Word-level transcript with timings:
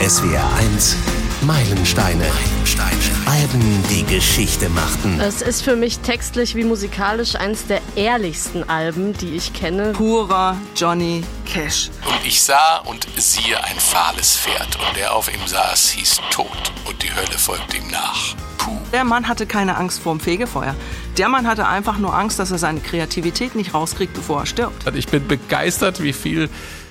SWR 0.00 0.48
1 0.58 0.96
Meilensteine. 1.40 2.24
Meilensteine. 2.24 2.96
Alben, 3.26 3.82
die 3.90 4.04
Geschichte 4.04 4.68
machten. 4.68 5.18
Es 5.18 5.42
ist 5.42 5.62
für 5.62 5.74
mich 5.74 5.98
textlich 5.98 6.54
wie 6.54 6.62
musikalisch 6.62 7.34
eines 7.34 7.66
der 7.66 7.80
ehrlichsten 7.96 8.68
Alben, 8.68 9.12
die 9.14 9.34
ich 9.34 9.52
kenne. 9.54 9.92
Purer 9.94 10.56
Johnny 10.76 11.24
Cash. 11.46 11.90
Und 12.06 12.24
ich 12.24 12.40
sah 12.40 12.78
und 12.84 13.08
siehe 13.16 13.62
ein 13.64 13.76
fahles 13.76 14.36
Pferd, 14.36 14.68
und 14.76 14.96
der 14.96 15.12
auf 15.12 15.34
ihm 15.34 15.44
saß, 15.44 15.88
hieß 15.90 16.20
Tod, 16.30 16.46
und 16.88 17.02
die 17.02 17.12
Hölle 17.12 17.36
folgte 17.36 17.78
ihm 17.78 17.90
nach. 17.90 18.36
Puh. 18.58 18.78
Der 18.92 19.02
Mann 19.02 19.26
hatte 19.26 19.46
keine 19.46 19.76
Angst 19.76 19.98
vorm 19.98 20.20
Fegefeuer. 20.20 20.76
Der 21.16 21.28
Mann 21.28 21.48
hatte 21.48 21.66
einfach 21.66 21.98
nur 21.98 22.14
Angst, 22.14 22.38
dass 22.38 22.52
er 22.52 22.58
seine 22.58 22.78
Kreativität 22.78 23.56
nicht 23.56 23.74
rauskriegt, 23.74 24.14
bevor 24.14 24.40
er 24.40 24.46
stirbt. 24.46 24.94
Ich 24.94 25.08
bin 25.08 25.26
begeistert, 25.26 26.00
wie 26.00 26.12
viel 26.12 26.48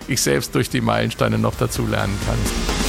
ich 0.10 0.22
selbst 0.22 0.56
durch 0.56 0.70
die 0.70 0.82
Meilensteine 0.82 1.38
noch 1.38 1.56
dazu 1.56 1.86
lernen 1.86 2.18
kann. 2.26 2.87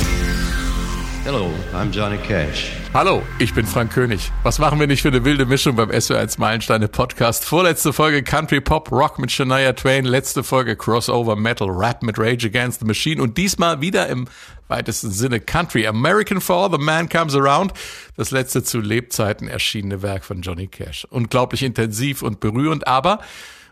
Hello, 1.31 1.51
I'm 1.75 1.91
Johnny 1.93 2.17
Cash. 2.17 2.73
Hallo, 2.95 3.23
ich 3.39 3.53
bin 3.53 3.67
Frank 3.67 3.93
König. 3.93 4.33
Was 4.45 4.59
machen 4.59 4.81
wir 4.81 4.87
nicht 4.87 5.03
für 5.03 5.09
eine 5.09 5.27
wilde 5.27 5.45
Mischung 5.45 5.77
beim 5.77 5.91
SW1 5.91 6.41
Meilensteine 6.41 6.89
Podcast? 6.89 7.45
Vorletzte 7.45 7.93
Folge 7.93 8.23
Country 8.23 8.63
Pop 8.63 8.91
Rock 8.91 9.19
mit 9.19 9.31
Shania 9.31 9.75
Twain, 9.75 10.07
letzte 10.07 10.43
Folge 10.43 10.75
Crossover 10.75 11.37
Metal 11.37 11.69
Rap 11.69 12.03
mit 12.03 12.19
Rage 12.19 12.47
Against 12.47 12.81
the 12.81 12.87
Machine 12.87 13.21
und 13.21 13.37
diesmal 13.37 13.83
wieder 13.83 14.07
im 14.07 14.27
weitesten 14.69 15.11
Sinne 15.11 15.39
Country. 15.39 15.87
American 15.87 16.41
For 16.41 16.71
The 16.71 16.79
Man 16.79 17.11
Comes 17.11 17.35
Around, 17.35 17.75
das 18.17 18.31
letzte 18.31 18.63
zu 18.63 18.81
Lebzeiten 18.81 19.49
erschienene 19.49 20.01
Werk 20.01 20.25
von 20.25 20.41
Johnny 20.41 20.69
Cash. 20.69 21.07
Unglaublich 21.11 21.63
intensiv 21.63 22.23
und 22.23 22.41
berührend, 22.41 22.87
aber 22.87 23.21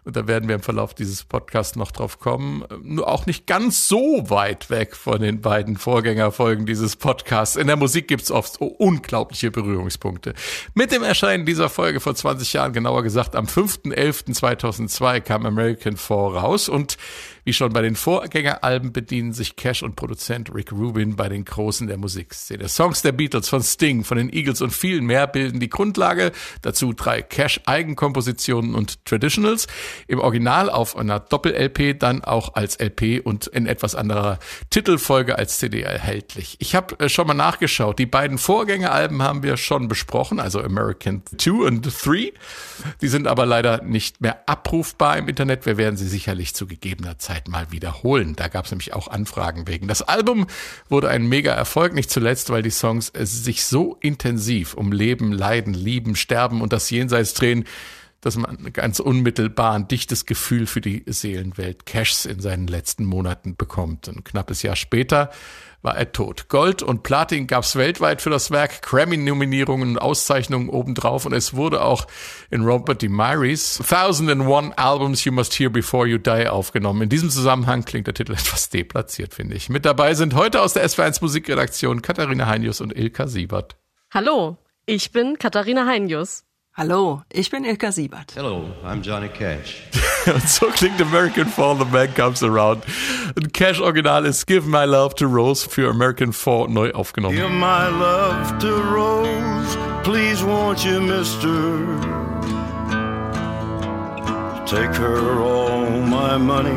und 0.06 0.14
da 0.14 0.28
werden 0.28 0.48
wir 0.48 0.54
im 0.54 0.62
Verlauf 0.62 0.94
dieses 0.94 1.24
Podcasts 1.24 1.74
noch 1.74 1.90
drauf 1.90 2.20
kommen, 2.20 2.64
nur 2.80 3.08
auch 3.08 3.26
nicht 3.26 3.48
ganz 3.48 3.88
so 3.88 4.30
weit 4.30 4.70
weg 4.70 4.94
von 4.94 5.20
den 5.20 5.40
beiden 5.40 5.76
Vorgängerfolgen 5.76 6.64
dieses 6.64 6.94
Podcasts. 6.94 7.56
In 7.56 7.66
der 7.66 7.74
Musik 7.74 8.06
gibt's 8.06 8.30
oft 8.30 8.60
unglaubliche 8.60 9.50
Berührungspunkte. 9.50 10.34
Mit 10.74 10.92
dem 10.92 11.02
Erscheinen 11.02 11.44
dieser 11.44 11.68
Folge 11.68 11.98
vor 11.98 12.14
20 12.14 12.52
Jahren, 12.52 12.72
genauer 12.72 13.02
gesagt 13.02 13.34
am 13.34 13.46
5.11.2002 13.46 15.20
kam 15.22 15.44
American 15.44 15.96
Four 15.96 16.36
raus 16.36 16.68
und 16.68 16.98
wie 17.46 17.52
schon 17.52 17.72
bei 17.72 17.80
den 17.80 17.94
Vorgängeralben 17.94 18.92
bedienen 18.92 19.32
sich 19.32 19.54
Cash 19.54 19.84
und 19.84 19.94
Produzent 19.94 20.52
Rick 20.52 20.72
Rubin 20.72 21.14
bei 21.14 21.28
den 21.28 21.44
Großen 21.44 21.86
der 21.86 21.96
Musikszene. 21.96 22.68
Songs 22.68 23.02
der 23.02 23.12
Beatles, 23.12 23.48
von 23.48 23.62
Sting, 23.62 24.02
von 24.02 24.18
den 24.18 24.32
Eagles 24.32 24.60
und 24.62 24.72
vielen 24.72 25.06
mehr 25.06 25.28
bilden 25.28 25.60
die 25.60 25.70
Grundlage. 25.70 26.32
Dazu 26.62 26.92
drei 26.92 27.22
Cash-Eigenkompositionen 27.22 28.74
und 28.74 29.04
Traditionals. 29.04 29.68
Im 30.08 30.18
Original 30.18 30.68
auf 30.68 30.96
einer 30.96 31.20
Doppel-LP, 31.20 32.00
dann 32.00 32.24
auch 32.24 32.54
als 32.56 32.80
LP 32.80 33.24
und 33.24 33.46
in 33.46 33.68
etwas 33.68 33.94
anderer 33.94 34.40
Titelfolge 34.70 35.38
als 35.38 35.60
CD 35.60 35.82
erhältlich. 35.82 36.56
Ich 36.58 36.74
habe 36.74 36.98
äh, 36.98 37.08
schon 37.08 37.28
mal 37.28 37.34
nachgeschaut. 37.34 38.00
Die 38.00 38.06
beiden 38.06 38.38
Vorgängeralben 38.38 39.22
haben 39.22 39.44
wir 39.44 39.56
schon 39.56 39.86
besprochen, 39.86 40.40
also 40.40 40.60
American 40.60 41.22
2 41.38 41.50
und 41.64 41.82
3. 41.82 42.32
Die 43.00 43.08
sind 43.08 43.28
aber 43.28 43.46
leider 43.46 43.84
nicht 43.84 44.20
mehr 44.20 44.48
abrufbar 44.48 45.16
im 45.16 45.28
Internet. 45.28 45.64
Wir 45.64 45.76
werden 45.76 45.96
sie 45.96 46.08
sicherlich 46.08 46.52
zu 46.52 46.66
gegebener 46.66 47.18
Zeit 47.18 47.35
Zeit 47.36 47.48
mal 47.48 47.70
wiederholen. 47.70 48.34
Da 48.34 48.48
gab 48.48 48.64
es 48.64 48.70
nämlich 48.70 48.94
auch 48.94 49.08
Anfragen 49.08 49.68
wegen. 49.68 49.88
Das 49.88 50.02
Album 50.02 50.46
wurde 50.88 51.10
ein 51.10 51.26
mega 51.26 51.52
Erfolg, 51.52 51.92
nicht 51.92 52.10
zuletzt, 52.10 52.50
weil 52.50 52.62
die 52.62 52.70
Songs 52.70 53.12
sich 53.14 53.64
so 53.64 53.98
intensiv 54.00 54.74
um 54.74 54.90
Leben, 54.90 55.32
Leiden, 55.32 55.74
Lieben, 55.74 56.16
Sterben 56.16 56.62
und 56.62 56.72
das 56.72 56.88
Jenseits 56.88 57.34
drehen, 57.34 57.64
dass 58.26 58.36
man 58.36 58.72
ganz 58.72 58.98
unmittelbar 58.98 59.72
ein 59.74 59.86
dichtes 59.86 60.26
Gefühl 60.26 60.66
für 60.66 60.80
die 60.80 61.04
Seelenwelt 61.06 61.86
Cashs 61.86 62.24
in 62.24 62.40
seinen 62.40 62.66
letzten 62.66 63.04
Monaten 63.04 63.56
bekommt. 63.56 64.08
Ein 64.08 64.24
knappes 64.24 64.62
Jahr 64.62 64.74
später 64.74 65.30
war 65.82 65.96
er 65.96 66.10
tot. 66.10 66.48
Gold 66.48 66.82
und 66.82 67.04
Platin 67.04 67.46
gab 67.46 67.62
es 67.62 67.76
weltweit 67.76 68.20
für 68.20 68.30
das 68.30 68.50
Werk, 68.50 68.82
Grammy-Nominierungen 68.82 69.90
und 69.90 69.98
Auszeichnungen 69.98 70.68
obendrauf 70.68 71.24
und 71.24 71.34
es 71.34 71.54
wurde 71.54 71.82
auch 71.82 72.08
in 72.50 72.62
Robert 72.62 73.00
D. 73.00 73.08
Myries 73.08 73.80
1001 73.80 74.76
Albums 74.76 75.24
You 75.24 75.30
Must 75.30 75.56
Hear 75.56 75.70
Before 75.70 76.08
You 76.08 76.18
Die 76.18 76.48
aufgenommen. 76.48 77.02
In 77.02 77.08
diesem 77.08 77.30
Zusammenhang 77.30 77.84
klingt 77.84 78.08
der 78.08 78.14
Titel 78.14 78.32
etwas 78.34 78.70
deplatziert, 78.70 79.34
finde 79.34 79.54
ich. 79.54 79.68
Mit 79.68 79.84
dabei 79.84 80.14
sind 80.14 80.34
heute 80.34 80.62
aus 80.62 80.72
der 80.72 80.84
SW1 80.84 81.18
Musikredaktion 81.20 82.02
Katharina 82.02 82.46
Heinius 82.46 82.80
und 82.80 82.96
Ilka 82.96 83.28
Siebert. 83.28 83.76
Hallo, 84.12 84.56
ich 84.84 85.12
bin 85.12 85.38
Katharina 85.38 85.86
Heinius. 85.86 86.45
Hallo, 86.78 87.22
ich 87.32 87.50
bin 87.50 87.64
Ilka 87.64 87.90
Siebert. 87.90 88.34
Hello, 88.36 88.66
I'm 88.84 89.00
Johnny 89.00 89.28
Cash. 89.28 89.84
Und 90.26 90.46
so 90.46 90.66
klingt 90.66 91.00
American 91.00 91.46
Fall, 91.46 91.78
The 91.78 91.86
Man 91.86 92.12
Comes 92.14 92.42
Around. 92.42 92.84
Ein 93.34 93.50
Cash-Original 93.50 94.26
ist 94.26 94.46
Give 94.46 94.68
My 94.68 94.84
Love 94.84 95.14
to 95.14 95.24
Rose 95.24 95.66
für 95.66 95.88
American 95.88 96.34
Fall 96.34 96.68
neu 96.68 96.92
aufgenommen. 96.92 97.34
Give 97.34 97.48
my 97.48 97.88
love 97.88 98.58
to 98.58 98.76
Rose, 98.92 99.78
please 100.02 100.44
won't 100.44 100.84
you, 100.84 101.00
mister? 101.00 101.80
Take 104.66 104.94
her 105.00 105.40
all 105.40 106.02
my 106.02 106.36
money, 106.36 106.76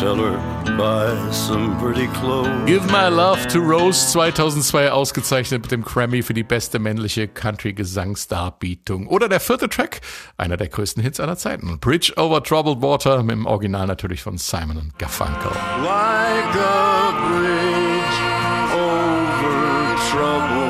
tell 0.00 0.16
her 0.16 0.38
buy 0.78 1.14
some 1.30 1.78
pretty 1.78 2.06
clothes. 2.08 2.48
Give 2.66 2.82
My 2.90 3.08
Love 3.08 3.46
to 3.48 3.58
Rose 3.58 4.10
2002 4.12 4.90
ausgezeichnet 4.90 5.62
mit 5.62 5.70
dem 5.70 5.82
Grammy 5.82 6.22
für 6.22 6.32
die 6.32 6.42
beste 6.42 6.78
männliche 6.78 7.28
Country-Gesangsdarbietung. 7.28 9.06
Oder 9.08 9.28
der 9.28 9.40
vierte 9.40 9.68
Track, 9.68 10.00
einer 10.38 10.56
der 10.56 10.68
größten 10.68 11.02
Hits 11.02 11.20
aller 11.20 11.36
Zeiten. 11.36 11.78
Bridge 11.80 12.14
Over 12.16 12.42
Troubled 12.42 12.80
Water, 12.80 13.22
mit 13.22 13.32
dem 13.32 13.44
Original 13.44 13.86
natürlich 13.86 14.22
von 14.22 14.38
Simon 14.38 14.78
und 14.78 14.98
Garfunkel. 14.98 15.50
Like 15.84 16.56
a 16.56 17.12
bridge 17.28 18.20
over 18.72 19.96
troubled 20.10 20.69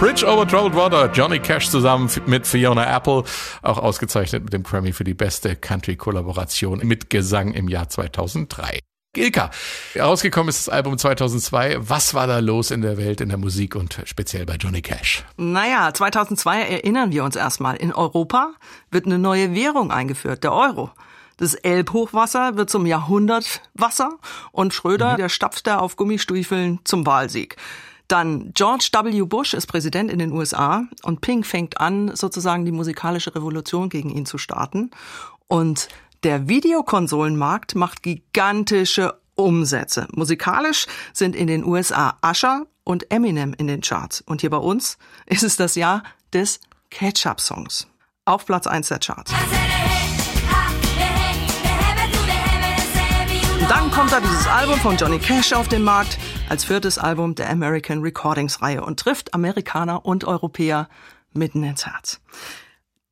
Bridge 0.00 0.26
Over 0.26 0.48
Troubled 0.48 0.74
Water, 0.74 1.12
Johnny 1.12 1.38
Cash 1.38 1.68
zusammen 1.68 2.10
mit 2.24 2.46
Fiona 2.46 2.96
Apple, 2.96 3.22
auch 3.60 3.76
ausgezeichnet 3.76 4.42
mit 4.42 4.54
dem 4.54 4.62
Grammy 4.62 4.94
für 4.94 5.04
die 5.04 5.12
beste 5.12 5.56
Country-Kollaboration 5.56 6.78
mit 6.84 7.10
Gesang 7.10 7.52
im 7.52 7.68
Jahr 7.68 7.90
2003. 7.90 8.78
Ilka, 9.14 9.50
rausgekommen 9.98 10.48
ist 10.48 10.66
das 10.66 10.72
Album 10.72 10.96
2002. 10.96 11.76
Was 11.80 12.14
war 12.14 12.26
da 12.26 12.38
los 12.38 12.70
in 12.70 12.80
der 12.80 12.96
Welt, 12.96 13.20
in 13.20 13.28
der 13.28 13.36
Musik 13.36 13.76
und 13.76 14.00
speziell 14.06 14.46
bei 14.46 14.54
Johnny 14.54 14.80
Cash? 14.80 15.22
Naja, 15.36 15.92
2002 15.92 16.62
erinnern 16.62 17.12
wir 17.12 17.22
uns 17.22 17.36
erstmal. 17.36 17.76
In 17.76 17.92
Europa 17.92 18.54
wird 18.90 19.04
eine 19.04 19.18
neue 19.18 19.54
Währung 19.54 19.90
eingeführt, 19.90 20.44
der 20.44 20.54
Euro. 20.54 20.90
Das 21.36 21.52
Elbhochwasser 21.52 22.56
wird 22.56 22.70
zum 22.70 22.86
Jahrhundertwasser 22.86 24.12
und 24.52 24.72
Schröder, 24.72 25.12
mhm. 25.12 25.16
der 25.18 25.28
stapft 25.28 25.66
da 25.66 25.78
auf 25.78 25.96
Gummistiefeln 25.96 26.80
zum 26.84 27.04
Wahlsieg. 27.04 27.56
Dann 28.10 28.50
George 28.54 28.88
W. 28.92 29.22
Bush 29.22 29.54
ist 29.54 29.68
Präsident 29.68 30.10
in 30.10 30.18
den 30.18 30.32
USA 30.32 30.82
und 31.04 31.20
Pink 31.20 31.46
fängt 31.46 31.80
an, 31.80 32.10
sozusagen 32.16 32.64
die 32.64 32.72
musikalische 32.72 33.36
Revolution 33.36 33.88
gegen 33.88 34.10
ihn 34.10 34.26
zu 34.26 34.36
starten. 34.36 34.90
Und 35.46 35.86
der 36.24 36.48
Videokonsolenmarkt 36.48 37.76
macht 37.76 38.02
gigantische 38.02 39.14
Umsätze. 39.36 40.08
Musikalisch 40.10 40.88
sind 41.12 41.36
in 41.36 41.46
den 41.46 41.64
USA 41.64 42.18
Usher 42.20 42.66
und 42.82 43.12
Eminem 43.12 43.54
in 43.56 43.68
den 43.68 43.80
Charts. 43.80 44.22
Und 44.22 44.40
hier 44.40 44.50
bei 44.50 44.56
uns 44.56 44.98
ist 45.26 45.44
es 45.44 45.56
das 45.56 45.76
Jahr 45.76 46.02
des 46.32 46.58
Ketchup-Songs. 46.90 47.86
Auf 48.24 48.44
Platz 48.44 48.66
1 48.66 48.88
der 48.88 48.98
Charts. 48.98 49.32
Dann 53.70 53.88
kommt 53.92 54.10
da 54.10 54.18
dieses 54.18 54.48
Album 54.48 54.80
von 54.80 54.96
Johnny 54.96 55.20
Cash 55.20 55.52
auf 55.52 55.68
den 55.68 55.84
Markt 55.84 56.18
als 56.50 56.64
viertes 56.64 56.98
Album 56.98 57.36
der 57.36 57.48
American 57.48 58.02
Recordings 58.02 58.60
Reihe 58.60 58.84
und 58.84 58.98
trifft 58.98 59.34
Amerikaner 59.34 60.04
und 60.04 60.24
Europäer 60.24 60.88
mitten 61.32 61.62
ins 61.62 61.86
Herz. 61.86 62.20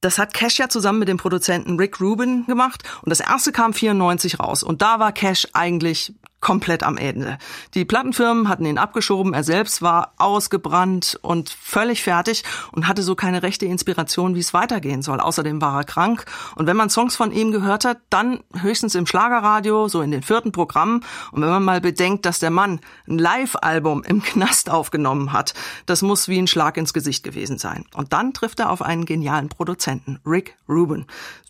Das 0.00 0.18
hat 0.18 0.34
Cash 0.34 0.58
ja 0.58 0.68
zusammen 0.68 0.98
mit 0.98 1.08
dem 1.08 1.18
Produzenten 1.18 1.78
Rick 1.78 2.00
Rubin 2.00 2.46
gemacht 2.46 2.82
und 3.02 3.10
das 3.10 3.20
erste 3.20 3.52
kam 3.52 3.72
94 3.72 4.40
raus 4.40 4.64
und 4.64 4.82
da 4.82 4.98
war 4.98 5.12
Cash 5.12 5.46
eigentlich 5.52 6.14
komplett 6.40 6.82
am 6.82 6.96
Ende. 6.96 7.38
Die 7.74 7.84
Plattenfirmen 7.84 8.48
hatten 8.48 8.64
ihn 8.64 8.78
abgeschoben, 8.78 9.34
er 9.34 9.42
selbst 9.42 9.82
war 9.82 10.12
ausgebrannt 10.18 11.18
und 11.22 11.50
völlig 11.50 12.02
fertig 12.02 12.44
und 12.72 12.86
hatte 12.86 13.02
so 13.02 13.14
keine 13.14 13.42
rechte 13.42 13.66
Inspiration, 13.66 14.34
wie 14.34 14.40
es 14.40 14.54
weitergehen 14.54 15.02
soll. 15.02 15.20
Außerdem 15.20 15.60
war 15.60 15.80
er 15.80 15.84
krank 15.84 16.24
und 16.54 16.66
wenn 16.66 16.76
man 16.76 16.90
Songs 16.90 17.16
von 17.16 17.32
ihm 17.32 17.50
gehört 17.50 17.84
hat, 17.84 17.98
dann 18.10 18.40
höchstens 18.60 18.94
im 18.94 19.06
Schlagerradio, 19.06 19.88
so 19.88 20.00
in 20.00 20.10
den 20.10 20.22
vierten 20.22 20.52
Programmen 20.52 21.04
und 21.32 21.42
wenn 21.42 21.50
man 21.50 21.64
mal 21.64 21.80
bedenkt, 21.80 22.24
dass 22.24 22.38
der 22.38 22.50
Mann 22.50 22.80
ein 23.08 23.18
Live-Album 23.18 24.04
im 24.04 24.22
Knast 24.22 24.70
aufgenommen 24.70 25.32
hat, 25.32 25.54
das 25.86 26.02
muss 26.02 26.28
wie 26.28 26.38
ein 26.38 26.46
Schlag 26.46 26.76
ins 26.76 26.92
Gesicht 26.92 27.24
gewesen 27.24 27.58
sein. 27.58 27.84
Und 27.94 28.12
dann 28.12 28.32
trifft 28.32 28.60
er 28.60 28.70
auf 28.70 28.82
einen 28.82 29.04
genialen 29.04 29.48
Produzenten, 29.48 30.20
Rick 30.24 30.56
Rubin 30.68 31.06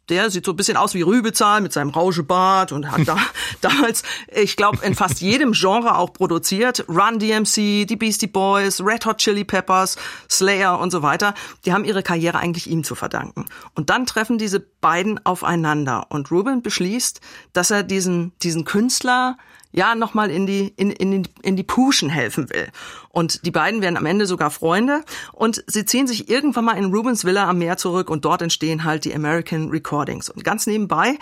der 0.08 0.30
sieht 0.30 0.44
so 0.44 0.52
ein 0.52 0.56
bisschen 0.56 0.76
aus 0.76 0.94
wie 0.94 1.02
Rübezahl 1.02 1.60
mit 1.60 1.72
seinem 1.72 1.90
Rauschebart 1.90 2.72
und 2.72 2.90
hat 2.90 3.06
da 3.06 3.16
damals, 3.60 4.02
ich 4.34 4.56
glaube, 4.56 4.84
in 4.84 4.94
fast 4.94 5.20
jedem 5.20 5.52
Genre 5.52 5.96
auch 5.96 6.12
produziert. 6.12 6.84
Run 6.88 7.18
DMC, 7.18 7.86
die 7.86 7.96
Beastie 7.96 8.26
Boys, 8.26 8.80
Red 8.80 9.06
Hot 9.06 9.18
Chili 9.18 9.44
Peppers, 9.44 9.96
Slayer 10.30 10.78
und 10.78 10.90
so 10.90 11.02
weiter. 11.02 11.34
Die 11.64 11.72
haben 11.72 11.84
ihre 11.84 12.02
Karriere 12.02 12.38
eigentlich 12.38 12.68
ihm 12.68 12.84
zu 12.84 12.94
verdanken. 12.94 13.46
Und 13.74 13.90
dann 13.90 14.06
treffen 14.06 14.38
diese 14.38 14.60
beiden 14.60 15.24
aufeinander 15.24 16.06
und 16.10 16.30
Ruben 16.30 16.62
beschließt, 16.62 17.20
dass 17.52 17.70
er 17.70 17.82
diesen, 17.82 18.32
diesen 18.42 18.64
Künstler 18.64 19.36
ja 19.72 19.94
nochmal 19.94 20.30
in 20.30 20.46
die 20.46 20.68
in, 20.76 20.90
in, 20.90 21.28
in 21.42 21.56
die 21.56 21.62
Puschen 21.62 22.08
helfen 22.08 22.50
will. 22.50 22.68
Und 23.10 23.44
die 23.44 23.50
beiden 23.50 23.82
werden 23.82 23.96
am 23.96 24.06
Ende 24.06 24.26
sogar 24.26 24.50
Freunde 24.50 25.04
und 25.32 25.62
sie 25.66 25.84
ziehen 25.84 26.06
sich 26.06 26.28
irgendwann 26.28 26.64
mal 26.64 26.78
in 26.78 26.92
Rubens 26.94 27.24
Villa 27.24 27.48
am 27.48 27.58
Meer 27.58 27.76
zurück 27.76 28.10
und 28.10 28.24
dort 28.24 28.42
entstehen 28.42 28.84
halt 28.84 29.04
die 29.04 29.14
American 29.14 29.70
Recordings. 29.70 30.30
Und 30.30 30.44
ganz 30.44 30.66
nebenbei, 30.66 31.18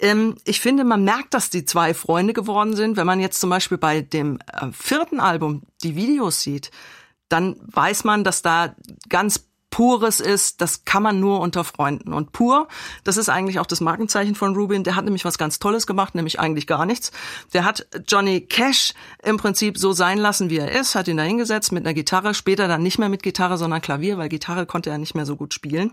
ähm, 0.00 0.36
ich 0.44 0.60
finde, 0.60 0.84
man 0.84 1.04
merkt, 1.04 1.34
dass 1.34 1.50
die 1.50 1.64
zwei 1.64 1.94
Freunde 1.94 2.32
geworden 2.32 2.74
sind, 2.76 2.96
wenn 2.96 3.06
man 3.06 3.20
jetzt 3.20 3.40
zum 3.40 3.50
Beispiel 3.50 3.78
bei 3.78 4.00
dem 4.00 4.38
äh, 4.52 4.68
vierten 4.72 5.20
Album 5.20 5.62
die 5.82 5.96
Videos 5.96 6.40
sieht, 6.40 6.70
dann 7.28 7.56
weiß 7.60 8.04
man, 8.04 8.24
dass 8.24 8.42
da 8.42 8.74
ganz 9.08 9.49
Pures 9.70 10.20
ist, 10.20 10.60
das 10.60 10.84
kann 10.84 11.02
man 11.02 11.20
nur 11.20 11.40
unter 11.40 11.64
Freunden. 11.64 12.12
Und 12.12 12.32
pur, 12.32 12.68
das 13.04 13.16
ist 13.16 13.28
eigentlich 13.28 13.58
auch 13.58 13.66
das 13.66 13.80
Markenzeichen 13.80 14.34
von 14.34 14.54
Rubin. 14.54 14.84
Der 14.84 14.96
hat 14.96 15.04
nämlich 15.04 15.24
was 15.24 15.38
ganz 15.38 15.58
Tolles 15.58 15.86
gemacht, 15.86 16.14
nämlich 16.14 16.40
eigentlich 16.40 16.66
gar 16.66 16.86
nichts. 16.86 17.12
Der 17.52 17.64
hat 17.64 17.86
Johnny 18.06 18.40
Cash 18.40 18.94
im 19.22 19.36
Prinzip 19.36 19.78
so 19.78 19.92
sein 19.92 20.18
lassen, 20.18 20.50
wie 20.50 20.58
er 20.58 20.72
ist, 20.72 20.94
hat 20.94 21.08
ihn 21.08 21.16
da 21.16 21.22
hingesetzt 21.22 21.72
mit 21.72 21.84
einer 21.84 21.94
Gitarre, 21.94 22.34
später 22.34 22.68
dann 22.68 22.82
nicht 22.82 22.98
mehr 22.98 23.08
mit 23.08 23.22
Gitarre, 23.22 23.56
sondern 23.56 23.80
Klavier, 23.80 24.18
weil 24.18 24.28
Gitarre 24.28 24.66
konnte 24.66 24.90
er 24.90 24.98
nicht 24.98 25.14
mehr 25.14 25.26
so 25.26 25.36
gut 25.36 25.54
spielen. 25.54 25.92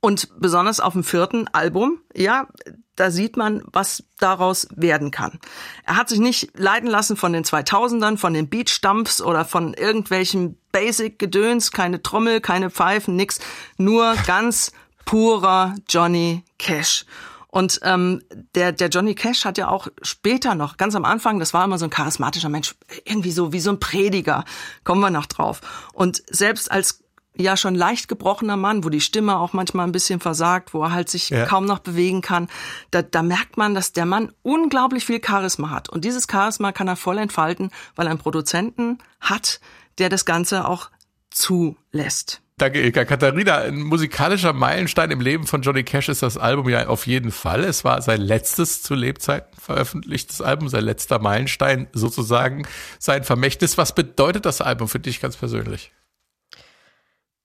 Und 0.00 0.28
besonders 0.40 0.80
auf 0.80 0.94
dem 0.94 1.04
vierten 1.04 1.46
Album, 1.48 2.00
ja, 2.14 2.48
da 2.96 3.10
sieht 3.10 3.36
man, 3.36 3.62
was 3.72 4.04
daraus 4.18 4.66
werden 4.74 5.10
kann. 5.10 5.38
Er 5.84 5.96
hat 5.96 6.08
sich 6.08 6.18
nicht 6.18 6.58
leiten 6.58 6.88
lassen 6.88 7.16
von 7.16 7.32
den 7.32 7.44
2000ern, 7.44 8.18
von 8.18 8.34
den 8.34 8.48
Beatstumpfs 8.48 9.22
oder 9.22 9.44
von 9.44 9.74
irgendwelchen 9.74 10.58
Basic-Gedöns, 10.72 11.70
keine 11.70 12.02
Trommel, 12.02 12.40
keine 12.40 12.70
Pfeifen, 12.70 13.16
nix, 13.16 13.38
nur 13.78 14.14
ganz 14.26 14.72
purer 15.04 15.74
Johnny 15.88 16.44
Cash. 16.58 17.04
Und 17.46 17.80
ähm, 17.82 18.22
der, 18.54 18.72
der 18.72 18.88
Johnny 18.88 19.14
Cash 19.14 19.44
hat 19.44 19.58
ja 19.58 19.68
auch 19.68 19.88
später 20.00 20.54
noch, 20.54 20.78
ganz 20.78 20.94
am 20.94 21.04
Anfang, 21.04 21.38
das 21.38 21.52
war 21.52 21.64
immer 21.64 21.78
so 21.78 21.84
ein 21.84 21.90
charismatischer 21.90 22.48
Mensch, 22.48 22.74
irgendwie 23.04 23.30
so 23.30 23.52
wie 23.52 23.60
so 23.60 23.70
ein 23.70 23.78
Prediger, 23.78 24.44
kommen 24.84 25.02
wir 25.02 25.10
noch 25.10 25.26
drauf. 25.26 25.60
Und 25.92 26.22
selbst 26.30 26.72
als 26.72 27.04
ja 27.36 27.56
schon 27.56 27.74
leicht 27.74 28.08
gebrochener 28.08 28.56
Mann, 28.56 28.84
wo 28.84 28.88
die 28.88 29.00
Stimme 29.00 29.38
auch 29.38 29.52
manchmal 29.52 29.86
ein 29.86 29.92
bisschen 29.92 30.20
versagt, 30.20 30.74
wo 30.74 30.82
er 30.82 30.92
halt 30.92 31.08
sich 31.08 31.30
ja. 31.30 31.46
kaum 31.46 31.64
noch 31.64 31.78
bewegen 31.78 32.20
kann. 32.20 32.48
Da, 32.90 33.02
da 33.02 33.22
merkt 33.22 33.56
man, 33.56 33.74
dass 33.74 33.92
der 33.92 34.06
Mann 34.06 34.32
unglaublich 34.42 35.06
viel 35.06 35.20
Charisma 35.24 35.70
hat. 35.70 35.88
Und 35.88 36.04
dieses 36.04 36.26
Charisma 36.30 36.72
kann 36.72 36.88
er 36.88 36.96
voll 36.96 37.18
entfalten, 37.18 37.70
weil 37.96 38.06
er 38.06 38.10
einen 38.10 38.18
Produzenten 38.18 38.98
hat, 39.20 39.60
der 39.98 40.08
das 40.08 40.24
Ganze 40.24 40.66
auch 40.68 40.90
zulässt. 41.30 42.42
Danke, 42.58 42.80
Ilka. 42.80 43.04
Katharina, 43.04 43.58
ein 43.58 43.82
musikalischer 43.82 44.52
Meilenstein 44.52 45.10
im 45.10 45.20
Leben 45.20 45.46
von 45.46 45.62
Johnny 45.62 45.82
Cash 45.82 46.08
ist 46.10 46.22
das 46.22 46.36
Album 46.36 46.68
ja 46.68 46.86
auf 46.86 47.06
jeden 47.06 47.32
Fall. 47.32 47.64
Es 47.64 47.82
war 47.82 48.02
sein 48.02 48.20
letztes 48.20 48.82
zu 48.82 48.94
Lebzeiten 48.94 49.58
veröffentlichtes 49.58 50.42
Album, 50.42 50.68
sein 50.68 50.84
letzter 50.84 51.18
Meilenstein 51.18 51.88
sozusagen, 51.92 52.66
sein 52.98 53.24
Vermächtnis. 53.24 53.78
Was 53.78 53.94
bedeutet 53.94 54.44
das 54.44 54.60
Album 54.60 54.86
für 54.86 55.00
dich 55.00 55.20
ganz 55.20 55.36
persönlich? 55.36 55.92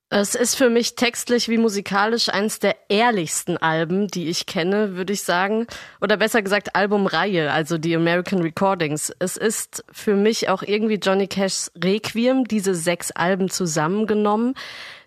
Es 0.10 0.36
ist 0.36 0.56
für 0.56 0.70
mich 0.70 0.96
textlich 0.96 1.50
wie 1.50 1.58
musikalisch 1.58 2.30
eins 2.30 2.60
der 2.60 2.78
ehrlichsten 2.88 3.58
Alben, 3.58 4.08
die 4.08 4.30
ich 4.30 4.46
kenne, 4.46 4.96
würde 4.96 5.12
ich 5.12 5.24
sagen. 5.24 5.68
Oder 6.00 6.16
besser 6.16 6.42
gesagt 6.42 6.78
Albumreihe, 6.78 7.52
also 7.52 7.78
die 7.78 7.94
American 7.94 8.42
Recordings. 8.42 9.12
Es 9.20 9.36
ist 9.36 9.84
für 9.92 10.16
mich 10.16 10.48
auch 10.48 10.64
irgendwie 10.64 10.96
Johnny 10.96 11.28
Cashs 11.28 11.74
Requiem, 11.84 12.46
diese 12.46 12.74
sechs 12.74 13.12
Alben 13.12 13.50
zusammengenommen, 13.50 14.54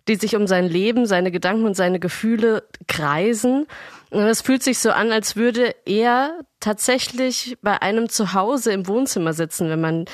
die 0.07 0.17
sich 0.17 0.37
um 0.37 0.47
sein 0.47 0.69
Leben, 0.69 1.07
seine 1.07 1.31
Gedanken 1.31 1.65
und 1.65 1.77
seine 1.77 1.99
Gefühle 1.99 2.65
kreisen. 2.87 3.67
Und 4.11 4.25
es 4.25 4.43
fühlt 4.43 4.63
sich 4.63 4.81
so 4.81 4.91
an, 4.91 5.13
als 5.13 5.35
würde 5.35 5.75
er 5.87 6.41
tatsächlich 6.59 7.57
bei 7.63 7.81
einem 7.81 8.11
Zuhause 8.11 8.73
im 8.73 8.87
Wohnzimmer 8.87 9.33
sitzen, 9.33 9.71
wenn 9.71 9.81
man 9.81 10.05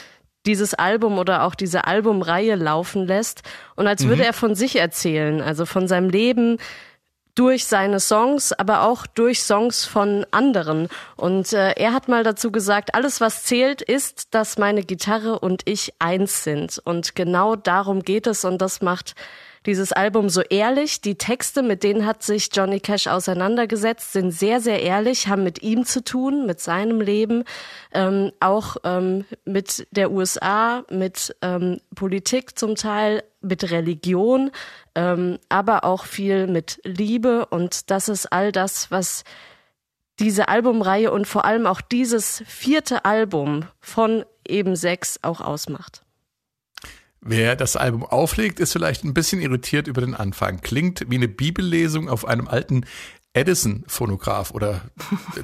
dieses 0.46 0.74
Album 0.74 1.18
oder 1.18 1.44
auch 1.44 1.54
diese 1.54 1.86
Albumreihe 1.86 2.54
laufen 2.54 3.06
lässt 3.06 3.42
und 3.74 3.86
als 3.86 4.04
würde 4.06 4.22
mhm. 4.22 4.28
er 4.28 4.32
von 4.32 4.54
sich 4.54 4.76
erzählen, 4.76 5.40
also 5.40 5.66
von 5.66 5.88
seinem 5.88 6.08
Leben 6.08 6.58
durch 7.36 7.66
seine 7.66 8.00
Songs, 8.00 8.52
aber 8.52 8.82
auch 8.82 9.06
durch 9.06 9.42
Songs 9.42 9.84
von 9.84 10.26
anderen. 10.30 10.88
Und 11.16 11.52
äh, 11.52 11.72
er 11.72 11.92
hat 11.92 12.08
mal 12.08 12.24
dazu 12.24 12.50
gesagt, 12.50 12.94
alles 12.94 13.20
was 13.20 13.44
zählt 13.44 13.82
ist, 13.82 14.34
dass 14.34 14.56
meine 14.58 14.82
Gitarre 14.82 15.38
und 15.38 15.62
ich 15.66 15.92
eins 15.98 16.44
sind. 16.44 16.80
Und 16.82 17.14
genau 17.14 17.54
darum 17.54 18.02
geht 18.02 18.26
es 18.26 18.44
und 18.44 18.62
das 18.62 18.80
macht 18.80 19.14
dieses 19.66 19.92
Album 19.92 20.28
so 20.28 20.40
ehrlich. 20.42 21.00
Die 21.00 21.16
Texte, 21.16 21.62
mit 21.62 21.82
denen 21.82 22.06
hat 22.06 22.22
sich 22.22 22.48
Johnny 22.52 22.80
Cash 22.80 23.08
auseinandergesetzt, 23.08 24.12
sind 24.12 24.30
sehr, 24.30 24.60
sehr 24.60 24.82
ehrlich, 24.82 25.28
haben 25.28 25.44
mit 25.44 25.62
ihm 25.62 25.84
zu 25.84 26.02
tun, 26.02 26.46
mit 26.46 26.60
seinem 26.60 27.00
Leben, 27.00 27.44
ähm, 27.92 28.32
auch 28.40 28.76
ähm, 28.84 29.24
mit 29.44 29.86
der 29.90 30.12
USA, 30.12 30.84
mit 30.90 31.36
ähm, 31.42 31.80
Politik 31.94 32.58
zum 32.58 32.76
Teil, 32.76 33.22
mit 33.40 33.70
Religion, 33.70 34.50
ähm, 34.94 35.38
aber 35.48 35.84
auch 35.84 36.04
viel 36.04 36.46
mit 36.46 36.80
Liebe. 36.84 37.46
Und 37.46 37.90
das 37.90 38.08
ist 38.08 38.32
all 38.32 38.52
das, 38.52 38.90
was 38.90 39.24
diese 40.18 40.48
Albumreihe 40.48 41.10
und 41.10 41.26
vor 41.26 41.44
allem 41.44 41.66
auch 41.66 41.80
dieses 41.80 42.42
vierte 42.46 43.04
Album 43.04 43.64
von 43.80 44.24
eben 44.46 44.76
sechs 44.76 45.18
auch 45.22 45.40
ausmacht. 45.40 46.05
Wer 47.20 47.56
das 47.56 47.76
Album 47.76 48.04
auflegt, 48.04 48.60
ist 48.60 48.72
vielleicht 48.72 49.04
ein 49.04 49.14
bisschen 49.14 49.40
irritiert 49.40 49.88
über 49.88 50.00
den 50.00 50.14
Anfang. 50.14 50.60
Klingt 50.60 51.04
wie 51.08 51.16
eine 51.16 51.28
Bibellesung 51.28 52.08
auf 52.08 52.24
einem 52.24 52.46
alten 52.46 52.86
Edison-Phonograph 53.36 54.50
oder 54.52 54.80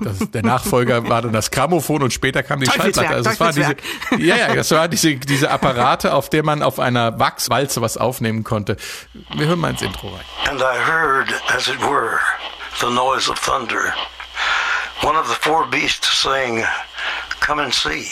das, 0.00 0.30
der 0.30 0.42
Nachfolger 0.42 1.08
war 1.08 1.20
dann 1.20 1.32
das 1.32 1.50
Grammophon 1.50 2.02
und 2.02 2.12
später 2.12 2.42
kam 2.42 2.60
die 2.60 2.66
Schallplatte. 2.66 3.08
Also 3.08 3.30
es 3.30 3.40
war 3.40 3.52
diese, 3.52 3.76
ja, 4.18 4.36
ja, 4.36 4.54
das 4.54 4.70
war 4.70 4.88
diese, 4.88 5.16
diese 5.16 5.50
Apparate, 5.50 6.14
auf 6.14 6.30
der 6.30 6.42
man 6.42 6.62
auf 6.62 6.78
einer 6.78 7.18
Wachswalze 7.18 7.82
was 7.82 7.98
aufnehmen 7.98 8.44
konnte. 8.44 8.78
Wir 9.34 9.46
hören 9.46 9.60
mal 9.60 9.70
ins 9.70 9.82
Intro 9.82 10.08
rein. 10.08 10.24
And 10.48 10.60
I 10.60 10.90
heard, 10.90 11.28
as 11.54 11.68
it 11.68 11.80
were, 11.80 12.18
the 12.80 12.86
noise 12.86 13.30
of 13.30 13.38
thunder. 13.38 13.92
One 15.02 15.18
of 15.18 15.28
the 15.28 15.34
four 15.40 15.66
beasts 15.66 16.22
saying, 16.22 16.64
come 17.40 17.60
and 17.60 17.74
see. 17.74 18.06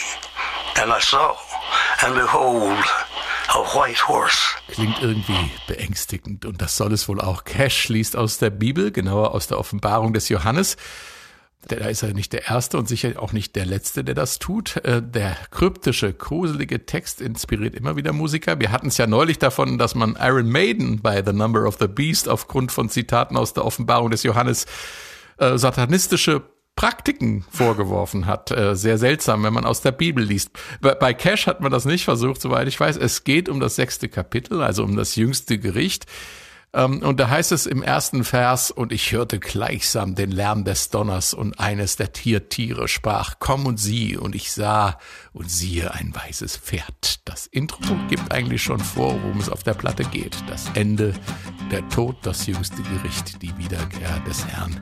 And 0.79 0.91
I 0.91 0.99
saw, 0.99 1.35
and 2.05 2.13
behold, 2.13 2.85
A 3.53 3.59
white 3.75 4.07
horse. 4.07 4.55
Klingt 4.69 5.01
irgendwie 5.01 5.51
beängstigend 5.67 6.45
und 6.45 6.61
das 6.61 6.77
soll 6.77 6.93
es 6.93 7.09
wohl 7.09 7.19
auch. 7.19 7.43
Cash 7.43 7.89
liest 7.89 8.15
aus 8.15 8.37
der 8.37 8.49
Bibel, 8.49 8.91
genauer 8.91 9.35
aus 9.35 9.47
der 9.47 9.59
Offenbarung 9.59 10.13
des 10.13 10.29
Johannes. 10.29 10.77
Da 11.67 11.75
ist 11.75 12.01
er 12.01 12.13
nicht 12.13 12.31
der 12.31 12.47
Erste 12.47 12.77
und 12.77 12.87
sicher 12.87 13.21
auch 13.21 13.33
nicht 13.33 13.57
der 13.57 13.65
Letzte, 13.65 14.05
der 14.05 14.15
das 14.15 14.39
tut. 14.39 14.77
Äh, 14.77 15.01
der 15.03 15.35
kryptische, 15.51 16.13
gruselige 16.13 16.85
Text 16.85 17.19
inspiriert 17.19 17.75
immer 17.75 17.97
wieder 17.97 18.13
Musiker. 18.13 18.61
Wir 18.61 18.71
hatten 18.71 18.87
es 18.87 18.97
ja 18.97 19.05
neulich 19.05 19.37
davon, 19.37 19.77
dass 19.77 19.95
man 19.95 20.17
Iron 20.21 20.49
Maiden 20.49 21.01
bei 21.01 21.21
The 21.21 21.33
Number 21.33 21.67
of 21.67 21.75
the 21.77 21.87
Beast 21.87 22.29
aufgrund 22.29 22.71
von 22.71 22.87
Zitaten 22.87 23.35
aus 23.35 23.51
der 23.51 23.65
Offenbarung 23.65 24.11
des 24.11 24.23
Johannes 24.23 24.65
äh, 25.39 25.57
satanistische 25.57 26.41
Praktiken 26.75 27.45
vorgeworfen 27.49 28.25
hat. 28.25 28.51
Äh, 28.51 28.75
sehr 28.75 28.97
seltsam, 28.97 29.43
wenn 29.43 29.53
man 29.53 29.65
aus 29.65 29.81
der 29.81 29.91
Bibel 29.91 30.23
liest. 30.23 30.51
Bei 30.81 31.13
Cash 31.13 31.47
hat 31.47 31.61
man 31.61 31.71
das 31.71 31.85
nicht 31.85 32.03
versucht, 32.03 32.41
soweit 32.41 32.67
ich 32.67 32.79
weiß. 32.79 32.97
Es 32.97 33.23
geht 33.23 33.49
um 33.49 33.59
das 33.59 33.75
sechste 33.75 34.09
Kapitel, 34.09 34.61
also 34.61 34.83
um 34.83 34.95
das 34.95 35.15
jüngste 35.15 35.59
Gericht. 35.59 36.05
Ähm, 36.73 37.01
und 37.03 37.19
da 37.19 37.29
heißt 37.29 37.51
es 37.51 37.65
im 37.65 37.83
ersten 37.83 38.23
Vers, 38.23 38.71
und 38.71 38.91
ich 38.91 39.11
hörte 39.11 39.39
gleichsam 39.39 40.15
den 40.15 40.31
Lärm 40.31 40.63
des 40.63 40.89
Donners 40.89 41.33
und 41.33 41.59
eines 41.59 41.97
der 41.97 42.13
Tiertiere 42.13 42.87
sprach, 42.87 43.35
komm 43.39 43.65
und 43.65 43.77
sieh, 43.77 44.17
und 44.17 44.35
ich 44.35 44.51
sah 44.51 44.97
und 45.33 45.51
siehe 45.51 45.93
ein 45.93 46.15
weißes 46.15 46.57
Pferd. 46.57 47.19
Das 47.25 47.47
Intro 47.47 47.95
gibt 48.09 48.31
eigentlich 48.31 48.63
schon 48.63 48.79
vor, 48.79 49.21
worum 49.21 49.39
es 49.39 49.49
auf 49.49 49.63
der 49.63 49.73
Platte 49.73 50.03
geht. 50.05 50.37
Das 50.47 50.65
Ende, 50.73 51.13
der 51.71 51.87
Tod, 51.89 52.15
das 52.23 52.45
jüngste 52.47 52.81
Gericht, 52.83 53.41
die 53.41 53.57
Wiederkehr 53.57 54.19
des 54.25 54.47
Herrn 54.47 54.81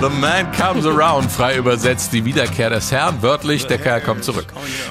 The 0.00 0.10
Man 0.10 0.52
Comes 0.52 0.84
Around, 0.84 1.32
frei 1.32 1.56
übersetzt, 1.56 2.12
die 2.12 2.26
Wiederkehr 2.26 2.68
des 2.68 2.92
Herrn, 2.92 3.22
wörtlich, 3.22 3.66
der 3.66 3.78
Kerl 3.78 4.02
kommt 4.02 4.24
zurück. 4.24 4.46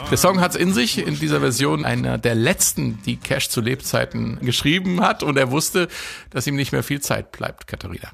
Der 0.10 0.18
Song 0.18 0.42
hat's 0.42 0.56
in 0.56 0.74
sich, 0.74 0.98
in 0.98 1.20
dieser 1.20 1.42
Version 1.42 1.86
einer 1.86 2.18
der 2.18 2.34
letzten, 2.34 3.00
die 3.04 3.18
Cash 3.18 3.50
zu 3.50 3.62
Lebzeiten 3.62 4.40
geschrieben 4.42 5.02
hat 5.02 5.22
und 5.22 5.38
er 5.38 5.52
wusste, 5.52 5.90
dass 6.32 6.48
ihm 6.48 6.56
nicht 6.56 6.72
mehr 6.72 6.82
viel 6.82 7.02
Zeit 7.02 7.32
bleibt, 7.32 7.68
Katharina. 7.68 8.12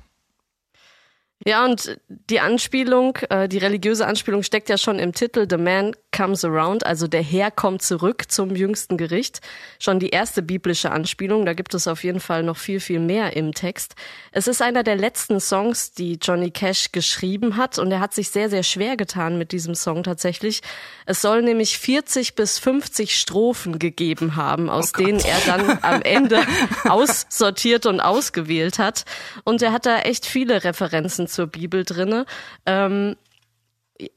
Ja, 1.43 1.65
und 1.65 1.97
die 2.07 2.39
Anspielung, 2.39 3.17
äh, 3.29 3.47
die 3.47 3.57
religiöse 3.57 4.05
Anspielung 4.05 4.43
steckt 4.43 4.69
ja 4.69 4.77
schon 4.77 4.99
im 4.99 5.11
Titel 5.11 5.47
The 5.49 5.57
Man 5.57 5.95
Comes 6.15 6.45
Around, 6.45 6.85
also 6.85 7.07
der 7.07 7.23
Herr 7.23 7.49
kommt 7.49 7.81
zurück 7.81 8.25
zum 8.29 8.55
jüngsten 8.55 8.95
Gericht. 8.97 9.39
Schon 9.79 9.99
die 9.99 10.09
erste 10.09 10.43
biblische 10.43 10.91
Anspielung, 10.91 11.45
da 11.45 11.53
gibt 11.53 11.73
es 11.73 11.87
auf 11.87 12.03
jeden 12.03 12.19
Fall 12.19 12.43
noch 12.43 12.57
viel, 12.57 12.79
viel 12.79 12.99
mehr 12.99 13.35
im 13.35 13.53
Text. 13.53 13.95
Es 14.31 14.47
ist 14.47 14.61
einer 14.61 14.83
der 14.83 14.97
letzten 14.97 15.39
Songs, 15.39 15.93
die 15.93 16.19
Johnny 16.21 16.51
Cash 16.51 16.91
geschrieben 16.91 17.57
hat 17.57 17.79
und 17.79 17.91
er 17.91 18.01
hat 18.01 18.13
sich 18.13 18.29
sehr, 18.29 18.49
sehr 18.49 18.63
schwer 18.63 18.95
getan 18.95 19.39
mit 19.39 19.51
diesem 19.51 19.73
Song 19.73 20.03
tatsächlich. 20.03 20.61
Es 21.07 21.21
soll 21.21 21.41
nämlich 21.41 21.79
40 21.79 22.35
bis 22.35 22.59
50 22.59 23.17
Strophen 23.17 23.79
gegeben 23.79 24.35
haben, 24.35 24.69
aus 24.69 24.91
oh 24.93 24.97
denen 25.01 25.19
er 25.19 25.39
dann 25.47 25.79
am 25.81 26.01
Ende 26.03 26.43
aussortiert 26.87 27.87
und 27.87 27.99
ausgewählt 27.99 28.77
hat. 28.77 29.05
Und 29.43 29.63
er 29.63 29.71
hat 29.71 29.87
da 29.87 29.99
echt 29.99 30.25
viele 30.27 30.63
Referenzen 30.63 31.27
zur 31.31 31.47
Bibel 31.47 31.83
drinne. 31.83 32.25
Ähm, 32.65 33.15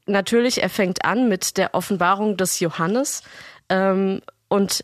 natürlich, 0.05 0.61
er 0.61 0.69
fängt 0.69 1.05
an 1.05 1.29
mit 1.29 1.57
der 1.57 1.73
Offenbarung 1.73 2.37
des 2.37 2.59
Johannes 2.59 3.23
ähm, 3.69 4.21
und 4.47 4.83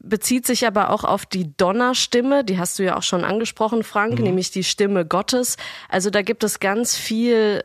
bezieht 0.00 0.46
sich 0.46 0.66
aber 0.66 0.90
auch 0.90 1.04
auf 1.04 1.24
die 1.24 1.56
Donnerstimme, 1.56 2.44
die 2.44 2.58
hast 2.58 2.78
du 2.78 2.84
ja 2.84 2.96
auch 2.96 3.02
schon 3.02 3.24
angesprochen, 3.24 3.82
Frank, 3.82 4.18
mhm. 4.18 4.24
nämlich 4.24 4.50
die 4.50 4.64
Stimme 4.64 5.06
Gottes. 5.06 5.56
Also 5.88 6.10
da 6.10 6.22
gibt 6.22 6.44
es 6.44 6.60
ganz 6.60 6.96
viel, 6.96 7.62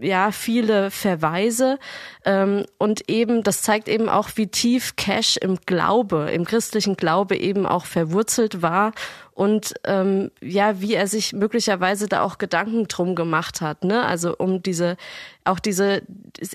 ja, 0.00 0.32
viele 0.32 0.90
Verweise 0.90 1.78
ähm, 2.24 2.64
und 2.78 3.08
eben, 3.08 3.42
das 3.42 3.62
zeigt 3.62 3.88
eben 3.88 4.08
auch, 4.08 4.30
wie 4.34 4.48
tief 4.48 4.96
Cash 4.96 5.36
im 5.36 5.58
Glaube, 5.66 6.30
im 6.32 6.44
christlichen 6.44 6.96
Glaube 6.96 7.36
eben 7.36 7.66
auch 7.66 7.86
verwurzelt 7.86 8.62
war 8.62 8.92
und 9.34 9.74
ähm, 9.84 10.30
ja, 10.42 10.80
wie 10.80 10.94
er 10.94 11.06
sich 11.06 11.32
möglicherweise 11.32 12.06
da 12.06 12.22
auch 12.22 12.36
Gedanken 12.36 12.86
drum 12.88 13.14
gemacht 13.14 13.62
hat, 13.62 13.82
ne? 13.82 14.04
Also 14.04 14.36
um 14.36 14.62
diese, 14.62 14.98
auch 15.44 15.58
diese, 15.58 16.02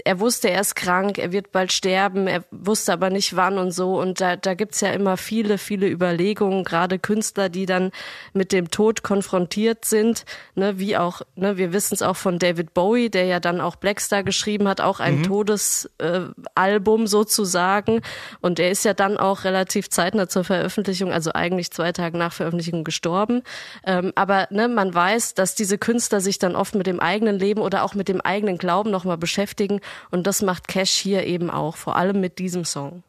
er 0.06 0.20
wusste, 0.20 0.50
er 0.50 0.62
ist 0.62 0.76
krank, 0.76 1.18
er 1.18 1.32
wird 1.32 1.52
bald 1.52 1.74
sterben, 1.74 2.28
er 2.28 2.44
wusste 2.52 2.94
aber 2.94 3.10
nicht 3.10 3.36
wann 3.36 3.58
und 3.58 3.72
so. 3.72 4.00
Und 4.00 4.22
da, 4.22 4.36
da 4.36 4.54
gibt's 4.54 4.80
ja 4.82 4.92
immer 4.92 5.18
viele, 5.18 5.58
viele 5.58 5.90
Überlegungen, 5.90 6.64
gerade 6.64 7.00
Künstler, 7.00 7.50
die 7.50 7.66
dann 7.66 7.92
mit 8.34 8.52
dem 8.52 8.70
Tod 8.70 9.02
konfrontiert 9.04 9.84
sind, 9.84 10.26
ne, 10.56 10.80
wie 10.80 10.96
auch, 10.98 11.22
ne, 11.36 11.58
wir 11.58 11.74
wissen 11.74 11.96
es 11.96 12.02
auch 12.02 12.16
von 12.16 12.38
David 12.38 12.74
Bowie, 12.76 13.10
der 13.10 13.26
ja 13.26 13.40
dann 13.40 13.60
auch 13.60 13.76
Blackstar 13.76 14.24
geschrieben 14.24 14.68
hat, 14.68 14.82
auch 14.82 15.00
ein 15.00 15.20
mhm. 15.20 15.24
Todesalbum 15.24 17.04
äh, 17.04 17.08
sozusagen. 17.08 18.02
Und 18.40 18.60
er 18.60 18.70
ist 18.70 18.86
ja 18.86 18.94
dann 18.94 19.18
auch 19.18 19.44
relativ 19.46 19.90
zeitnah 19.90 20.30
zur 20.30 20.44
Veröffentlichung, 20.44 21.12
also 21.12 21.34
eigentlich 21.34 21.72
zwei 21.72 21.92
Tage 21.92 22.18
nach 22.18 22.34
Veröffentlichung 22.34 22.67
Veröffentlichung 22.68 22.84
gestorben. 22.84 23.44
Ähm, 23.86 24.12
aber 24.16 24.48
ne, 24.52 24.68
man 24.68 24.94
weiß, 24.94 25.34
dass 25.34 25.56
diese 25.56 25.78
Künstler 25.78 26.22
sich 26.22 26.40
dann 26.40 26.56
oft 26.56 26.76
mit 26.76 26.88
dem 26.88 27.00
eigenen 27.00 27.40
Leben 27.40 27.62
oder 27.62 27.84
auch 27.84 27.94
mit 27.94 28.08
dem 28.08 28.22
eigenen 28.22 28.58
Glauben 28.58 28.92
nochmal 28.92 29.18
beschäftigen. 29.18 29.80
Und 30.12 30.28
das 30.28 30.42
macht 30.42 30.68
Cash 30.68 30.92
hier 30.92 31.26
eben 31.26 31.50
auch, 31.50 31.76
vor 31.78 31.96
allem 31.96 32.20
mit 32.20 32.40
diesem 32.40 32.66
Song. 32.66 33.04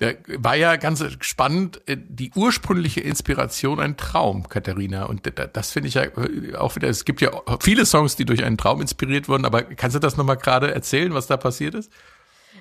Da 0.00 0.12
war 0.28 0.54
ja 0.54 0.76
ganz 0.76 1.04
spannend, 1.20 1.80
äh, 1.86 1.96
die 1.98 2.30
ursprüngliche 2.36 3.00
Inspiration 3.00 3.80
ein 3.80 3.96
Traum, 3.96 4.48
Katharina. 4.48 5.06
Und 5.06 5.22
das 5.54 5.72
finde 5.72 5.88
ich 5.88 5.94
ja 5.94 6.04
äh, 6.04 6.54
auch 6.54 6.76
wieder, 6.76 6.88
es 6.88 7.04
gibt 7.04 7.20
ja 7.20 7.30
viele 7.60 7.84
Songs, 7.84 8.14
die 8.14 8.24
durch 8.24 8.44
einen 8.44 8.58
Traum 8.58 8.80
inspiriert 8.80 9.28
wurden, 9.28 9.44
aber 9.44 9.62
kannst 9.62 9.96
du 9.96 10.00
das 10.00 10.16
nochmal 10.16 10.36
gerade 10.36 10.72
erzählen, 10.72 11.14
was 11.14 11.26
da 11.26 11.36
passiert 11.36 11.74
ist? 11.74 11.90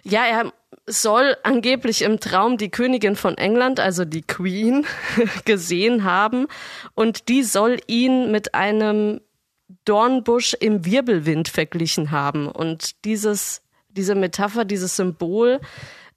Ja, 0.04 0.26
er 0.26 0.52
soll 0.88 1.36
angeblich 1.44 2.02
im 2.02 2.20
Traum 2.20 2.58
die 2.58 2.70
Königin 2.70 3.16
von 3.16 3.38
England, 3.38 3.80
also 3.80 4.06
die 4.06 4.22
Queen, 4.22 4.86
gesehen 5.46 6.06
haben 6.06 6.48
und 6.96 7.28
die 7.28 7.44
soll 7.44 7.78
ihn 7.88 8.32
mit 8.32 8.56
einem 8.56 9.20
Dornbusch 9.86 10.54
im 10.54 10.86
Wirbelwind 10.86 11.50
verglichen 11.50 12.12
haben. 12.12 12.48
Und 12.48 13.04
dieses, 13.06 13.62
diese 13.90 14.16
Metapher, 14.16 14.66
dieses 14.66 14.96
Symbol 14.96 15.60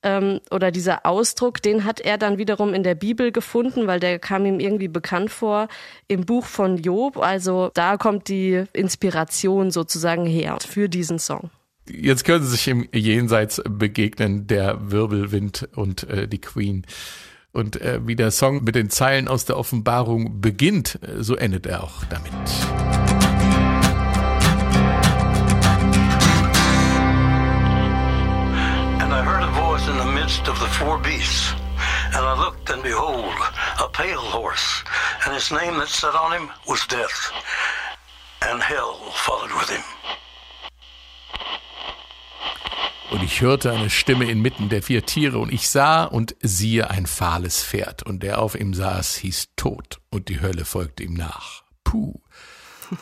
ähm, 0.02 0.40
oder 0.50 0.70
dieser 0.70 1.04
Ausdruck, 1.04 1.60
den 1.60 1.84
hat 1.84 2.00
er 2.00 2.16
dann 2.16 2.38
wiederum 2.38 2.74
in 2.74 2.84
der 2.84 2.94
Bibel 2.94 3.32
gefunden, 3.32 3.86
weil 3.86 3.98
der 3.98 4.18
kam 4.18 4.46
ihm 4.46 4.60
irgendwie 4.60 4.88
bekannt 4.88 5.30
vor 5.30 5.68
im 6.06 6.24
Buch 6.26 6.46
von 6.46 6.78
Job. 6.78 7.16
Also 7.18 7.70
da 7.74 7.96
kommt 7.96 8.28
die 8.28 8.64
Inspiration 8.72 9.70
sozusagen 9.72 10.26
her 10.26 10.58
für 10.66 10.88
diesen 10.88 11.18
Song. 11.18 11.50
Jetzt 11.92 12.24
können 12.24 12.44
sie 12.44 12.50
sich 12.52 12.68
im 12.68 12.88
Jenseits 12.92 13.60
begegnen, 13.68 14.46
der 14.46 14.90
Wirbelwind 14.90 15.68
und 15.74 16.04
äh, 16.04 16.28
die 16.28 16.40
Queen. 16.40 16.86
Und 17.52 17.80
äh, 17.80 18.00
wie 18.06 18.14
der 18.14 18.30
Song 18.30 18.62
mit 18.62 18.76
den 18.76 18.90
Zeilen 18.90 19.26
aus 19.26 19.44
der 19.44 19.56
Offenbarung 19.56 20.40
beginnt, 20.40 20.98
äh, 21.02 21.22
so 21.22 21.34
endet 21.34 21.66
er 21.66 21.82
auch 21.82 22.04
damit. 22.04 22.32
And 29.00 29.12
I 29.12 29.22
heard 29.24 29.42
a 29.42 29.50
voice 29.52 29.88
in 29.88 29.98
the 29.98 30.12
midst 30.12 30.48
of 30.48 30.58
the 30.60 30.68
four 30.78 30.98
beasts. 30.98 31.54
And 32.14 32.24
I 32.24 32.34
looked, 32.38 32.70
and 32.70 32.82
behold, 32.82 33.34
a 33.78 33.88
pale 33.88 34.20
horse, 34.20 34.84
and 35.24 35.34
his 35.34 35.50
name 35.50 35.78
that 35.78 35.88
sat 35.88 36.14
on 36.14 36.32
him 36.32 36.50
was 36.66 36.86
Death, 36.86 37.32
and 38.42 38.60
hell 38.60 38.98
followed 39.12 39.52
with 39.58 39.70
him. 39.70 39.82
Und 43.10 43.24
ich 43.24 43.40
hörte 43.40 43.72
eine 43.72 43.90
Stimme 43.90 44.30
inmitten 44.30 44.68
der 44.68 44.82
vier 44.82 45.04
Tiere 45.04 45.38
und 45.38 45.52
ich 45.52 45.68
sah 45.68 46.04
und 46.04 46.36
siehe 46.42 46.90
ein 46.90 47.06
fahles 47.06 47.64
Pferd 47.64 48.04
und 48.04 48.22
der 48.22 48.40
auf 48.40 48.54
ihm 48.54 48.72
saß 48.72 49.16
hieß 49.16 49.48
Tod 49.56 50.00
und 50.10 50.28
die 50.28 50.40
Hölle 50.40 50.64
folgte 50.64 51.02
ihm 51.02 51.14
nach. 51.14 51.64
Puh. 51.82 52.14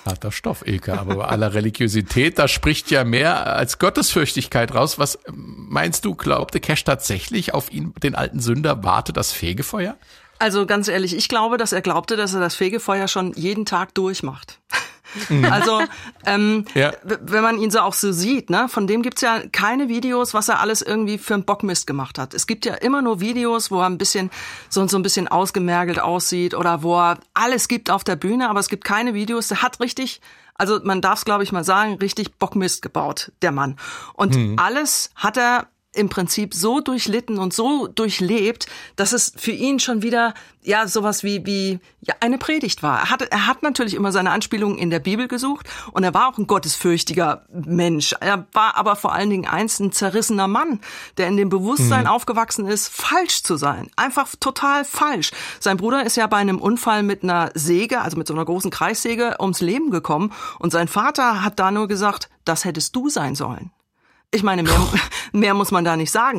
Harter 0.06 0.32
Stoff, 0.32 0.66
Ilka, 0.66 0.98
aber 0.98 1.16
bei 1.16 1.24
aller 1.24 1.54
Religiosität, 1.54 2.38
da 2.38 2.48
spricht 2.48 2.90
ja 2.90 3.04
mehr 3.04 3.46
als 3.54 3.78
Gottesfürchtigkeit 3.78 4.74
raus. 4.74 4.98
Was 4.98 5.18
meinst 5.30 6.04
du, 6.04 6.14
glaubte 6.14 6.60
Cash 6.60 6.84
tatsächlich 6.84 7.54
auf 7.54 7.72
ihn, 7.72 7.94
den 8.02 8.14
alten 8.14 8.40
Sünder, 8.40 8.84
warte 8.84 9.12
das 9.12 9.32
Fegefeuer? 9.32 9.96
Also 10.38 10.66
ganz 10.66 10.88
ehrlich, 10.88 11.16
ich 11.16 11.28
glaube, 11.28 11.56
dass 11.56 11.72
er 11.72 11.82
glaubte, 11.82 12.16
dass 12.16 12.34
er 12.34 12.40
das 12.40 12.54
Fegefeuer 12.54 13.08
schon 13.08 13.32
jeden 13.34 13.66
Tag 13.66 13.94
durchmacht. 13.94 14.60
Mhm. 15.28 15.44
Also 15.44 15.82
ähm, 16.26 16.64
ja. 16.74 16.92
wenn 17.02 17.42
man 17.42 17.58
ihn 17.58 17.70
so 17.70 17.80
auch 17.80 17.94
so 17.94 18.12
sieht, 18.12 18.50
ne, 18.50 18.68
von 18.68 18.86
dem 18.86 19.02
gibt's 19.02 19.22
ja 19.22 19.40
keine 19.52 19.88
Videos, 19.88 20.34
was 20.34 20.48
er 20.48 20.60
alles 20.60 20.82
irgendwie 20.82 21.18
für 21.18 21.34
einen 21.34 21.44
Bockmist 21.44 21.86
gemacht 21.86 22.18
hat. 22.18 22.34
Es 22.34 22.46
gibt 22.46 22.66
ja 22.66 22.74
immer 22.74 23.02
nur 23.02 23.20
Videos, 23.20 23.70
wo 23.70 23.80
er 23.80 23.86
ein 23.86 23.98
bisschen 23.98 24.30
so, 24.68 24.86
so 24.86 24.96
ein 24.96 25.02
bisschen 25.02 25.28
ausgemergelt 25.28 26.00
aussieht 26.00 26.54
oder 26.54 26.82
wo 26.82 26.98
er 26.98 27.18
alles 27.34 27.68
gibt 27.68 27.90
auf 27.90 28.04
der 28.04 28.16
Bühne, 28.16 28.48
aber 28.48 28.60
es 28.60 28.68
gibt 28.68 28.84
keine 28.84 29.14
Videos. 29.14 29.48
Der 29.48 29.62
hat 29.62 29.80
richtig 29.80 30.20
also 30.58 30.80
man 30.82 31.00
darf 31.00 31.20
es, 31.20 31.24
glaube 31.24 31.44
ich, 31.44 31.52
mal 31.52 31.62
sagen, 31.62 31.94
richtig 31.94 32.34
Bockmist 32.34 32.82
gebaut, 32.82 33.30
der 33.42 33.52
Mann. 33.52 33.76
Und 34.14 34.34
hm. 34.34 34.58
alles 34.58 35.10
hat 35.14 35.36
er 35.36 35.68
im 35.98 36.08
Prinzip 36.08 36.54
so 36.54 36.80
durchlitten 36.80 37.38
und 37.38 37.52
so 37.52 37.88
durchlebt, 37.88 38.66
dass 38.96 39.12
es 39.12 39.32
für 39.36 39.50
ihn 39.50 39.80
schon 39.80 40.02
wieder 40.02 40.34
ja 40.62 40.86
sowas 40.86 41.24
wie 41.24 41.44
wie 41.46 41.80
ja 42.00 42.14
eine 42.20 42.38
Predigt 42.38 42.82
war. 42.82 43.00
Er 43.00 43.10
hat 43.10 43.22
er 43.22 43.46
hat 43.46 43.62
natürlich 43.62 43.94
immer 43.94 44.12
seine 44.12 44.30
Anspielungen 44.30 44.78
in 44.78 44.90
der 44.90 45.00
Bibel 45.00 45.28
gesucht 45.28 45.68
und 45.92 46.04
er 46.04 46.14
war 46.14 46.28
auch 46.28 46.38
ein 46.38 46.46
gottesfürchtiger 46.46 47.44
Mensch. 47.52 48.14
Er 48.20 48.46
war 48.52 48.76
aber 48.76 48.96
vor 48.96 49.12
allen 49.12 49.30
Dingen 49.30 49.46
eins 49.46 49.80
ein 49.80 49.92
zerrissener 49.92 50.48
Mann, 50.48 50.80
der 51.16 51.28
in 51.28 51.36
dem 51.36 51.48
Bewusstsein 51.48 52.04
mhm. 52.04 52.10
aufgewachsen 52.10 52.66
ist, 52.66 52.88
falsch 52.88 53.42
zu 53.42 53.56
sein, 53.56 53.90
einfach 53.96 54.28
total 54.38 54.84
falsch. 54.84 55.32
Sein 55.60 55.76
Bruder 55.76 56.04
ist 56.04 56.16
ja 56.16 56.26
bei 56.26 56.36
einem 56.36 56.60
Unfall 56.60 57.02
mit 57.02 57.22
einer 57.22 57.50
Säge, 57.54 58.00
also 58.00 58.16
mit 58.16 58.26
so 58.26 58.34
einer 58.34 58.44
großen 58.44 58.70
Kreissäge 58.70 59.36
ums 59.40 59.60
Leben 59.60 59.90
gekommen 59.90 60.32
und 60.58 60.70
sein 60.70 60.88
Vater 60.88 61.42
hat 61.42 61.58
da 61.58 61.70
nur 61.70 61.88
gesagt, 61.88 62.28
das 62.44 62.64
hättest 62.64 62.94
du 62.94 63.08
sein 63.08 63.34
sollen. 63.34 63.70
Ich 64.30 64.42
meine, 64.42 64.62
mehr, 64.62 64.78
mehr 65.32 65.54
muss 65.54 65.70
man 65.70 65.84
da 65.84 65.96
nicht 65.96 66.10
sagen. 66.10 66.38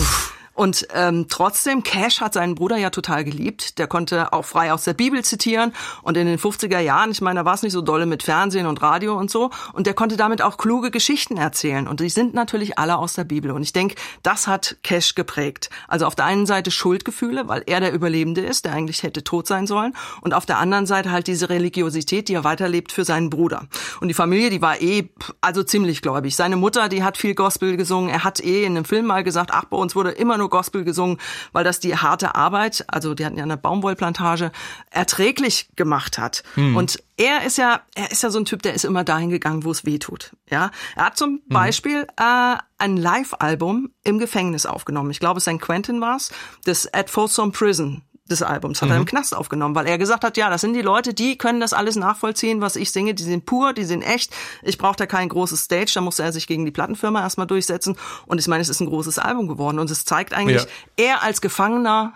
Und 0.60 0.90
ähm, 0.94 1.28
trotzdem, 1.30 1.84
Cash 1.84 2.20
hat 2.20 2.34
seinen 2.34 2.54
Bruder 2.54 2.76
ja 2.76 2.90
total 2.90 3.24
geliebt. 3.24 3.80
Der 3.80 3.88
konnte 3.88 4.34
auch 4.34 4.44
frei 4.44 4.74
aus 4.74 4.84
der 4.84 4.94
Bibel 4.94 5.24
zitieren. 5.24 5.72
Und 6.02 6.18
in 6.18 6.28
den 6.28 6.38
50er 6.38 6.80
Jahren, 6.80 7.12
ich 7.12 7.22
meine, 7.22 7.40
da 7.40 7.46
war 7.46 7.54
es 7.54 7.64
nicht 7.64 7.72
so 7.72 7.80
dolle 7.80 8.06
mit 8.06 8.24
Fernsehen 8.24 8.66
und 8.66 8.82
Radio 8.82 9.18
und 9.18 9.32
so. 9.32 9.52
Und 9.72 9.88
der 9.88 9.94
konnte 9.94 10.18
damit 10.18 10.42
auch 10.42 10.58
kluge 10.58 10.92
Geschichten 10.92 11.38
erzählen. 11.38 11.88
Und 11.88 12.02
die 12.02 12.10
sind 12.10 12.34
natürlich 12.34 12.78
alle 12.78 12.98
aus 12.98 13.14
der 13.14 13.24
Bibel. 13.24 13.52
Und 13.52 13.64
ich 13.64 13.72
denke, 13.72 13.96
das 14.22 14.48
hat 14.48 14.76
Cash 14.84 15.16
geprägt. 15.16 15.70
Also 15.88 16.06
auf 16.06 16.16
der 16.16 16.26
einen 16.26 16.46
Seite 16.46 16.72
Schuldgefühle, 16.72 17.48
weil 17.48 17.64
er 17.66 17.80
der 17.80 17.94
Überlebende 17.94 18.42
ist, 18.42 18.66
der 18.66 18.74
eigentlich 18.74 19.04
hätte 19.04 19.24
tot 19.24 19.48
sein 19.48 19.66
sollen. 19.66 19.96
Und 20.20 20.34
auf 20.34 20.46
der 20.46 20.58
anderen 20.58 20.86
Seite 20.86 21.10
halt 21.12 21.28
diese 21.28 21.48
Religiosität, 21.48 22.28
die 22.28 22.34
er 22.34 22.44
weiterlebt 22.44 22.92
für 22.92 23.06
seinen 23.06 23.30
Bruder. 23.30 23.68
Und 24.02 24.10
die 24.10 24.14
Familie, 24.14 24.50
die 24.50 24.62
war 24.62 24.82
eh, 24.82 25.08
also 25.40 25.64
ziemlich 25.64 26.02
gläubig. 26.02 26.36
Seine 26.36 26.58
Mutter, 26.58 26.90
die 26.90 27.02
hat 27.02 27.18
viel 27.18 27.34
Gospel 27.34 27.78
gesungen. 27.78 28.10
Er 28.10 28.26
hat 28.26 28.44
eh 28.44 28.66
in 28.66 28.76
einem 28.76 28.84
Film 28.84 29.06
mal 29.06 29.24
gesagt, 29.24 29.52
ach, 29.54 29.64
bei 29.64 29.78
uns 29.78 29.96
wurde 29.96 30.12
immer 30.12 30.38
nur 30.38 30.49
Gospel 30.50 30.84
gesungen, 30.84 31.18
weil 31.52 31.64
das 31.64 31.80
die 31.80 31.96
harte 31.96 32.36
Arbeit, 32.36 32.86
also 32.88 33.14
die 33.14 33.26
hatten 33.26 33.38
ja 33.38 33.44
eine 33.44 33.58
Baumwollplantage, 33.58 34.52
erträglich 34.92 35.70
gemacht 35.76 36.18
hat. 36.18 36.44
Hm. 36.56 36.76
Und 36.76 37.04
er 37.18 37.44
ist 37.44 37.58
ja, 37.58 37.82
er 37.96 38.12
ist 38.12 38.24
ja 38.24 38.30
so 38.30 38.40
ein 38.40 38.46
Typ, 38.46 38.62
der 38.62 38.74
ist 38.74 38.86
immer 38.86 39.04
dahin 39.04 39.30
gegangen, 39.30 39.66
wo 39.66 39.72
es 39.72 39.86
weh 39.86 40.00
tut. 40.00 40.32
Ja, 40.50 40.72
er 40.96 41.06
hat 41.06 41.18
zum 41.18 41.42
mhm. 41.46 41.54
Beispiel 41.54 42.08
äh, 42.18 42.56
ein 42.78 42.98
Live-Album 42.98 43.92
im 44.04 44.20
Gefängnis 44.20 44.66
aufgenommen. 44.66 45.12
Ich 45.12 45.20
glaube, 45.20 45.42
St. 45.42 45.60
Quentin 45.60 46.00
war's, 46.00 46.32
das 46.64 46.92
At 46.94 47.10
Folsom 47.10 47.52
Prison 47.52 48.04
des 48.30 48.42
Albums 48.42 48.82
hat 48.82 48.90
mhm. 48.90 48.94
er 48.94 48.98
im 48.98 49.02
mhm. 49.04 49.08
Knast 49.08 49.36
aufgenommen, 49.36 49.76
weil 49.76 49.88
er 49.88 49.98
gesagt 49.98 50.24
hat, 50.24 50.38
ja, 50.38 50.50
das 50.50 50.62
sind 50.62 50.74
die 50.74 50.82
Leute, 50.82 51.14
die 51.14 51.38
können 51.38 51.60
das 51.60 51.74
alles 51.74 51.96
nachvollziehen, 51.96 52.62
was 52.62 52.76
ich 52.76 52.92
singe, 52.92 53.14
die 53.14 53.24
sind 53.24 53.46
pur, 53.46 53.74
die 53.74 53.84
sind 53.84 54.02
echt. 54.02 54.34
Ich 54.64 54.78
brauche 54.78 54.96
da 54.96 55.06
kein 55.06 55.30
großes 55.30 55.64
Stage, 55.64 55.92
da 55.94 56.02
musste 56.02 56.24
er 56.24 56.32
sich 56.32 56.48
gegen 56.48 56.66
die 56.66 56.72
Plattenfirma 56.72 57.22
erstmal 57.22 57.48
durchsetzen 57.48 57.98
und 58.26 58.40
ich 58.40 58.48
meine, 58.48 58.62
es 58.62 58.70
ist 58.70 58.80
ein 58.80 58.88
großes 58.88 59.20
Album 59.20 59.48
geworden 59.48 59.80
und 59.80 59.90
es 59.90 60.06
zeigt 60.06 60.34
eigentlich, 60.34 60.64
ja. 60.98 61.06
er 61.06 61.24
als 61.24 61.42
Gefangener 61.42 62.14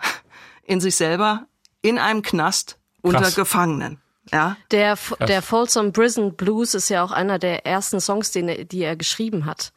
in 0.62 0.80
sich 0.80 0.96
selber 0.96 1.46
in 1.82 1.98
einem 1.98 2.22
Knast 2.22 2.78
Krass. 3.02 3.14
unter 3.14 3.30
Gefangenen. 3.30 4.00
Ja. 4.32 4.56
Der, 4.70 4.96
der 5.28 5.42
Folsom 5.42 5.92
Prison 5.92 6.34
Blues 6.34 6.74
ist 6.74 6.88
ja 6.88 7.04
auch 7.04 7.12
einer 7.12 7.38
der 7.38 7.66
ersten 7.66 8.00
Songs, 8.00 8.30
den, 8.30 8.68
die 8.68 8.82
er 8.82 8.96
geschrieben 8.96 9.44
hat. 9.44 9.72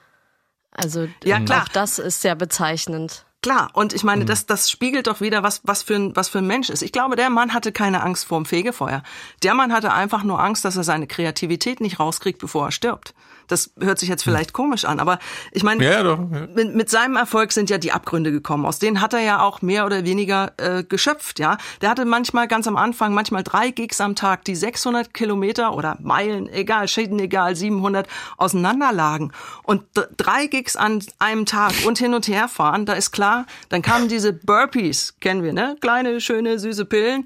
Also 0.71 1.07
ja, 1.23 1.39
klar. 1.39 1.63
auch 1.63 1.67
das 1.67 1.99
ist 1.99 2.21
sehr 2.21 2.35
bezeichnend. 2.35 3.25
Klar, 3.47 3.69
und 3.71 3.93
ich 3.93 4.03
meine, 4.03 4.25
mhm. 4.25 4.27
das, 4.27 4.45
das 4.45 4.69
spiegelt 4.69 5.07
doch 5.07 5.21
wieder, 5.21 5.41
was, 5.41 5.61
was, 5.63 5.81
für 5.81 5.95
ein, 5.95 6.13
was 6.17 6.27
für 6.27 6.39
ein 6.39 6.47
Mensch 6.47 6.69
ist. 6.69 6.81
Ich 6.81 6.91
glaube, 6.91 7.15
der 7.15 7.29
Mann 7.29 7.53
hatte 7.53 7.71
keine 7.71 8.03
Angst 8.03 8.25
vor 8.25 8.39
dem 8.39 8.45
Fegefeuer. 8.45 9.03
Der 9.41 9.53
Mann 9.53 9.71
hatte 9.71 9.93
einfach 9.93 10.23
nur 10.23 10.43
Angst, 10.43 10.65
dass 10.65 10.75
er 10.75 10.83
seine 10.83 11.07
Kreativität 11.07 11.79
nicht 11.79 11.97
rauskriegt, 11.97 12.39
bevor 12.39 12.65
er 12.65 12.71
stirbt. 12.73 13.13
Das 13.47 13.71
hört 13.79 13.99
sich 13.99 14.09
jetzt 14.09 14.25
hm. 14.25 14.31
vielleicht 14.31 14.53
komisch 14.53 14.85
an, 14.85 14.99
aber 14.99 15.19
ich 15.51 15.63
meine, 15.63 15.83
ja, 15.83 16.03
ja. 16.03 16.15
mit, 16.53 16.75
mit, 16.75 16.89
seinem 16.89 17.15
Erfolg 17.15 17.51
sind 17.51 17.69
ja 17.69 17.77
die 17.77 17.91
Abgründe 17.91 18.31
gekommen. 18.31 18.65
Aus 18.65 18.79
denen 18.79 19.01
hat 19.01 19.13
er 19.13 19.21
ja 19.21 19.41
auch 19.41 19.61
mehr 19.61 19.85
oder 19.85 20.05
weniger 20.05 20.53
äh, 20.57 20.83
geschöpft. 20.83 21.39
Ja, 21.39 21.57
der 21.81 21.89
hatte 21.89 22.05
manchmal 22.05 22.47
ganz 22.47 22.67
am 22.67 22.77
Anfang 22.77 23.13
manchmal 23.13 23.43
drei 23.43 23.71
Gigs 23.71 24.01
am 24.01 24.15
Tag, 24.15 24.45
die 24.45 24.55
600 24.55 25.13
Kilometer 25.13 25.73
oder 25.75 25.97
Meilen, 26.01 26.49
egal, 26.49 26.87
Schäden 26.87 27.19
egal, 27.19 27.55
700 27.55 28.07
auseinanderlagen 28.37 29.31
und 29.63 29.83
drei 30.17 30.47
Gigs 30.47 30.75
an 30.75 31.03
einem 31.19 31.45
Tag 31.45 31.73
und 31.85 31.97
hin 31.97 32.13
und 32.13 32.27
her 32.27 32.47
fahren. 32.47 32.85
Da 32.85 32.93
ist 32.93 33.11
klar, 33.11 33.45
dann 33.69 33.81
kamen 33.81 34.07
diese 34.07 34.33
Burpees, 34.33 35.15
kennen 35.19 35.43
wir, 35.43 35.53
ne? 35.53 35.75
Kleine, 35.81 36.21
schöne, 36.21 36.59
süße 36.59 36.85
Pillen 36.85 37.25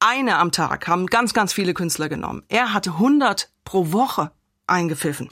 eine 0.00 0.36
am 0.38 0.52
Tag 0.52 0.86
haben 0.86 1.06
ganz, 1.06 1.34
ganz 1.34 1.52
viele 1.52 1.74
Künstler 1.74 2.08
genommen. 2.08 2.44
Er 2.48 2.72
hatte 2.72 2.90
100 2.90 3.50
pro 3.64 3.92
Woche 3.92 4.30
eingepfiffen. 4.68 5.28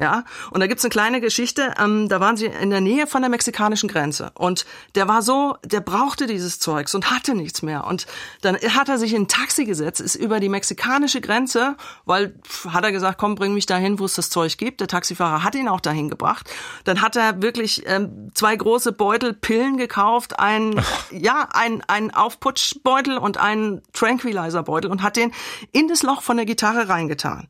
Ja, 0.00 0.24
und 0.50 0.60
da 0.60 0.66
gibt's 0.66 0.82
eine 0.82 0.90
kleine 0.90 1.20
Geschichte, 1.20 1.74
ähm, 1.78 2.08
da 2.08 2.20
waren 2.20 2.34
sie 2.34 2.46
in 2.46 2.70
der 2.70 2.80
Nähe 2.80 3.06
von 3.06 3.20
der 3.20 3.28
mexikanischen 3.28 3.86
Grenze 3.86 4.32
und 4.34 4.64
der 4.94 5.08
war 5.08 5.20
so, 5.20 5.58
der 5.62 5.80
brauchte 5.80 6.26
dieses 6.26 6.58
Zeugs 6.58 6.94
und 6.94 7.10
hatte 7.10 7.34
nichts 7.34 7.60
mehr 7.60 7.86
und 7.86 8.06
dann 8.40 8.56
hat 8.56 8.88
er 8.88 8.96
sich 8.96 9.12
in 9.12 9.24
ein 9.24 9.28
Taxi 9.28 9.66
gesetzt, 9.66 10.00
ist 10.00 10.14
über 10.14 10.40
die 10.40 10.48
mexikanische 10.48 11.20
Grenze, 11.20 11.76
weil 12.06 12.34
hat 12.66 12.82
er 12.82 12.92
gesagt, 12.92 13.18
komm, 13.18 13.34
bring 13.34 13.52
mich 13.52 13.66
dahin, 13.66 13.98
wo 13.98 14.06
es 14.06 14.14
das 14.14 14.30
Zeug 14.30 14.56
gibt. 14.56 14.80
Der 14.80 14.88
Taxifahrer 14.88 15.44
hat 15.44 15.54
ihn 15.54 15.68
auch 15.68 15.80
dahin 15.80 16.08
gebracht. 16.08 16.48
Dann 16.84 17.02
hat 17.02 17.14
er 17.16 17.42
wirklich 17.42 17.82
ähm, 17.84 18.30
zwei 18.32 18.56
große 18.56 18.92
Beutel 18.92 19.34
Pillen 19.34 19.76
gekauft, 19.76 20.38
ein 20.38 20.82
ja, 21.10 21.46
ein 21.52 21.82
ein 21.88 22.10
Aufputschbeutel 22.10 23.18
und 23.18 23.36
einen 23.36 23.82
Tranquilizer-Beutel 23.92 24.90
und 24.90 25.02
hat 25.02 25.16
den 25.16 25.30
in 25.72 25.88
das 25.88 26.02
Loch 26.02 26.22
von 26.22 26.38
der 26.38 26.46
Gitarre 26.46 26.88
reingetan 26.88 27.48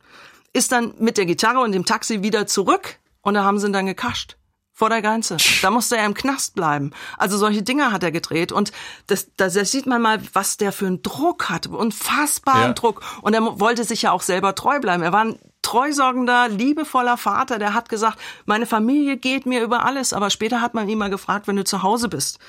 ist 0.53 0.71
dann 0.71 0.93
mit 0.99 1.17
der 1.17 1.25
Gitarre 1.25 1.59
und 1.59 1.71
dem 1.71 1.85
Taxi 1.85 2.23
wieder 2.23 2.47
zurück 2.47 2.99
und 3.21 3.33
da 3.33 3.43
haben 3.43 3.59
sie 3.59 3.67
ihn 3.67 3.73
dann 3.73 3.85
gekascht. 3.85 4.37
Vor 4.73 4.89
der 4.89 5.01
Grenze. 5.03 5.37
Da 5.61 5.69
musste 5.69 5.95
er 5.95 6.07
im 6.07 6.15
Knast 6.15 6.55
bleiben. 6.55 6.91
Also 7.17 7.37
solche 7.37 7.61
Dinge 7.61 7.91
hat 7.91 8.01
er 8.01 8.11
gedreht. 8.11 8.51
Und 8.51 8.71
das, 9.05 9.27
das, 9.35 9.53
das 9.53 9.69
sieht 9.69 9.85
man 9.85 10.01
mal, 10.01 10.19
was 10.33 10.57
der 10.57 10.71
für 10.71 10.87
einen 10.87 11.03
Druck 11.03 11.49
hat. 11.49 11.67
Unfassbaren 11.67 12.69
ja. 12.69 12.73
Druck. 12.73 13.03
Und 13.21 13.35
er 13.35 13.59
wollte 13.59 13.83
sich 13.83 14.01
ja 14.01 14.11
auch 14.11 14.23
selber 14.23 14.55
treu 14.55 14.79
bleiben. 14.79 15.03
Er 15.03 15.11
war 15.11 15.25
ein 15.25 15.39
treusorgender, 15.61 16.49
liebevoller 16.49 17.17
Vater, 17.17 17.59
der 17.59 17.75
hat 17.75 17.89
gesagt, 17.89 18.17
meine 18.45 18.65
Familie 18.65 19.17
geht 19.17 19.45
mir 19.45 19.61
über 19.61 19.85
alles. 19.85 20.13
Aber 20.13 20.31
später 20.31 20.61
hat 20.61 20.73
man 20.73 20.89
ihn 20.89 20.97
mal 20.97 21.11
gefragt, 21.11 21.47
wenn 21.47 21.57
du 21.57 21.63
zu 21.63 21.83
Hause 21.83 22.09
bist. 22.09 22.39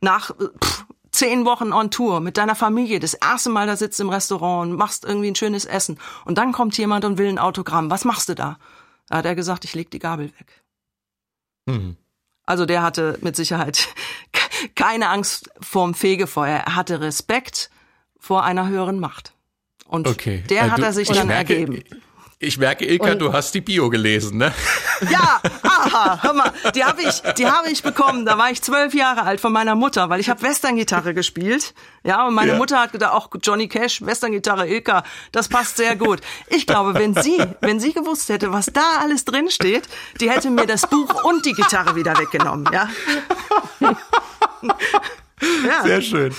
Nach 0.00 0.34
pff, 0.34 0.85
zehn 1.16 1.44
Wochen 1.44 1.72
on 1.72 1.90
Tour 1.90 2.20
mit 2.20 2.36
deiner 2.36 2.54
Familie, 2.54 3.00
das 3.00 3.14
erste 3.14 3.50
Mal 3.50 3.66
da 3.66 3.76
sitzt 3.76 3.98
im 4.00 4.10
Restaurant 4.10 4.70
und 4.70 4.76
machst 4.76 5.04
irgendwie 5.04 5.30
ein 5.30 5.34
schönes 5.34 5.64
Essen 5.64 5.98
und 6.24 6.38
dann 6.38 6.52
kommt 6.52 6.76
jemand 6.78 7.04
und 7.04 7.18
will 7.18 7.28
ein 7.28 7.38
Autogramm. 7.38 7.90
Was 7.90 8.04
machst 8.04 8.28
du 8.28 8.34
da? 8.34 8.58
Da 9.08 9.18
hat 9.18 9.24
er 9.24 9.34
gesagt, 9.34 9.64
ich 9.64 9.74
leg 9.74 9.90
die 9.90 9.98
Gabel 9.98 10.26
weg. 10.26 10.64
Mhm. 11.66 11.96
Also 12.44 12.66
der 12.66 12.82
hatte 12.82 13.18
mit 13.22 13.34
Sicherheit 13.34 13.88
keine 14.74 15.08
Angst 15.08 15.50
vorm 15.60 15.94
Fegefeuer. 15.94 16.62
Er 16.66 16.76
hatte 16.76 17.00
Respekt 17.00 17.70
vor 18.18 18.44
einer 18.44 18.68
höheren 18.68 19.00
Macht. 19.00 19.34
Und 19.88 20.06
okay. 20.08 20.44
der 20.50 20.62
also 20.62 20.72
hat 20.72 20.80
er 20.80 20.92
sich 20.92 21.08
dann 21.08 21.28
merke, 21.28 21.56
ergeben. 21.56 21.82
Ich 22.38 22.58
merke, 22.58 22.84
Ilka, 22.84 23.12
und, 23.12 23.18
du 23.18 23.32
hast 23.32 23.54
die 23.54 23.62
Bio 23.62 23.88
gelesen, 23.88 24.36
ne? 24.36 24.52
Ja, 25.10 25.40
aha, 25.62 26.22
hör 26.22 26.32
mal, 26.34 26.52
die 26.74 26.84
habe 26.84 27.02
ich, 27.02 27.22
die 27.36 27.46
habe 27.46 27.70
ich 27.70 27.82
bekommen. 27.82 28.26
Da 28.26 28.36
war 28.36 28.50
ich 28.50 28.60
zwölf 28.62 28.94
Jahre 28.94 29.22
alt 29.22 29.40
von 29.40 29.52
meiner 29.52 29.74
Mutter, 29.74 30.10
weil 30.10 30.20
ich 30.20 30.28
habe 30.28 30.42
Western-Gitarre 30.42 31.14
gespielt. 31.14 31.74
Ja, 32.02 32.26
und 32.26 32.34
meine 32.34 32.52
ja. 32.52 32.58
Mutter 32.58 32.78
hat 32.78 32.92
gedacht, 32.92 33.12
auch 33.12 33.28
Johnny 33.42 33.68
Cash, 33.68 34.00
Western-Gitarre, 34.02 34.68
Ilka, 34.68 35.02
das 35.32 35.48
passt 35.48 35.76
sehr 35.78 35.96
gut. 35.96 36.20
Ich 36.48 36.66
glaube, 36.66 36.94
wenn 36.94 37.14
sie, 37.14 37.42
wenn 37.60 37.80
sie 37.80 37.92
gewusst 37.92 38.28
hätte, 38.28 38.52
was 38.52 38.66
da 38.66 39.00
alles 39.00 39.24
drin 39.24 39.50
steht, 39.50 39.88
die 40.20 40.30
hätte 40.30 40.50
mir 40.50 40.66
das 40.66 40.86
Buch 40.86 41.24
und 41.24 41.46
die 41.46 41.52
Gitarre 41.52 41.94
wieder 41.94 42.18
weggenommen, 42.18 42.68
ja. 42.72 42.88
Ja. 45.42 45.82
Sehr 45.82 46.00
schön. 46.00 46.34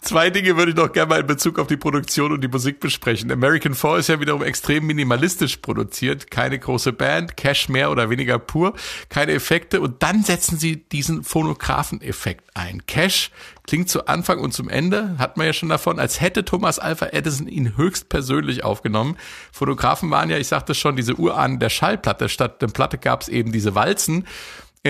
Zwei 0.00 0.30
Dinge 0.30 0.56
würde 0.56 0.70
ich 0.70 0.76
noch 0.76 0.92
gerne 0.92 1.08
mal 1.08 1.20
in 1.20 1.26
Bezug 1.26 1.58
auf 1.58 1.66
die 1.66 1.76
Produktion 1.76 2.30
und 2.30 2.40
die 2.40 2.48
Musik 2.48 2.78
besprechen. 2.78 3.32
American 3.32 3.74
Four 3.74 3.98
ist 3.98 4.08
ja 4.08 4.20
wiederum 4.20 4.42
extrem 4.42 4.86
minimalistisch 4.86 5.56
produziert. 5.56 6.30
Keine 6.30 6.60
große 6.60 6.92
Band, 6.92 7.36
Cash 7.36 7.68
mehr 7.68 7.90
oder 7.90 8.10
weniger 8.10 8.38
pur, 8.38 8.74
keine 9.08 9.32
Effekte. 9.32 9.80
Und 9.80 10.04
dann 10.04 10.22
setzen 10.22 10.56
sie 10.56 10.76
diesen 10.88 11.24
Phonographen-Effekt 11.24 12.48
ein. 12.54 12.86
Cash 12.86 13.32
klingt 13.66 13.88
zu 13.88 14.06
Anfang 14.06 14.38
und 14.38 14.52
zum 14.52 14.68
Ende, 14.68 15.16
hat 15.18 15.36
man 15.36 15.46
ja 15.46 15.52
schon 15.52 15.68
davon, 15.68 15.98
als 15.98 16.20
hätte 16.20 16.44
Thomas 16.44 16.78
Alpha 16.78 17.06
Edison 17.06 17.48
ihn 17.48 17.76
höchstpersönlich 17.76 18.62
aufgenommen. 18.62 19.16
Phonographen 19.50 20.10
waren 20.10 20.30
ja, 20.30 20.38
ich 20.38 20.46
sagte 20.46 20.74
schon, 20.74 20.94
diese 20.94 21.16
Urahnen 21.16 21.58
der 21.58 21.70
Schallplatte. 21.70 22.28
Statt 22.28 22.62
der 22.62 22.68
Platte 22.68 22.98
gab 22.98 23.22
es 23.22 23.28
eben 23.28 23.50
diese 23.50 23.74
Walzen 23.74 24.24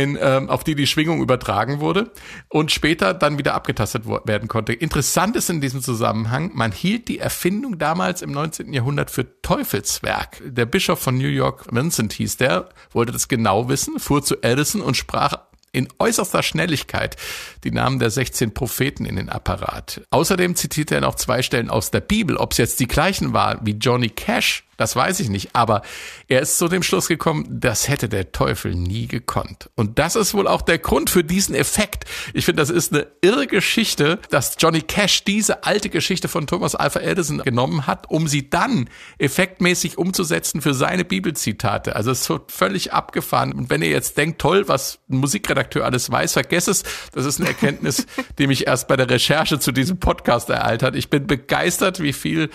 in, 0.03 0.19
ähm, 0.21 0.49
auf 0.49 0.65
die 0.65 0.75
die 0.75 0.87
Schwingung 0.87 1.21
übertragen 1.21 1.81
wurde 1.81 2.11
und 2.49 2.71
später 2.71 3.15
dann 3.15 3.39
wieder 3.39 3.55
abgetastet 3.55 4.05
werden 4.07 4.49
konnte. 4.49 4.73
Interessant 4.73 5.37
ist 5.37 5.51
in 5.51 5.61
diesem 5.61 5.83
Zusammenhang, 5.83 6.53
man 6.55 6.73
hielt 6.73 7.09
die 7.09 7.19
Erfindung 7.19 7.79
damals 7.79 8.23
im 8.23 8.31
19. 8.31 8.73
Jahrhundert 8.73 9.11
für 9.11 9.41
Teufelswerk. 9.43 10.41
Der 10.45 10.67
Bischof 10.67 11.01
von 11.01 11.19
New 11.19 11.29
York, 11.29 11.67
Vincent 11.71 12.13
hieß 12.13 12.37
der, 12.37 12.69
wollte 12.93 13.13
das 13.13 13.29
genau 13.29 13.69
wissen, 13.69 13.99
fuhr 13.99 14.23
zu 14.23 14.43
Edison 14.43 14.81
und 14.81 14.97
sprach 14.97 15.39
in 15.73 15.89
äußerster 15.99 16.43
Schnelligkeit 16.43 17.17
die 17.65 17.71
Namen 17.71 17.99
der 17.99 18.11
16 18.11 18.55
Propheten 18.55 19.05
in 19.05 19.17
den 19.17 19.29
Apparat. 19.29 20.03
Außerdem 20.11 20.57
zitierte 20.57 20.95
er 20.95 21.03
noch 21.03 21.17
zwei 21.17 21.43
Stellen 21.43 21.71
aus 21.71 21.91
der 21.91 22.01
Bibel. 22.01 22.37
Ob 22.37 22.53
es 22.53 22.59
jetzt 22.59 22.81
die 22.81 22.89
gleichen 22.89 23.33
waren 23.33 23.61
wie 23.63 23.73
Johnny 23.73 24.09
Cash 24.09 24.65
das 24.79 24.97
weiß 24.97 25.21
ich 25.21 25.29
nicht. 25.29 25.55
Aber 25.55 25.83
er 26.29 26.41
ist 26.41 26.57
zu 26.57 26.69
dem 26.69 26.83
Schluss 26.83 27.09
gekommen, 27.09 27.47
das 27.51 27.89
hätte 27.89 28.09
der 28.09 28.33
Teufel 28.33 28.75
nie 28.75 29.09
gekonnt. 29.09 29.69
Und 29.75 29.99
das 29.99 30.17
ist 30.17 30.33
wohl 30.33 30.47
auch 30.47 30.63
der 30.63 30.79
Grund 30.79 31.11
für 31.11 31.25
diesen 31.25 31.55
Effekt. 31.55 32.05
Ich 32.33 32.47
finde, 32.47 32.63
das 32.63 32.71
ist 32.71 32.95
eine 32.95 33.09
irre 33.21 33.49
Geschichte, 33.49 34.21
dass 34.31 34.57
Johnny 34.59 34.81
Cash 34.81 35.25
diese 35.25 35.65
alte 35.65 35.91
Geschichte 35.91 36.29
von 36.29 36.47
Thomas 36.47 36.77
Alpha 36.77 37.01
Edison 37.01 37.39
genommen 37.39 37.87
hat, 37.89 38.09
um 38.09 38.29
sie 38.29 38.49
dann 38.49 38.89
effektmäßig 39.19 39.99
umzusetzen 39.99 40.63
für 40.63 40.75
seine 40.75 41.05
Bibelzitate. 41.05 41.97
Also 41.97 42.13
es 42.13 42.29
wird 42.31 42.53
völlig 42.53 42.93
abgefahren. 42.93 43.53
Und 43.53 43.71
wenn 43.71 43.83
ihr 43.83 43.91
jetzt 43.91 44.17
denkt, 44.17 44.41
toll, 44.41 44.69
was 44.69 45.01
ein 45.11 45.17
Musikredakteur 45.17 45.85
alles 45.85 46.11
weiß, 46.11 46.35
vergesst 46.35 46.69
es. 46.69 46.85
Das 47.13 47.25
ist 47.25 47.41
eine 47.41 47.49
Erkenntnis, 47.49 48.07
die 48.39 48.47
mich 48.47 48.69
erst 48.69 48.87
bei 48.87 48.97
der 48.97 49.11
Recherche 49.11 49.59
zu 49.59 49.73
diesem 49.73 49.99
Podcast 49.99 50.51
ereilt 50.51 50.85
hat. 50.85 50.95
Ich 50.95 51.11
bin 51.11 51.27
begeistert, 51.27 52.01
wie 52.01 52.13
viel 52.13 52.49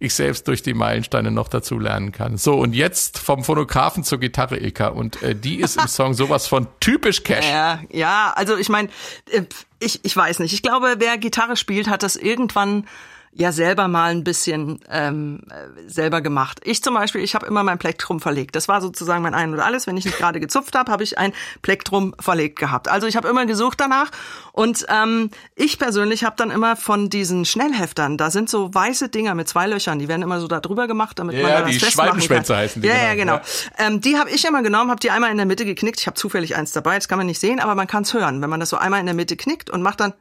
ich 0.00 0.14
selbst 0.14 0.48
durch 0.48 0.62
die 0.62 0.72
Meilensteine 0.72 1.30
noch 1.30 1.48
dazu 1.48 1.78
lernen 1.78 2.10
kann. 2.10 2.38
So, 2.38 2.54
und 2.54 2.72
jetzt 2.72 3.18
vom 3.18 3.44
Phonographen 3.44 4.02
zur 4.02 4.18
Gitarre, 4.18 4.56
Ilka. 4.56 4.88
Und 4.88 5.22
äh, 5.22 5.36
die 5.36 5.60
ist 5.60 5.76
im 5.76 5.86
Song 5.86 6.14
sowas 6.14 6.46
von 6.46 6.66
typisch 6.80 7.22
Cash. 7.22 7.46
Ja, 7.46 7.80
ja 7.90 8.32
also 8.34 8.56
ich 8.56 8.70
meine, 8.70 8.88
äh, 9.30 9.42
ich, 9.78 10.00
ich 10.02 10.16
weiß 10.16 10.38
nicht. 10.38 10.54
Ich 10.54 10.62
glaube, 10.62 10.96
wer 10.98 11.18
Gitarre 11.18 11.54
spielt, 11.54 11.88
hat 11.88 12.02
das 12.02 12.16
irgendwann 12.16 12.86
ja 13.32 13.52
selber 13.52 13.86
mal 13.86 14.10
ein 14.10 14.24
bisschen 14.24 14.80
ähm, 14.90 15.42
äh, 15.50 15.88
selber 15.88 16.20
gemacht. 16.20 16.60
Ich 16.64 16.82
zum 16.82 16.94
Beispiel, 16.94 17.22
ich 17.22 17.34
habe 17.36 17.46
immer 17.46 17.62
mein 17.62 17.78
Plektrum 17.78 18.20
verlegt. 18.20 18.56
Das 18.56 18.66
war 18.66 18.80
sozusagen 18.80 19.22
mein 19.22 19.34
Ein 19.34 19.52
und 19.52 19.60
Alles. 19.60 19.86
Wenn 19.86 19.96
ich 19.96 20.04
nicht 20.04 20.18
gerade 20.18 20.40
gezupft 20.40 20.74
habe, 20.74 20.90
habe 20.90 21.04
ich 21.04 21.16
ein 21.16 21.32
Plektrum 21.62 22.14
verlegt 22.18 22.58
gehabt. 22.58 22.88
Also 22.88 23.06
ich 23.06 23.16
habe 23.16 23.28
immer 23.28 23.46
gesucht 23.46 23.80
danach. 23.80 24.10
Und 24.52 24.84
ähm, 24.88 25.30
ich 25.54 25.78
persönlich 25.78 26.24
habe 26.24 26.34
dann 26.36 26.50
immer 26.50 26.74
von 26.74 27.08
diesen 27.08 27.44
Schnellheftern, 27.44 28.18
da 28.18 28.30
sind 28.30 28.50
so 28.50 28.74
weiße 28.74 29.08
Dinger 29.08 29.34
mit 29.36 29.48
zwei 29.48 29.68
Löchern, 29.68 30.00
die 30.00 30.08
werden 30.08 30.22
immer 30.22 30.40
so 30.40 30.48
da 30.48 30.60
drüber 30.60 30.88
gemacht, 30.88 31.18
damit 31.20 31.36
Ja, 31.36 31.42
man 31.42 31.52
da 31.52 31.62
die 31.62 31.78
das 31.78 31.84
festmachen 31.84 32.20
kann. 32.28 32.44
Heißen 32.44 32.82
die, 32.82 32.88
Ja, 32.88 32.94
genau. 32.94 33.04
ja, 33.04 33.14
genau. 33.14 33.34
Ja. 33.34 33.86
Ähm, 33.86 34.00
die 34.00 34.18
habe 34.18 34.30
ich 34.30 34.44
immer 34.44 34.62
genommen, 34.62 34.90
habe 34.90 35.00
die 35.00 35.10
einmal 35.12 35.30
in 35.30 35.36
der 35.36 35.46
Mitte 35.46 35.64
geknickt. 35.64 36.00
Ich 36.00 36.06
habe 36.08 36.16
zufällig 36.16 36.56
eins 36.56 36.72
dabei, 36.72 36.96
das 36.96 37.06
kann 37.08 37.18
man 37.18 37.28
nicht 37.28 37.40
sehen, 37.40 37.60
aber 37.60 37.76
man 37.76 37.86
kann 37.86 38.02
es 38.02 38.12
hören, 38.12 38.42
wenn 38.42 38.50
man 38.50 38.58
das 38.58 38.70
so 38.70 38.76
einmal 38.76 38.98
in 38.98 39.06
der 39.06 39.14
Mitte 39.14 39.36
knickt 39.36 39.70
und 39.70 39.82
macht 39.82 40.00
dann 40.00 40.14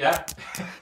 Ja. 0.00 0.24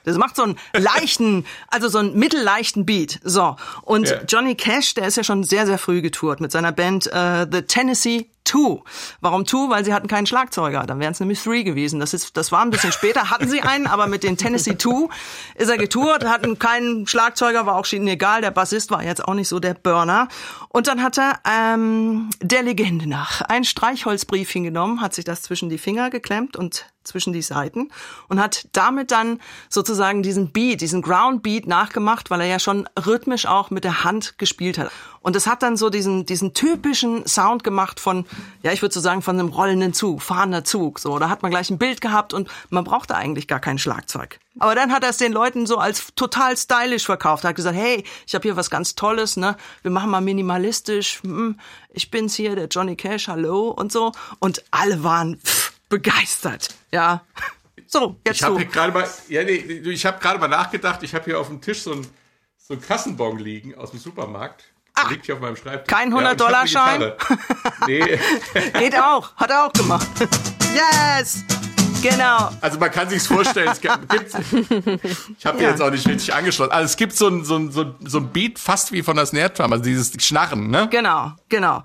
Das 0.05 0.17
macht 0.17 0.35
so 0.35 0.43
einen 0.43 0.57
leichten, 0.73 1.45
also 1.67 1.89
so 1.89 1.97
einen 1.97 2.17
mittelleichten 2.17 2.85
Beat. 2.85 3.19
So. 3.23 3.55
Und 3.81 4.09
Ja. 4.09 4.21
Johnny 4.27 4.55
Cash, 4.55 4.93
der 4.93 5.07
ist 5.07 5.17
ja 5.17 5.23
schon 5.23 5.43
sehr, 5.43 5.65
sehr 5.65 5.77
früh 5.77 6.01
getourt 6.01 6.39
mit 6.39 6.51
seiner 6.51 6.71
Band 6.71 7.07
äh, 7.07 7.45
The 7.51 7.63
Tennessee 7.63 8.29
Two. 8.45 8.83
Warum 9.21 9.45
Two? 9.45 9.69
Weil 9.69 9.85
sie 9.85 9.93
hatten 9.93 10.07
keinen 10.07 10.25
Schlagzeuger. 10.25 10.83
Dann 10.87 10.99
wären 10.99 11.11
es 11.11 11.19
nämlich 11.19 11.43
Three 11.43 11.63
gewesen. 11.63 11.99
Das 11.99 12.13
ist, 12.15 12.35
das 12.35 12.51
war 12.51 12.61
ein 12.61 12.71
bisschen 12.71 12.91
später, 12.91 13.29
hatten 13.29 13.47
sie 13.47 13.61
einen, 13.61 13.85
aber 13.85 14.07
mit 14.07 14.23
den 14.23 14.37
Tennessee 14.37 14.73
Two 14.75 15.09
ist 15.55 15.69
er 15.69 15.77
getourt, 15.77 16.25
hatten 16.25 16.57
keinen 16.57 17.05
Schlagzeuger, 17.05 17.65
war 17.67 17.75
auch 17.75 17.91
ihnen 17.91 18.07
egal. 18.07 18.41
Der 18.41 18.51
Bassist 18.51 18.89
war 18.89 19.03
jetzt 19.03 19.23
auch 19.27 19.35
nicht 19.35 19.49
so 19.49 19.59
der 19.59 19.75
Burner. 19.75 20.29
Und 20.69 20.87
dann 20.87 21.03
hat 21.03 21.19
er 21.19 21.39
ähm, 21.47 22.29
der 22.41 22.63
Legende 22.63 23.07
nach 23.07 23.41
ein 23.41 23.65
Streichholzbrief 23.65 24.49
hingenommen, 24.49 25.01
hat 25.01 25.13
sich 25.13 25.25
das 25.25 25.43
zwischen 25.43 25.69
die 25.69 25.77
Finger 25.77 26.09
geklemmt 26.09 26.55
und 26.55 26.85
zwischen 27.09 27.33
die 27.33 27.41
Seiten 27.41 27.91
und 28.27 28.41
hat 28.41 28.67
damit 28.71 29.11
dann 29.11 29.39
sozusagen 29.67 30.23
diesen 30.23 30.51
Beat, 30.51 30.81
diesen 30.81 31.01
Ground 31.01 31.43
Beat 31.43 31.67
nachgemacht, 31.67 32.29
weil 32.29 32.41
er 32.41 32.47
ja 32.47 32.59
schon 32.59 32.87
rhythmisch 33.05 33.45
auch 33.45 33.69
mit 33.69 33.83
der 33.83 34.03
Hand 34.03 34.37
gespielt 34.37 34.77
hat. 34.77 34.91
Und 35.21 35.35
es 35.35 35.47
hat 35.47 35.63
dann 35.63 35.75
so 35.75 35.89
diesen, 35.89 36.25
diesen 36.25 36.53
typischen 36.53 37.27
Sound 37.27 37.63
gemacht 37.63 37.99
von, 37.99 38.25
ja, 38.63 38.71
ich 38.71 38.81
würde 38.81 38.93
so 38.93 39.01
sagen, 39.01 39.21
von 39.21 39.37
einem 39.37 39.49
rollenden 39.49 39.93
Zug, 39.93 40.21
fahrender 40.21 40.63
Zug. 40.63 40.99
So, 40.99 41.19
da 41.19 41.29
hat 41.29 41.41
man 41.41 41.51
gleich 41.51 41.69
ein 41.69 41.77
Bild 41.77 41.99
gehabt 41.99 42.33
und 42.33 42.49
man 42.69 42.85
brauchte 42.85 43.15
eigentlich 43.15 43.47
gar 43.47 43.59
kein 43.59 43.77
Schlagzeug. 43.77 44.39
Aber 44.59 44.75
dann 44.75 44.91
hat 44.91 45.03
er 45.03 45.09
es 45.09 45.17
den 45.17 45.31
Leuten 45.31 45.65
so 45.65 45.77
als 45.77 46.07
total 46.15 46.55
stylisch 46.55 47.05
verkauft. 47.05 47.43
Hat 47.43 47.55
gesagt, 47.55 47.75
hey, 47.75 48.03
ich 48.27 48.35
habe 48.35 48.43
hier 48.43 48.55
was 48.55 48.69
ganz 48.69 48.95
Tolles, 48.95 49.37
ne? 49.37 49.55
Wir 49.81 49.91
machen 49.91 50.09
mal 50.09 50.21
minimalistisch. 50.21 51.21
Hm, 51.23 51.59
ich 51.91 52.11
bin's 52.11 52.35
hier, 52.35 52.55
der 52.55 52.67
Johnny 52.67 52.95
Cash, 52.95 53.27
hallo 53.27 53.69
und 53.69 53.91
so. 53.91 54.11
Und 54.39 54.63
alle 54.71 55.03
waren 55.03 55.37
pff, 55.39 55.78
begeistert. 55.89 56.69
Ja. 56.91 57.23
So, 57.87 58.19
jetzt 58.25 58.37
Ich 58.37 58.43
habe 58.43 58.53
du. 58.53 58.59
hier 58.61 58.69
gerade 58.69 58.93
mal, 58.93 59.07
ja, 59.29 59.43
nee, 59.43 59.55
ich 59.55 60.05
habe 60.05 60.19
gerade 60.19 60.39
mal 60.39 60.47
nachgedacht. 60.47 61.01
Ich 61.03 61.13
habe 61.15 61.25
hier 61.25 61.39
auf 61.39 61.47
dem 61.47 61.59
Tisch 61.61 61.81
so 61.81 61.93
ein 61.93 62.07
so 62.57 62.77
Kassenbon 62.77 63.39
liegen 63.39 63.73
aus 63.75 63.91
dem 63.91 63.99
Supermarkt. 63.99 64.63
Der 64.95 65.09
liegt 65.09 65.25
hier 65.25 65.35
auf 65.35 65.41
meinem 65.41 65.55
Schreibtisch. 65.55 65.87
kein 65.93 66.11
Ja, 66.11 66.17
und 66.17 66.23
ich 66.23 66.29
hab 66.29 66.41
eine 66.41 66.65
100-Dollar-Schein? 66.67 66.99
Gitarre. 66.99 67.17
Nee. 67.87 68.19
Geht 68.79 68.95
auch. 68.99 69.35
Hat 69.37 69.49
er 69.49 69.65
auch 69.65 69.73
gemacht. 69.73 70.07
Yes! 70.71 71.43
Genau. 72.03 72.51
Also 72.61 72.77
man 72.79 72.91
kann 72.91 73.09
sich's 73.09 73.25
vorstellen, 73.25 73.69
es 73.71 73.81
gibt, 73.81 73.97
ich 75.37 75.45
habe 75.45 75.61
Ja. 75.61 75.69
jetzt 75.71 75.81
auch 75.81 75.89
nicht 75.89 76.07
richtig 76.07 76.31
angeschlossen. 76.33 76.71
Also 76.71 76.85
es 76.85 76.95
gibt 76.95 77.13
so 77.13 77.27
ein, 77.27 77.43
so 77.43 77.55
ein, 77.57 77.71
so 77.71 77.81
ein, 77.81 77.95
so 78.05 78.19
ein 78.19 78.29
Beat 78.31 78.59
fast 78.59 78.91
wie 78.91 79.01
von 79.01 79.15
der 79.17 79.25
Snare 79.25 79.49
Drum, 79.49 79.73
also 79.73 79.83
dieses 79.83 80.13
Schnarren, 80.23 80.69
ne? 80.69 80.87
Genau, 80.91 81.31
genau. 81.49 81.83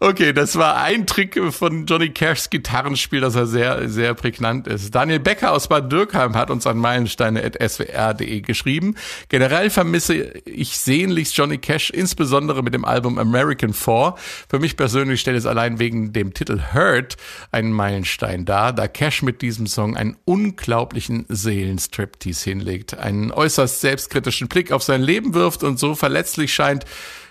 Okay, 0.00 0.32
das 0.32 0.54
war 0.54 0.76
ein 0.76 1.08
Trick 1.08 1.40
von 1.52 1.84
Johnny 1.84 2.10
Cashs 2.10 2.50
Gitarrenspiel, 2.50 3.20
dass 3.20 3.34
er 3.34 3.46
sehr, 3.46 3.88
sehr 3.88 4.14
prägnant 4.14 4.68
ist. 4.68 4.94
Daniel 4.94 5.18
Becker 5.18 5.50
aus 5.50 5.66
Bad 5.66 5.90
Dürkheim 5.90 6.36
hat 6.36 6.50
uns 6.50 6.68
an 6.68 6.78
meilensteine.swr.de 6.78 8.40
geschrieben. 8.42 8.94
Generell 9.28 9.70
vermisse 9.70 10.14
ich 10.44 10.78
sehnlichst 10.78 11.36
Johnny 11.36 11.58
Cash, 11.58 11.90
insbesondere 11.90 12.62
mit 12.62 12.74
dem 12.74 12.84
Album 12.84 13.18
American 13.18 13.72
4. 13.72 14.14
Für 14.48 14.60
mich 14.60 14.76
persönlich 14.76 15.20
stellt 15.20 15.36
es 15.36 15.46
allein 15.46 15.80
wegen 15.80 16.12
dem 16.12 16.32
Titel 16.32 16.60
Hurt 16.72 17.16
einen 17.50 17.72
Meilenstein 17.72 18.44
dar, 18.44 18.72
da 18.72 18.86
Cash 18.86 19.22
mit 19.22 19.42
diesem 19.42 19.66
Song 19.66 19.96
einen 19.96 20.16
unglaublichen 20.24 21.26
Seelenstriptease 21.28 22.50
hinlegt, 22.50 22.96
einen 22.96 23.32
äußerst 23.32 23.80
selbstkritischen 23.80 24.46
Blick 24.46 24.70
auf 24.70 24.84
sein 24.84 25.02
Leben 25.02 25.34
wirft 25.34 25.64
und 25.64 25.80
so 25.80 25.96
verletzlich 25.96 26.54
scheint, 26.54 26.84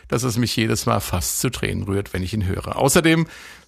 dass 0.08 0.24
es 0.24 0.38
mich 0.38 0.56
jedes 0.56 0.86
Mal 0.86 1.00
fast 1.00 1.40
zu 1.40 1.50
Tränen 1.50 1.84
rührt, 1.84 2.14
wenn 2.14 2.24
ich 2.24 2.34
ihn 2.34 2.46
höre. 2.46 2.78
Außerdem 2.78 3.28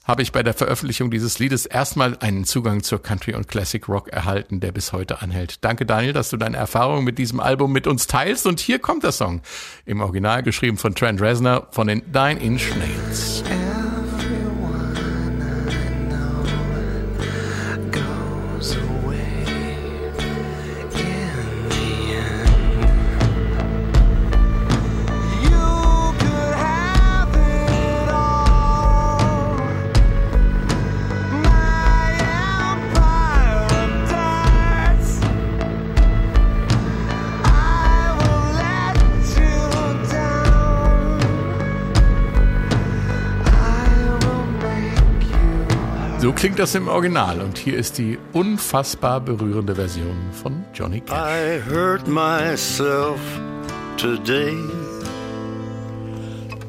habe 0.09 0.23
ich 0.23 0.31
bei 0.31 0.41
der 0.41 0.55
Veröffentlichung 0.55 1.11
dieses 1.11 1.37
Liedes 1.37 1.67
erstmal 1.67 2.17
einen 2.19 2.43
Zugang 2.43 2.81
zur 2.81 3.01
Country 3.01 3.35
und 3.35 3.47
Classic 3.47 3.87
Rock 3.87 4.09
erhalten, 4.09 4.59
der 4.59 4.71
bis 4.71 4.91
heute 4.91 5.21
anhält. 5.21 5.63
Danke 5.63 5.85
Daniel, 5.85 6.13
dass 6.13 6.29
du 6.29 6.37
deine 6.37 6.57
Erfahrungen 6.57 7.03
mit 7.03 7.19
diesem 7.19 7.39
Album 7.39 7.71
mit 7.71 7.85
uns 7.85 8.07
teilst 8.07 8.47
und 8.47 8.59
hier 8.59 8.79
kommt 8.79 9.03
der 9.03 9.11
Song. 9.11 9.41
Im 9.85 10.01
Original 10.01 10.41
geschrieben 10.41 10.77
von 10.77 10.95
Trent 10.95 11.21
Reznor 11.21 11.67
von 11.71 11.87
den 11.87 12.03
Nine 12.11 12.39
Inch 12.41 12.75
Nails. 12.75 13.43
Klingt 46.39 46.57
das 46.57 46.73
im 46.73 46.87
Original 46.87 47.41
und 47.41 47.57
hier 47.57 47.77
ist 47.77 47.97
die 47.97 48.17
unfassbar 48.31 49.19
berührende 49.19 49.75
Version 49.75 50.15
von 50.31 50.63
Johnny 50.73 51.01
Cash. 51.01 51.17
I 51.17 51.59
hurt 51.69 52.07
myself 52.07 53.19
today 53.97 54.55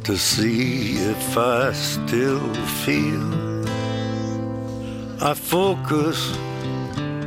to 0.02 0.16
see 0.16 0.96
if 0.96 1.36
I 1.36 1.72
still 1.72 2.40
feel. 2.84 3.22
I 5.20 5.34
focus 5.34 6.36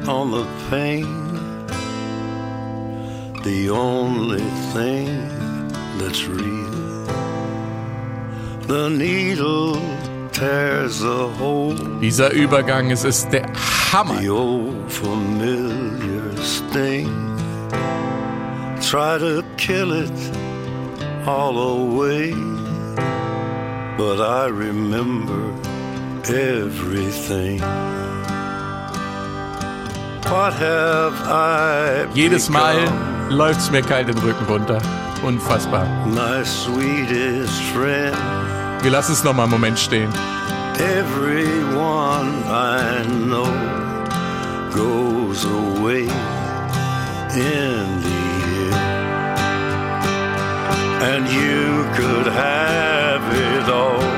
on 0.06 0.32
the 0.32 0.46
pain, 0.70 1.08
the 3.46 3.70
only 3.70 4.44
thing 4.74 5.08
that's 5.98 6.28
real. 6.28 7.08
The 8.68 8.90
needle. 8.90 9.80
Dieser 12.02 12.32
Übergang, 12.32 12.92
es 12.92 13.04
ist 13.04 13.30
der 13.32 13.46
Hammer. 13.92 14.20
Try 18.82 19.18
to 19.18 19.42
kill 19.58 19.92
it 19.92 20.12
all 21.26 21.58
away. 21.58 22.34
But 23.98 24.20
I 24.20 24.48
remember 24.48 25.54
everything. 26.28 27.62
What 30.30 30.54
have 30.54 31.14
I 31.26 32.08
Jedes 32.14 32.50
Mal 32.50 32.88
läuft's 33.30 33.72
mir 33.72 33.82
kalt 33.82 34.10
den 34.10 34.18
Rücken 34.18 34.46
runter. 34.48 34.82
Unfassbar. 35.24 35.86
My 36.08 36.44
sweetest 36.44 37.62
friend. 37.74 38.53
Wir 38.84 38.92
lassen 38.92 39.14
es 39.14 39.24
nochmal 39.24 39.46
einen 39.46 39.52
Moment 39.52 39.80
stehen. 39.80 40.10
Everyone 40.78 42.44
I 42.50 43.06
know 43.08 43.48
goes 44.76 45.46
away 45.46 46.02
in 47.34 48.02
the 48.04 48.24
end. 48.66 48.84
And 51.02 51.30
you 51.30 51.86
could 51.96 52.28
have 52.28 53.24
it 53.34 53.70
all. 53.70 54.13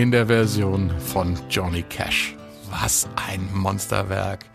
In 0.00 0.12
der 0.12 0.28
Version 0.28 0.90
von 0.98 1.38
Johnny 1.50 1.82
Cash. 1.82 2.34
Was 2.70 3.06
ein 3.16 3.50
Monsterwerk. 3.52 4.46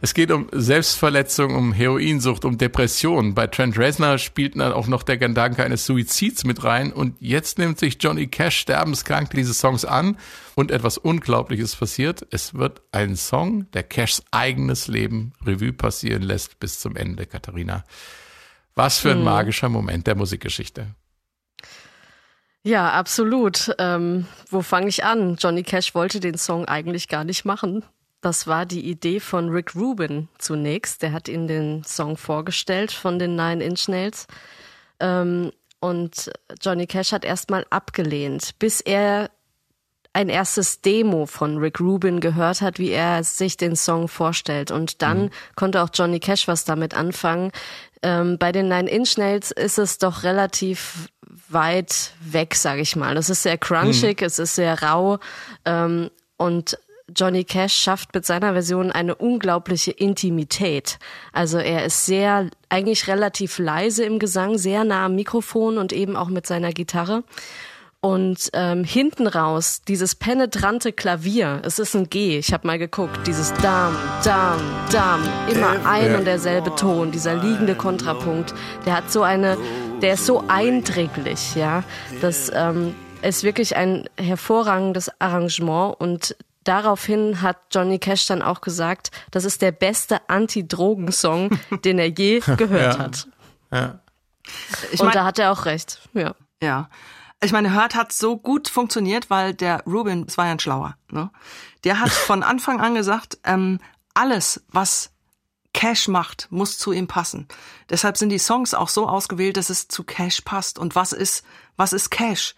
Es 0.00 0.14
geht 0.14 0.30
um 0.30 0.48
Selbstverletzung, 0.50 1.54
um 1.54 1.74
Heroinsucht, 1.74 2.46
um 2.46 2.56
Depression. 2.56 3.34
Bei 3.34 3.48
Trent 3.48 3.76
Reznor 3.76 4.16
spielt 4.16 4.58
dann 4.58 4.72
auch 4.72 4.86
noch 4.86 5.02
der 5.02 5.18
Gedanke 5.18 5.62
eines 5.62 5.84
Suizids 5.84 6.44
mit 6.44 6.64
rein. 6.64 6.90
Und 6.90 7.16
jetzt 7.20 7.58
nimmt 7.58 7.78
sich 7.78 7.98
Johnny 8.00 8.28
Cash 8.28 8.60
sterbenskrank 8.60 9.28
diese 9.32 9.52
Songs 9.52 9.84
an 9.84 10.16
und 10.54 10.70
etwas 10.70 10.96
Unglaubliches 10.96 11.76
passiert. 11.76 12.26
Es 12.30 12.54
wird 12.54 12.80
ein 12.90 13.14
Song, 13.16 13.70
der 13.72 13.82
Cashs 13.82 14.22
eigenes 14.30 14.88
Leben 14.88 15.34
Revue 15.44 15.74
passieren 15.74 16.22
lässt 16.22 16.60
bis 16.60 16.80
zum 16.80 16.96
Ende, 16.96 17.26
Katharina. 17.26 17.84
Was 18.74 19.00
für 19.00 19.10
ein 19.10 19.22
magischer 19.22 19.68
Moment 19.68 20.06
der 20.06 20.14
Musikgeschichte. 20.14 20.94
Ja, 22.68 22.90
absolut. 22.92 23.74
Ähm, 23.78 24.26
wo 24.50 24.60
fange 24.60 24.88
ich 24.88 25.02
an? 25.02 25.36
Johnny 25.36 25.62
Cash 25.62 25.94
wollte 25.94 26.20
den 26.20 26.36
Song 26.36 26.66
eigentlich 26.66 27.08
gar 27.08 27.24
nicht 27.24 27.46
machen. 27.46 27.82
Das 28.20 28.46
war 28.46 28.66
die 28.66 28.86
Idee 28.86 29.20
von 29.20 29.48
Rick 29.48 29.74
Rubin 29.74 30.28
zunächst. 30.36 31.00
Der 31.00 31.12
hat 31.12 31.28
ihn 31.28 31.48
den 31.48 31.82
Song 31.82 32.18
vorgestellt 32.18 32.92
von 32.92 33.18
den 33.18 33.36
Nine 33.36 33.64
Inch 33.64 33.88
Nails. 33.88 34.26
Ähm, 35.00 35.50
und 35.80 36.30
Johnny 36.60 36.86
Cash 36.86 37.12
hat 37.12 37.24
erstmal 37.24 37.64
abgelehnt, 37.70 38.58
bis 38.58 38.82
er 38.82 39.30
ein 40.12 40.28
erstes 40.28 40.82
Demo 40.82 41.24
von 41.24 41.56
Rick 41.56 41.80
Rubin 41.80 42.20
gehört 42.20 42.60
hat, 42.60 42.78
wie 42.78 42.90
er 42.90 43.24
sich 43.24 43.56
den 43.56 43.76
Song 43.76 44.08
vorstellt. 44.08 44.70
Und 44.70 45.00
dann 45.00 45.30
konnte 45.56 45.82
auch 45.82 45.88
Johnny 45.94 46.20
Cash 46.20 46.46
was 46.48 46.66
damit 46.66 46.92
anfangen. 46.92 47.50
Ähm, 48.02 48.36
bei 48.36 48.52
den 48.52 48.68
Nine 48.68 48.90
Inch 48.90 49.16
Nails 49.16 49.52
ist 49.52 49.78
es 49.78 49.96
doch 49.96 50.22
relativ 50.22 51.08
weit 51.48 52.12
weg, 52.20 52.54
sage 52.54 52.80
ich 52.80 52.96
mal. 52.96 53.16
Es 53.16 53.30
ist 53.30 53.42
sehr 53.42 53.58
crunchig, 53.58 54.22
es 54.22 54.38
ist 54.38 54.54
sehr 54.54 54.82
rau 54.82 55.18
ähm, 55.64 56.10
und 56.36 56.78
Johnny 57.14 57.44
Cash 57.44 57.74
schafft 57.74 58.14
mit 58.14 58.26
seiner 58.26 58.52
Version 58.52 58.92
eine 58.92 59.14
unglaubliche 59.14 59.92
Intimität. 59.92 60.98
Also 61.32 61.58
er 61.58 61.86
ist 61.86 62.04
sehr, 62.04 62.50
eigentlich 62.68 63.08
relativ 63.08 63.58
leise 63.58 64.04
im 64.04 64.18
Gesang, 64.18 64.58
sehr 64.58 64.84
nah 64.84 65.06
am 65.06 65.14
Mikrofon 65.14 65.78
und 65.78 65.92
eben 65.92 66.16
auch 66.16 66.28
mit 66.28 66.46
seiner 66.46 66.72
Gitarre. 66.72 67.24
Und 68.00 68.50
ähm, 68.52 68.84
hinten 68.84 69.26
raus 69.26 69.82
dieses 69.88 70.14
penetrante 70.14 70.92
Klavier, 70.92 71.60
es 71.64 71.80
ist 71.80 71.96
ein 71.96 72.08
G, 72.08 72.38
ich 72.38 72.52
habe 72.52 72.64
mal 72.64 72.78
geguckt, 72.78 73.26
dieses 73.26 73.52
Dam, 73.54 73.96
Dam, 74.22 74.60
Dam, 74.92 75.20
immer 75.50 75.84
ein 75.84 76.14
und 76.14 76.24
derselbe 76.24 76.72
Ton, 76.76 77.10
dieser 77.10 77.34
liegende 77.34 77.74
Kontrapunkt, 77.74 78.54
der 78.86 78.98
hat 78.98 79.10
so 79.10 79.22
eine, 79.22 79.58
der 80.02 80.14
ist 80.14 80.26
so 80.26 80.44
eindringlich, 80.48 81.54
ja, 81.54 81.82
das 82.20 82.50
ähm, 82.54 82.94
ist 83.22 83.42
wirklich 83.42 83.76
ein 83.76 84.08
hervorragendes 84.18 85.10
Arrangement 85.20 85.98
und 86.00 86.36
daraufhin 86.64 87.42
hat 87.42 87.56
Johnny 87.72 87.98
Cash 87.98 88.26
dann 88.26 88.42
auch 88.42 88.60
gesagt, 88.60 89.10
das 89.30 89.44
ist 89.44 89.62
der 89.62 89.72
beste 89.72 90.28
Anti-Drogen-Song, 90.28 91.58
den 91.84 91.98
er 91.98 92.08
je 92.08 92.40
gehört 92.56 92.94
Ja. 92.94 92.98
hat. 92.98 93.28
Ja. 93.72 93.98
Ich 94.92 95.00
und 95.00 95.06
mein- 95.06 95.14
da 95.14 95.24
hat 95.24 95.38
er 95.38 95.52
auch 95.52 95.64
recht, 95.64 96.00
ja. 96.14 96.34
Ja. 96.62 96.88
Ich 97.42 97.52
meine, 97.52 97.72
Hurt 97.74 97.94
hat 97.94 98.12
so 98.12 98.36
gut 98.36 98.68
funktioniert, 98.68 99.30
weil 99.30 99.54
der 99.54 99.82
Rubin, 99.86 100.26
das 100.26 100.36
war 100.38 100.46
ja 100.46 100.52
ein 100.52 100.58
Schlauer, 100.58 100.96
ne? 101.12 101.30
Der 101.84 102.00
hat 102.00 102.10
von 102.10 102.42
Anfang 102.42 102.80
an 102.80 102.96
gesagt, 102.96 103.38
ähm, 103.44 103.78
alles, 104.14 104.64
was 104.72 105.10
Cash 105.72 106.08
macht, 106.08 106.48
muss 106.50 106.78
zu 106.78 106.92
ihm 106.92 107.06
passen. 107.06 107.46
Deshalb 107.90 108.16
sind 108.16 108.30
die 108.30 108.38
Songs 108.38 108.74
auch 108.74 108.88
so 108.88 109.08
ausgewählt, 109.08 109.56
dass 109.56 109.70
es 109.70 109.88
zu 109.88 110.02
Cash 110.04 110.40
passt. 110.40 110.78
Und 110.78 110.94
was 110.94 111.12
ist, 111.12 111.44
was 111.76 111.92
ist 111.92 112.10
Cash? 112.10 112.54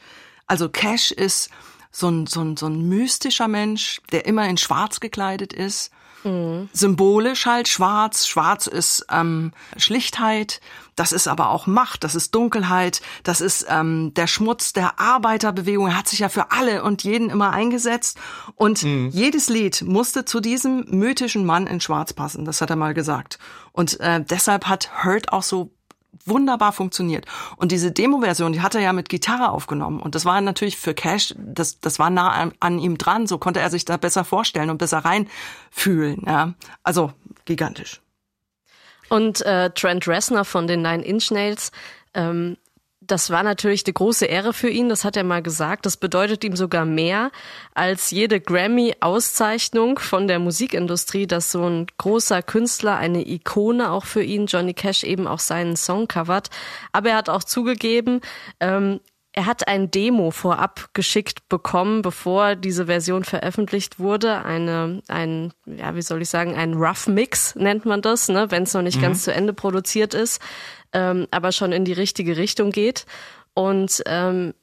Also 0.47 0.69
Cash 0.69 1.11
ist 1.11 1.51
so 1.91 2.09
ein, 2.09 2.27
so 2.27 2.41
ein, 2.41 2.57
so 2.57 2.67
ein 2.67 2.89
mystischer 2.89 3.49
Mensch, 3.49 4.01
der 4.13 4.27
immer 4.27 4.49
in 4.49 4.57
schwarz 4.57 5.01
gekleidet 5.01 5.53
ist. 5.53 5.91
Symbolisch 6.73 7.47
halt 7.47 7.69
schwarz. 7.69 8.27
Schwarz 8.27 8.67
ist 8.67 9.07
ähm, 9.11 9.53
Schlichtheit. 9.77 10.61
Das 10.97 11.13
ist 11.13 11.29
aber 11.29 11.51
auch 11.51 11.67
Macht. 11.67 12.05
Das 12.05 12.15
ist 12.15 12.35
Dunkelheit. 12.35 13.01
Das 13.23 13.41
ist 13.41 13.67
ähm, 13.69 14.13
der 14.15 14.27
Schmutz 14.27 14.73
der 14.73 15.01
Arbeiterbewegung. 15.01 15.89
Er 15.89 15.97
hat 15.97 16.09
sich 16.09 16.19
ja 16.19 16.29
für 16.29 16.51
alle 16.51 16.83
und 16.83 17.05
jeden 17.05 17.31
immer 17.31 17.51
eingesetzt. 17.51 18.19
Und 18.55 18.83
jedes 18.83 19.49
Lied 19.49 19.83
musste 19.83 20.25
zu 20.25 20.41
diesem 20.41 20.85
mythischen 20.89 21.47
Mann 21.47 21.67
in 21.67 21.81
Schwarz 21.81 22.13
passen. 22.13 22.45
Das 22.45 22.61
hat 22.61 22.71
er 22.71 22.77
mal 22.77 22.95
gesagt. 22.95 23.39
Und 23.73 23.99
äh, 24.01 24.23
deshalb 24.23 24.67
hat 24.67 25.05
Hurt 25.05 25.33
auch 25.33 25.43
so 25.43 25.73
wunderbar 26.25 26.73
funktioniert. 26.73 27.27
Und 27.57 27.73
diese 27.73 27.93
Demo-Version, 27.93 28.53
die 28.53 28.61
hat 28.61 28.75
er 28.75 28.81
ja 28.81 28.93
mit 28.93 29.09
Gitarre 29.09 29.51
aufgenommen. 29.51 30.01
Und 30.01 30.15
das 30.15 30.25
war 30.25 30.41
natürlich 30.41 30.77
für 30.77 30.95
Cash, 30.95 31.35
das, 31.39 31.81
das 31.81 31.99
war 31.99 32.11
nah 32.11 32.31
an, 32.31 32.53
an 32.61 32.79
ihm 32.79 32.99
dran. 32.99 33.27
So 33.27 33.39
konnte 33.39 33.61
er 33.61 33.71
sich 33.71 33.85
da 33.85 33.97
besser 33.97 34.25
vorstellen 34.25 34.71
und 34.71 34.79
besser 34.79 34.99
reinfühlen. 34.99 36.25
Ja. 36.27 36.55
Also 36.83 37.13
gigantisch. 37.45 38.01
Und 39.09 39.41
äh, 39.43 39.71
Trent 39.71 40.07
Reznor 40.07 40.45
von 40.45 40.67
den 40.67 40.83
Nine 40.83 41.05
Inch 41.05 41.31
Nails, 41.31 41.73
ähm, 42.15 42.57
das 43.11 43.31
war 43.31 43.43
natürlich 43.43 43.85
die 43.85 43.93
große 43.93 44.27
Ehre 44.27 44.53
für 44.53 44.69
ihn, 44.69 44.89
das 44.89 45.05
hat 45.05 45.17
er 45.17 45.25
mal 45.25 45.43
gesagt. 45.43 45.87
Das 45.87 45.97
bedeutet 45.97 46.45
ihm 46.45 46.57
sogar 46.57 46.85
mehr 46.85 47.31
als 47.75 48.11
jede 48.11 48.41
Grammy-Auszeichnung 48.41 49.99
von 49.99 50.29
der 50.29 50.39
Musikindustrie, 50.39 51.27
dass 51.27 51.51
so 51.51 51.65
ein 51.65 51.87
großer 51.99 52.43
Künstler, 52.43 52.97
eine 52.97 53.27
Ikone 53.27 53.91
auch 53.91 54.05
für 54.05 54.23
ihn, 54.23 54.47
Johnny 54.47 54.75
Cash, 54.75 55.05
eben 55.05 55.27
auch 55.27 55.41
seinen 55.41 55.77
Song 55.77 56.09
covert. 56.09 56.51
Aber 56.93 57.11
er 57.11 57.17
hat 57.17 57.29
auch 57.29 57.45
zugegeben, 57.45 58.21
ähm, 58.61 59.01
er 59.33 59.47
hat 59.47 59.69
ein 59.69 59.91
Demo 59.91 60.33
vorab 60.33 60.89
geschickt 60.93 61.49
bekommen, 61.49 62.03
bevor 62.03 62.57
diese 62.57 62.87
Version 62.87 63.23
veröffentlicht 63.23 64.01
wurde. 64.01 64.45
Eine, 64.45 65.03
ein, 65.07 65.53
ja, 65.67 65.95
wie 65.95 66.03
soll 66.03 66.23
ich 66.23 66.29
sagen, 66.29 66.57
ein 66.57 66.75
Rough 66.75 67.07
Mix 67.07 67.55
nennt 67.55 67.85
man 67.85 68.03
das, 68.03 68.29
ne, 68.29 68.51
wenn 68.51 68.65
es 68.65 68.75
noch 68.75 68.83
nicht 68.83 69.01
ganz 69.01 69.23
zu 69.25 69.33
Ende 69.33 69.53
produziert 69.53 70.15
ist, 70.15 70.41
ähm, 70.93 71.29
aber 71.31 71.53
schon 71.53 71.71
in 71.71 71.85
die 71.85 71.93
richtige 71.93 72.37
Richtung 72.37 72.73
geht. 72.73 73.07
Und 73.55 74.03
ähm, 74.07 74.55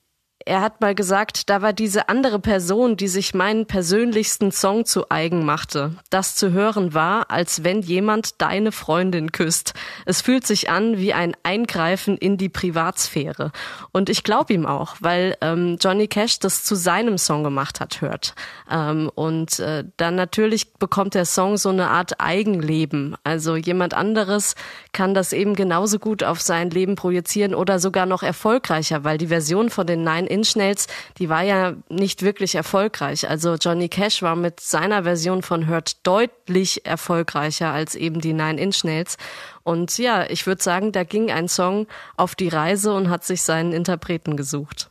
er 0.48 0.62
hat 0.62 0.82
mal 0.82 0.96
gesagt, 0.96 1.50
da 1.50 1.62
war 1.62 1.74
diese 1.74 2.10
andere 2.10 2.40
Person, 2.40 2.96
die 2.96 3.08
sich 3.08 3.34
meinen 3.34 3.66
persönlichsten 3.66 4.52
Song 4.52 4.86
zu 4.86 5.10
eigen 5.10 5.46
machte. 5.46 5.96
Das 6.10 6.36
zu 6.36 6.52
hören 6.52 6.94
war, 6.94 7.30
als 7.30 7.64
wenn 7.64 7.82
jemand 7.82 8.42
deine 8.42 8.72
Freundin 8.72 9.32
küsst. 9.32 9.74
Es 10.06 10.22
fühlt 10.22 10.48
sich 10.48 10.70
an 10.70 10.98
wie 10.98 11.14
ein 11.14 11.36
Eingreifen 11.44 12.18
in 12.18 12.38
die 12.38 12.50
Privatsphäre. 12.50 13.52
Und 13.92 14.10
ich 14.10 14.24
glaube 14.24 14.54
ihm 14.54 14.66
auch, 14.66 14.96
weil 15.02 15.36
ähm, 15.42 15.78
Johnny 15.82 16.08
Cash 16.08 16.40
das 16.40 16.64
zu 16.64 16.76
seinem 16.76 17.18
Song 17.18 17.44
gemacht 17.44 17.80
hat, 17.80 18.02
hört. 18.02 18.34
Ähm, 18.72 19.12
und 19.14 19.60
äh, 19.60 19.84
dann 19.98 20.16
natürlich 20.16 20.74
bekommt 20.74 21.14
der 21.14 21.26
Song 21.26 21.58
so 21.58 21.70
eine 21.70 21.90
Art 21.90 22.22
Eigenleben. 22.22 23.16
Also 23.24 23.58
jemand 23.58 23.94
anderes 23.94 24.56
kann 24.94 25.14
das 25.14 25.34
eben 25.34 25.56
genauso 25.56 26.00
gut 26.00 26.24
auf 26.24 26.40
sein 26.40 26.70
Leben 26.70 26.96
projizieren 26.96 27.54
oder 27.54 27.80
sogar 27.80 28.06
noch 28.06 28.24
erfolgreicher, 28.24 29.04
weil 29.04 29.18
die 29.18 29.28
Version 29.28 29.70
von 29.70 29.86
den 29.86 30.04
Nine 30.04 30.37
Inch 30.38 30.56
Nails, 30.56 30.88
die 31.18 31.30
war 31.30 31.42
ja 31.42 31.74
nicht 31.90 32.22
wirklich 32.22 32.56
erfolgreich. 32.56 33.30
Also 33.30 33.56
Johnny 33.56 33.90
Cash 33.90 34.22
war 34.22 34.36
mit 34.36 34.60
seiner 34.60 35.04
Version 35.04 35.42
von 35.42 35.68
Hurt 35.68 36.06
deutlich 36.06 36.86
erfolgreicher 36.86 37.72
als 37.72 37.96
eben 37.96 38.22
die 38.22 38.34
Nine 38.34 38.62
Inch 38.62 38.84
Nails. 38.84 39.18
Und 39.64 39.98
ja, 39.98 40.30
ich 40.30 40.46
würde 40.46 40.64
sagen, 40.64 40.92
da 40.92 41.04
ging 41.04 41.32
ein 41.32 41.48
Song 41.48 41.88
auf 42.16 42.36
die 42.36 42.50
Reise 42.50 42.94
und 42.94 43.10
hat 43.10 43.26
sich 43.26 43.42
seinen 43.42 43.74
Interpreten 43.74 44.38
gesucht. 44.38 44.90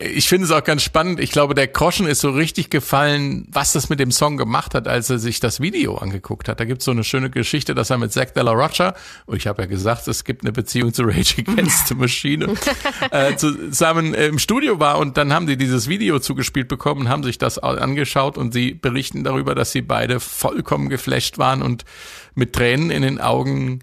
Ich 0.00 0.28
finde 0.28 0.44
es 0.44 0.50
auch 0.52 0.62
ganz 0.62 0.82
spannend. 0.82 1.18
Ich 1.18 1.30
glaube, 1.30 1.54
der 1.54 1.66
Groschen 1.66 2.06
ist 2.06 2.20
so 2.20 2.30
richtig 2.30 2.70
gefallen, 2.70 3.46
was 3.50 3.72
das 3.72 3.88
mit 3.88 3.98
dem 3.98 4.12
Song 4.12 4.36
gemacht 4.36 4.74
hat, 4.74 4.86
als 4.86 5.10
er 5.10 5.18
sich 5.18 5.40
das 5.40 5.60
Video 5.60 5.96
angeguckt 5.96 6.48
hat. 6.48 6.60
Da 6.60 6.64
gibt 6.64 6.82
es 6.82 6.84
so 6.84 6.92
eine 6.92 7.02
schöne 7.02 7.30
Geschichte, 7.30 7.74
dass 7.74 7.90
er 7.90 7.98
mit 7.98 8.12
Zack 8.12 8.34
Della 8.34 8.52
Rocha, 8.52 8.94
und 9.26 9.36
ich 9.36 9.46
habe 9.46 9.62
ja 9.62 9.66
gesagt, 9.66 10.06
es 10.06 10.24
gibt 10.24 10.44
eine 10.44 10.52
Beziehung 10.52 10.92
zu 10.92 11.02
Rage 11.02 11.36
Against 11.38 11.88
the 11.88 11.94
Machine, 11.94 12.54
äh, 13.10 13.34
zusammen 13.36 14.14
im 14.14 14.38
Studio 14.38 14.78
war 14.78 14.98
und 14.98 15.16
dann 15.16 15.32
haben 15.32 15.46
die 15.46 15.56
dieses 15.56 15.88
Video 15.88 16.20
zugespielt 16.20 16.68
bekommen, 16.68 17.08
haben 17.08 17.24
sich 17.24 17.38
das 17.38 17.58
angeschaut 17.58 18.38
und 18.38 18.52
sie 18.52 18.74
berichten 18.74 19.24
darüber, 19.24 19.54
dass 19.54 19.72
sie 19.72 19.82
beide 19.82 20.20
vollkommen 20.20 20.90
geflasht 20.90 21.38
waren 21.38 21.60
und 21.60 21.84
mit 22.34 22.52
Tränen 22.52 22.90
in 22.90 23.02
den 23.02 23.20
Augen 23.20 23.80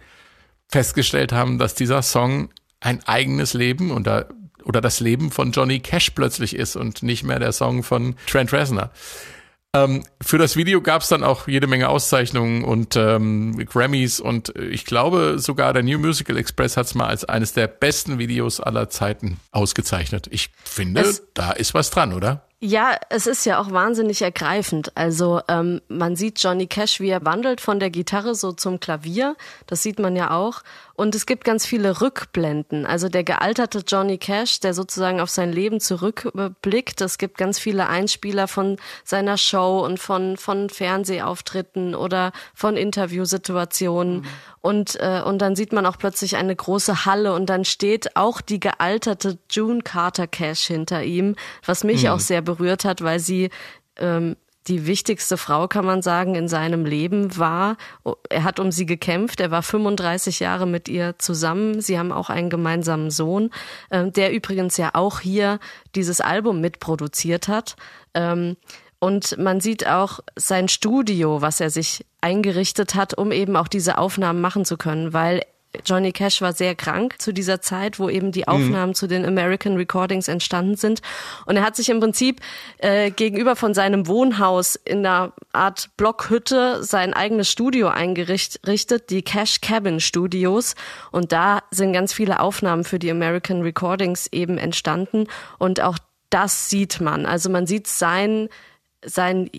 festgestellt 0.70 1.34
haben, 1.34 1.60
dass 1.60 1.76
dieser 1.76 2.02
Song 2.02 2.50
ein 2.80 3.04
eigenes 3.06 3.54
Leben 3.54 3.92
und 3.92 4.08
da 4.08 4.26
oder 4.66 4.82
das 4.82 5.00
Leben 5.00 5.32
von 5.32 5.52
Johnny 5.52 5.80
Cash 5.80 6.10
plötzlich 6.12 6.56
ist 6.56 6.76
und 6.76 7.02
nicht 7.04 7.24
mehr 7.24 7.40
der 7.40 7.52
Song 7.54 7.84
von 7.84 8.16
Trent 8.28 8.52
Reznor. 8.52 8.92
Ähm, 9.74 10.04
für 10.22 10.38
das 10.38 10.56
Video 10.56 10.82
gab 10.82 11.02
es 11.02 11.10
dann 11.10 11.24
auch 11.24 11.48
jede 11.48 11.68
Menge 11.68 11.90
Auszeichnungen 11.90 12.64
und 12.64 12.96
ähm, 12.96 13.58
Grammys 13.66 14.20
und 14.22 14.54
ich 14.58 14.86
glaube 14.86 15.36
sogar 15.38 15.74
der 15.74 15.84
New 15.84 16.00
Musical 16.00 16.38
Express 16.38 16.78
hat 16.78 16.86
es 16.86 16.96
mal 16.96 17.08
als 17.08 17.26
eines 17.26 17.52
der 17.54 17.68
besten 17.68 18.18
Videos 18.18 18.60
aller 18.62 18.90
Zeiten 18.90 19.38
ausgezeichnet. 19.52 20.28
Ich 20.32 20.50
finde, 20.64 21.02
Es- 21.02 21.24
da 21.34 21.52
ist 21.52 21.74
was 21.74 21.90
dran, 21.92 22.14
oder? 22.14 22.46
Ja, 22.62 22.98
es 23.10 23.28
ist 23.28 23.46
ja 23.46 23.60
auch 23.60 23.72
wahnsinnig 23.72 24.22
ergreifend. 24.22 24.96
Also 24.96 25.42
ähm, 25.50 25.82
man 25.90 26.16
sieht 26.16 26.42
Johnny 26.42 26.68
Cash, 26.68 27.02
wie 27.02 27.10
er 27.10 27.26
wandelt 27.26 27.60
von 27.60 27.80
der 27.80 27.90
Gitarre 27.90 28.34
so 28.34 28.54
zum 28.54 28.80
Klavier. 28.80 29.36
Das 29.68 29.84
sieht 29.84 30.00
man 30.00 30.16
ja 30.16 30.32
auch. 30.32 30.64
Und 30.94 31.14
es 31.14 31.26
gibt 31.26 31.44
ganz 31.44 31.66
viele 31.66 32.00
Rückblenden. 32.00 32.86
Also 32.86 33.10
der 33.10 33.26
gealterte 33.26 33.84
Johnny 33.86 34.18
Cash, 34.18 34.62
der 34.62 34.74
sozusagen 34.74 35.20
auf 35.20 35.30
sein 35.30 35.52
Leben 35.52 35.82
zurückblickt. 35.82 37.02
Es 37.02 37.18
gibt 37.18 37.38
ganz 37.38 37.60
viele 37.60 37.90
Einspieler 37.90 38.48
von 38.48 38.78
seiner 39.04 39.38
Show 39.38 39.84
und 39.86 40.00
von, 40.00 40.38
von 40.38 40.70
Fernsehauftritten 40.70 41.94
oder 41.94 42.32
von 42.54 42.78
Interviewsituationen. 42.78 44.22
Mhm. 44.22 44.26
Und, 44.66 45.00
äh, 45.00 45.22
und 45.24 45.44
dann 45.44 45.56
sieht 45.56 45.74
man 45.74 45.86
auch 45.86 46.00
plötzlich 46.00 46.38
eine 46.38 46.56
große 46.56 47.06
Halle 47.06 47.34
und 47.34 47.52
dann 47.52 47.66
steht 47.66 48.16
auch 48.16 48.42
die 48.42 48.60
gealterte 48.60 49.38
June 49.52 49.84
Carter 49.84 50.26
Cash 50.26 50.66
hinter 50.66 51.04
ihm, 51.04 51.36
was 51.64 51.84
mich 51.84 52.06
Mhm. 52.06 52.10
auch 52.10 52.20
sehr 52.20 52.42
berührt 52.42 52.84
hat, 52.84 53.04
weil 53.04 53.20
sie 53.20 53.52
ähm, 53.98 54.36
die 54.68 54.88
wichtigste 54.88 55.38
Frau, 55.38 55.68
kann 55.68 55.86
man 55.86 56.02
sagen, 56.02 56.34
in 56.34 56.48
seinem 56.48 56.84
Leben 56.84 57.38
war. 57.38 57.78
Er 58.30 58.44
hat 58.44 58.60
um 58.60 58.72
sie 58.72 58.88
gekämpft. 58.88 59.40
Er 59.40 59.52
war 59.52 59.62
35 59.62 60.40
Jahre 60.40 60.66
mit 60.66 60.90
ihr 60.90 61.14
zusammen. 61.20 61.80
Sie 61.80 62.00
haben 62.00 62.12
auch 62.12 62.32
einen 62.32 62.50
gemeinsamen 62.50 63.12
Sohn, 63.12 63.52
ähm, 63.92 64.14
der 64.14 64.34
übrigens 64.34 64.78
ja 64.78 64.90
auch 64.94 65.20
hier 65.20 65.60
dieses 65.94 66.22
Album 66.22 66.60
mitproduziert 66.60 67.48
hat. 67.48 67.76
Und 69.06 69.38
man 69.38 69.60
sieht 69.60 69.86
auch 69.86 70.20
sein 70.36 70.68
Studio, 70.68 71.40
was 71.40 71.62
er 71.62 71.70
sich 71.70 72.08
eingerichtet 72.22 72.96
hat, 72.96 73.16
um 73.16 73.32
eben 73.32 73.56
auch 73.56 73.68
diese 73.68 74.00
Aufnahmen 74.00 74.42
machen 74.42 74.66
zu 74.66 74.78
können, 74.78 75.14
weil 75.14 75.44
Johnny 75.86 76.12
Cash 76.12 76.42
war 76.42 76.54
sehr 76.54 76.74
krank 76.74 77.22
zu 77.22 77.32
dieser 77.32 77.62
Zeit, 77.62 78.00
wo 78.00 78.10
eben 78.10 78.32
die 78.32 78.48
Aufnahmen 78.48 78.96
zu 78.96 79.06
den 79.06 79.24
American 79.24 79.76
Recordings 79.76 80.28
entstanden 80.28 80.76
sind. 80.76 81.04
Und 81.46 81.56
er 81.56 81.64
hat 81.64 81.76
sich 81.76 81.90
im 81.90 82.00
Prinzip 82.00 82.42
äh, 82.80 83.12
gegenüber 83.12 83.56
von 83.56 83.76
seinem 83.76 84.08
Wohnhaus 84.08 84.76
in 84.76 85.06
einer 85.06 85.34
Art 85.54 85.92
Blockhütte 85.98 86.84
sein 86.84 87.14
eigenes 87.14 87.48
Studio 87.48 87.90
eingerichtet, 87.90 89.12
die 89.12 89.22
Cash 89.22 89.62
Cabin 89.62 90.00
Studios. 90.00 90.74
Und 91.12 91.32
da 91.32 91.62
sind 91.70 91.94
ganz 91.94 92.12
viele 92.12 92.40
Aufnahmen 92.40 92.84
für 92.84 92.98
die 92.98 93.12
American 93.12 93.62
Recordings 93.62 94.26
eben 94.32 94.58
entstanden. 94.58 95.28
Und 95.60 95.80
auch 95.80 96.00
das 96.32 96.72
sieht 96.72 97.02
man. 97.02 97.28
Also 97.28 97.52
man 97.52 97.68
sieht 97.68 97.86
sein, 97.86 98.50
sein 99.06 99.50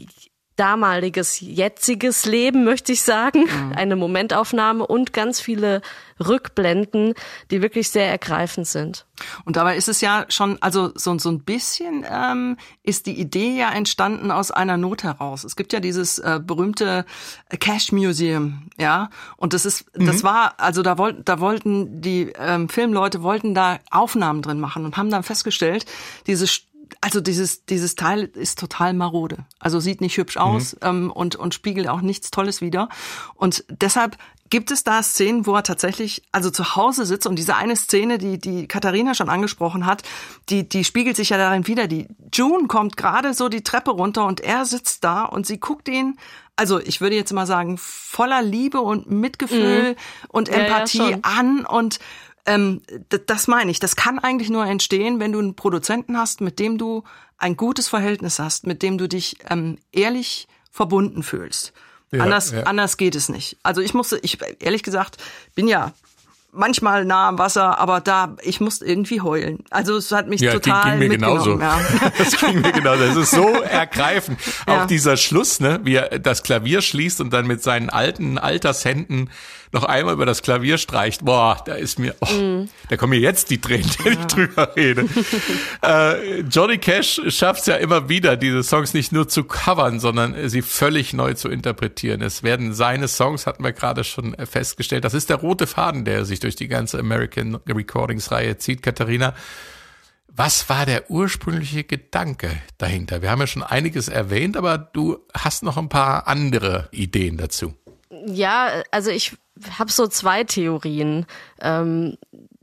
damaliges, 0.57 1.41
jetziges 1.41 2.25
Leben, 2.25 2.65
möchte 2.65 2.93
ich 2.93 3.03
sagen. 3.03 3.45
Eine 3.77 3.95
Momentaufnahme 3.95 4.87
und 4.87 5.13
ganz 5.13 5.39
viele 5.39 5.83
Rückblenden, 6.19 7.15
die 7.51 7.61
wirklich 7.61 7.91
sehr 7.91 8.09
ergreifend 8.09 8.67
sind. 8.67 9.07
Und 9.45 9.57
dabei 9.57 9.77
ist 9.77 9.89
es 9.89 10.01
ja 10.01 10.25
schon, 10.29 10.57
also 10.63 10.93
so, 10.95 11.19
so 11.19 11.29
ein 11.29 11.41
bisschen 11.41 12.07
ähm, 12.11 12.57
ist 12.83 13.07
die 13.07 13.19
Idee 13.19 13.57
ja 13.57 13.71
entstanden 13.71 14.31
aus 14.31 14.51
einer 14.51 14.79
Not 14.79 15.03
heraus. 15.03 15.45
Es 15.45 15.57
gibt 15.57 15.75
ja 15.75 15.81
dieses 15.81 16.19
äh, 16.19 16.41
berühmte 16.43 17.05
Cash 17.61 17.93
Museum, 17.93 18.71
ja, 18.79 19.11
und 19.37 19.53
das 19.53 19.67
ist, 19.67 19.87
das 19.93 20.23
war, 20.23 20.55
also 20.59 20.83
da 20.83 20.97
wollten, 20.97 21.25
da 21.25 21.41
wollten 21.41 22.01
die 22.01 22.33
ähm, 22.39 22.69
Filmleute 22.69 23.23
wollten 23.23 23.55
da 23.55 23.79
Aufnahmen 23.91 24.43
drin 24.43 24.61
machen 24.61 24.85
und 24.85 24.97
haben 24.97 25.11
dann 25.11 25.23
festgestellt, 25.23 25.85
dieses 26.27 26.66
also 27.07 27.21
dieses, 27.21 27.65
dieses 27.67 27.95
Teil 27.95 28.25
ist 28.25 28.59
total 28.59 28.93
marode. 28.93 29.45
Also 29.61 29.79
sieht 29.79 30.01
nicht 30.01 30.17
hübsch 30.17 30.37
aus 30.37 30.77
ähm, 30.83 31.13
und, 31.13 31.37
und 31.37 31.55
spiegelt 31.55 31.87
auch 31.87 32.01
nichts 32.01 32.33
Tolles 32.33 32.61
wider. 32.61 32.89
Und 33.37 33.65
deshalb 33.69 34.17
gibt 34.51 34.73
es 34.73 34.83
da 34.83 35.05
Szenen, 35.05 35.47
wo 35.47 35.55
er 35.55 35.63
tatsächlich 35.63 36.25
also 36.33 36.51
zu 36.51 36.75
Hause 36.75 37.07
sitzt 37.07 37.29
und 37.29 37.37
diese 37.37 37.55
eine 37.55 37.77
Szene, 37.77 38.19
die 38.19 38.39
die 38.39 38.67
Katharina 38.67 39.15
schon 39.15 39.29
angesprochen 39.29 39.87
hat, 39.87 40.03
die 40.49 40.69
die 40.69 40.83
spiegelt 40.83 41.15
sich 41.15 41.31
ja 41.31 41.37
darin 41.37 41.69
wieder. 41.69 41.87
Die 41.87 42.09
June 42.33 42.67
kommt 42.67 42.97
gerade 42.97 43.35
so 43.35 43.49
die 43.49 43.63
Treppe 43.63 43.93
runter 43.93 44.27
und 44.27 44.41
er 44.41 44.65
sitzt 44.65 45.05
da 45.05 45.23
und 45.27 45.47
sie 45.47 45.61
guckt 45.61 45.89
ihn 45.89 46.19
also 46.57 46.81
ich 46.81 47.03
würde 47.03 47.17
jetzt 47.17 47.33
mal 47.33 47.47
sagen 47.47 47.77
voller 47.77 48.43
Liebe 48.43 48.81
und 48.81 49.11
Mitgefühl 49.11 49.95
und 50.29 50.49
Ja, 50.49 50.57
ja, 50.57 50.65
Empathie 50.65 50.99
schon. 50.99 51.21
an 51.23 51.67
und 51.67 51.99
ähm, 52.47 52.83
das 53.27 53.49
meine 53.49 53.71
ich. 53.71 53.81
Das 53.81 53.97
kann 53.97 54.19
eigentlich 54.19 54.51
nur 54.51 54.67
entstehen, 54.67 55.21
wenn 55.21 55.33
du 55.33 55.39
einen 55.39 55.57
Produzenten 55.57 56.17
hast, 56.17 56.41
mit 56.41 56.59
dem 56.59 56.79
du 56.79 57.05
ein 57.39 57.57
gutes 57.57 57.89
Verhältnis 57.89 58.39
hast, 58.39 58.67
mit 58.67 58.83
dem 58.83 58.99
du 58.99 59.09
dich 59.09 59.39
ähm, 59.51 59.79
ehrlich 59.93 60.49
verbunden 60.71 61.23
fühlst. 61.23 61.73
Ja, 62.13 62.23
anders, 62.23 62.53
ja. 62.53 62.63
anders 62.63 62.97
geht 62.97 63.15
es 63.15 63.29
nicht. 63.29 63.59
Also 63.63 63.81
ich 63.81 63.93
musste, 63.93 64.19
ich 64.23 64.39
ehrlich 64.61 64.83
gesagt, 64.83 65.17
bin 65.55 65.67
ja 65.67 65.93
manchmal 66.57 67.05
nah 67.05 67.29
am 67.29 67.39
Wasser, 67.39 67.79
aber 67.79 68.01
da, 68.01 68.37
ich 68.43 68.61
musste 68.61 68.85
irgendwie 68.85 69.21
heulen. 69.21 69.59
Also 69.71 69.97
es 69.97 70.11
hat 70.13 70.29
mich 70.29 70.41
Ja, 70.41 70.53
ging, 70.53 70.63
total 70.63 70.91
ging 70.91 70.99
mir 70.99 71.09
mitgenommen. 71.11 71.59
genauso. 71.59 71.61
Ja. 71.61 71.81
Das 72.19 72.37
ging 72.39 72.61
mir 72.61 72.73
genauso. 72.73 73.05
Das 73.07 73.17
ist 73.17 73.31
so 73.31 73.49
ergreifend. 73.63 74.39
Ja. 74.67 74.83
Auch 74.83 74.87
dieser 74.87 75.17
Schluss, 75.17 75.61
ne, 75.61 75.81
wie 75.85 75.95
er 75.97 76.19
das 76.19 76.43
Klavier 76.43 76.81
schließt 76.83 77.21
und 77.21 77.33
dann 77.33 77.47
mit 77.47 77.63
seinen 77.63 77.91
alten 77.91 78.39
Altershänden 78.39 79.31
noch 79.73 79.83
einmal 79.83 80.15
über 80.15 80.25
das 80.27 80.43
Klavier 80.43 80.79
streicht. 80.79 81.25
Boah, 81.25 81.61
da 81.67 81.75
ist 81.75 81.99
mir, 81.99 82.15
oh, 82.21 82.33
Mhm. 82.33 82.69
da 82.89 82.97
kommen 82.97 83.11
mir 83.11 83.19
jetzt 83.19 83.51
die 83.51 83.61
Tränen, 83.61 83.91
wenn 84.05 84.13
ich 84.15 84.27
drüber 84.27 84.75
rede. 84.77 85.05
äh, 85.83 86.41
Johnny 86.43 86.79
Cash 86.79 87.21
schafft 87.29 87.61
es 87.61 87.67
ja 87.67 87.75
immer 87.77 88.09
wieder, 88.09 88.37
diese 88.37 88.63
Songs 88.63 88.95
nicht 88.95 89.13
nur 89.13 89.29
zu 89.29 89.45
covern, 89.45 90.01
sondern 90.01 90.49
sie 90.49 90.63
völlig 90.63 91.13
neu 91.13 91.35
zu 91.35 91.49
interpretieren. 91.49 92.23
Es 92.23 92.43
werden 92.43 92.75
seine 92.75 93.09
Songs, 93.09 93.47
hatten 93.47 93.65
wir 93.65 93.73
gerade 93.73 94.05
schon 94.05 94.37
festgestellt. 94.49 95.05
Das 95.05 95.15
ist 95.15 95.31
der 95.31 95.37
rote 95.37 95.67
Faden, 95.67 96.05
der 96.05 96.25
sich 96.25 96.41
durch 96.47 96.55
die 96.55 96.69
ganze 96.69 97.01
American 97.01 97.57
Recordings 97.67 98.31
Reihe 98.31 98.57
zieht, 98.57 98.81
Katharina. 98.81 99.35
Was 100.29 100.69
war 100.69 100.87
der 100.87 101.11
ursprüngliche 101.11 101.83
Gedanke 101.83 102.51
dahinter? 102.79 103.21
Wir 103.21 103.31
haben 103.31 103.41
ja 103.41 103.49
schon 103.49 103.65
einiges 103.65 104.07
erwähnt, 104.07 104.57
aber 104.57 104.79
du 104.79 105.19
hast 105.35 105.65
noch 105.65 105.77
ein 105.77 105.89
paar 105.89 106.29
andere 106.29 106.89
Ideen 106.93 107.37
dazu. 107.37 107.75
Ja, 108.27 108.83
also 108.93 109.11
ich 109.11 109.37
habe 109.77 109.91
so 109.91 110.07
zwei 110.07 110.45
Theorien. 110.45 111.27
Ähm, 111.61 112.17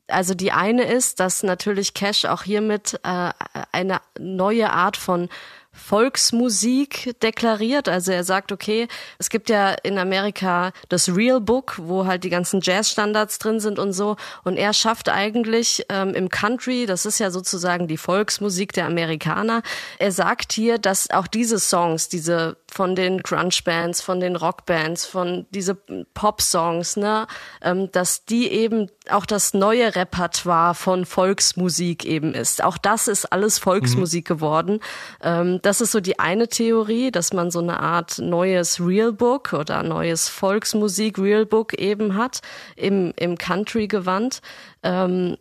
also 0.08 0.34
die 0.34 0.54
eine 0.54 0.84
ist, 0.84 1.19
dass 1.19 1.43
natürlich 1.43 1.93
Cash 1.93 2.24
auch 2.24 2.43
hiermit 2.43 3.02
äh, 3.04 3.32
eine 3.74 4.00
neue 4.17 4.72
Art 4.72 4.96
von 4.96 5.28
Volksmusik 5.74 7.20
deklariert. 7.22 7.90
Also 7.90 8.12
er 8.12 8.24
sagt, 8.24 8.52
okay, 8.52 8.88
es 9.18 9.30
gibt 9.30 9.50
ja 9.50 9.72
in 9.84 9.98
Amerika 9.98 10.72
das 10.90 11.14
Real 11.16 11.42
Book, 11.42 11.80
wo 11.82 12.06
halt 12.06 12.24
die 12.24 12.30
ganzen 12.30 12.62
Jazzstandards 12.62 13.40
drin 13.40 13.60
sind 13.60 13.80
und 13.80 13.92
so. 13.94 14.16
Und 14.44 14.58
er 14.58 14.74
schafft 14.74 15.10
eigentlich 15.10 15.86
ähm, 15.90 16.14
im 16.14 16.30
Country, 16.30 16.86
das 16.86 17.06
ist 17.06 17.20
ja 17.20 17.32
sozusagen 17.32 17.88
die 17.88 17.98
Volksmusik 17.98 18.74
der 18.74 18.86
Amerikaner, 18.86 19.64
er 19.98 20.12
sagt 20.12 20.54
hier, 20.54 20.78
dass 20.78 21.10
auch 21.10 21.28
diese 21.28 21.60
Songs, 21.60 22.08
diese 22.08 22.58
von 22.74 22.96
den 22.96 23.22
Grunge-Bands, 23.22 24.02
von 24.02 24.20
den 24.20 24.36
Rockbands, 24.36 25.06
von 25.06 25.46
diese 25.52 25.76
Pop-Songs, 26.14 26.98
ne, 26.98 27.28
ähm, 27.62 27.92
dass 27.92 28.26
die 28.26 28.52
eben 28.52 28.90
auch 29.10 29.26
das 29.26 29.54
neue 29.54 29.96
Repertoire 29.96 30.74
von 30.74 31.06
Volksmusik 31.06 32.06
eben 32.06 32.34
ist. 32.34 32.64
Auch 32.64 32.78
das 32.78 33.08
ist 33.08 33.32
alles 33.32 33.60
Volksmusik 33.60 34.28
geworden. 34.28 34.80
Ähm, 35.22 35.60
das 35.62 35.82
ist 35.82 35.92
so 35.92 36.00
die 36.00 36.20
eine 36.20 36.48
Theorie, 36.48 37.12
dass 37.12 37.32
man 37.32 37.52
so 37.52 37.60
eine 37.60 37.80
Art 37.80 38.18
neues 38.20 38.80
Real 38.80 39.14
Book 39.14 39.54
oder 39.54 39.84
neues 39.84 40.28
Volksmusik 40.28 41.20
Real 41.20 41.46
Book 41.46 41.74
eben 41.76 42.16
hat 42.16 42.42
im, 42.76 43.14
im 43.18 43.38
Country-Gewand. 43.38 44.42
Ähm, 44.82 45.38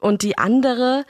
und 0.00 0.22
die 0.22 0.38
andere 0.38 1.04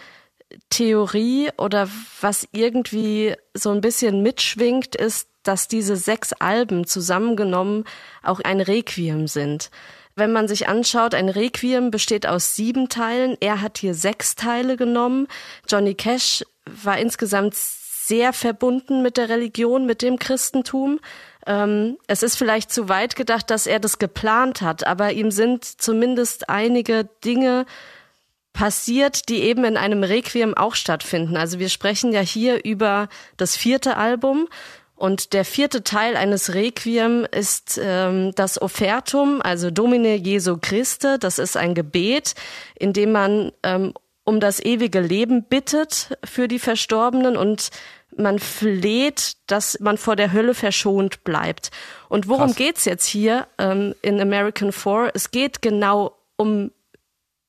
Theorie 0.68 1.50
oder 1.58 1.88
was 2.20 2.48
irgendwie 2.52 3.34
so 3.54 3.70
ein 3.70 3.80
bisschen 3.80 4.22
mitschwingt, 4.22 4.96
ist, 4.96 5.28
dass 5.42 5.68
diese 5.68 5.96
sechs 5.96 6.32
Alben 6.34 6.86
zusammengenommen 6.86 7.84
auch 8.22 8.40
ein 8.40 8.60
Requiem 8.60 9.26
sind. 9.26 9.70
Wenn 10.16 10.32
man 10.32 10.48
sich 10.48 10.68
anschaut, 10.68 11.14
ein 11.14 11.28
Requiem 11.28 11.90
besteht 11.90 12.26
aus 12.26 12.56
sieben 12.56 12.88
Teilen. 12.88 13.36
Er 13.40 13.62
hat 13.62 13.78
hier 13.78 13.94
sechs 13.94 14.34
Teile 14.34 14.76
genommen. 14.76 15.28
Johnny 15.68 15.94
Cash 15.94 16.44
war 16.66 16.98
insgesamt 16.98 17.54
sehr 17.54 18.32
verbunden 18.32 19.02
mit 19.02 19.16
der 19.16 19.28
Religion, 19.28 19.86
mit 19.86 20.02
dem 20.02 20.18
Christentum. 20.18 21.00
Ähm, 21.46 21.96
es 22.06 22.22
ist 22.22 22.36
vielleicht 22.36 22.70
zu 22.72 22.88
weit 22.88 23.16
gedacht, 23.16 23.50
dass 23.50 23.66
er 23.66 23.78
das 23.78 23.98
geplant 23.98 24.62
hat, 24.62 24.86
aber 24.86 25.12
ihm 25.12 25.30
sind 25.30 25.64
zumindest 25.64 26.50
einige 26.50 27.08
Dinge 27.24 27.66
passiert, 28.52 29.28
die 29.28 29.42
eben 29.42 29.64
in 29.64 29.76
einem 29.76 30.02
Requiem 30.02 30.54
auch 30.54 30.74
stattfinden. 30.74 31.36
Also 31.36 31.58
wir 31.58 31.68
sprechen 31.68 32.12
ja 32.12 32.20
hier 32.20 32.64
über 32.64 33.08
das 33.36 33.56
vierte 33.56 33.96
Album 33.96 34.48
und 35.00 35.32
der 35.32 35.46
vierte 35.46 35.82
Teil 35.82 36.14
eines 36.14 36.52
Requiem 36.52 37.26
ist 37.30 37.80
ähm, 37.82 38.32
das 38.34 38.60
Offertum, 38.60 39.40
also 39.40 39.70
Domine 39.70 40.14
Jesu 40.16 40.58
Christe. 40.60 41.18
Das 41.18 41.38
ist 41.38 41.56
ein 41.56 41.74
Gebet, 41.74 42.34
in 42.78 42.92
dem 42.92 43.12
man 43.12 43.50
ähm, 43.62 43.94
um 44.24 44.40
das 44.40 44.62
ewige 44.62 45.00
Leben 45.00 45.44
bittet 45.44 46.18
für 46.22 46.48
die 46.48 46.58
Verstorbenen 46.58 47.38
und 47.38 47.70
man 48.14 48.38
fleht, 48.38 49.38
dass 49.46 49.80
man 49.80 49.96
vor 49.96 50.16
der 50.16 50.32
Hölle 50.32 50.52
verschont 50.52 51.24
bleibt. 51.24 51.70
Und 52.10 52.28
worum 52.28 52.48
Krass. 52.48 52.56
geht's 52.56 52.84
jetzt 52.84 53.06
hier 53.06 53.46
ähm, 53.56 53.94
in 54.02 54.20
American 54.20 54.70
Four? 54.70 55.12
Es 55.14 55.30
geht 55.30 55.62
genau 55.62 56.14
um 56.36 56.72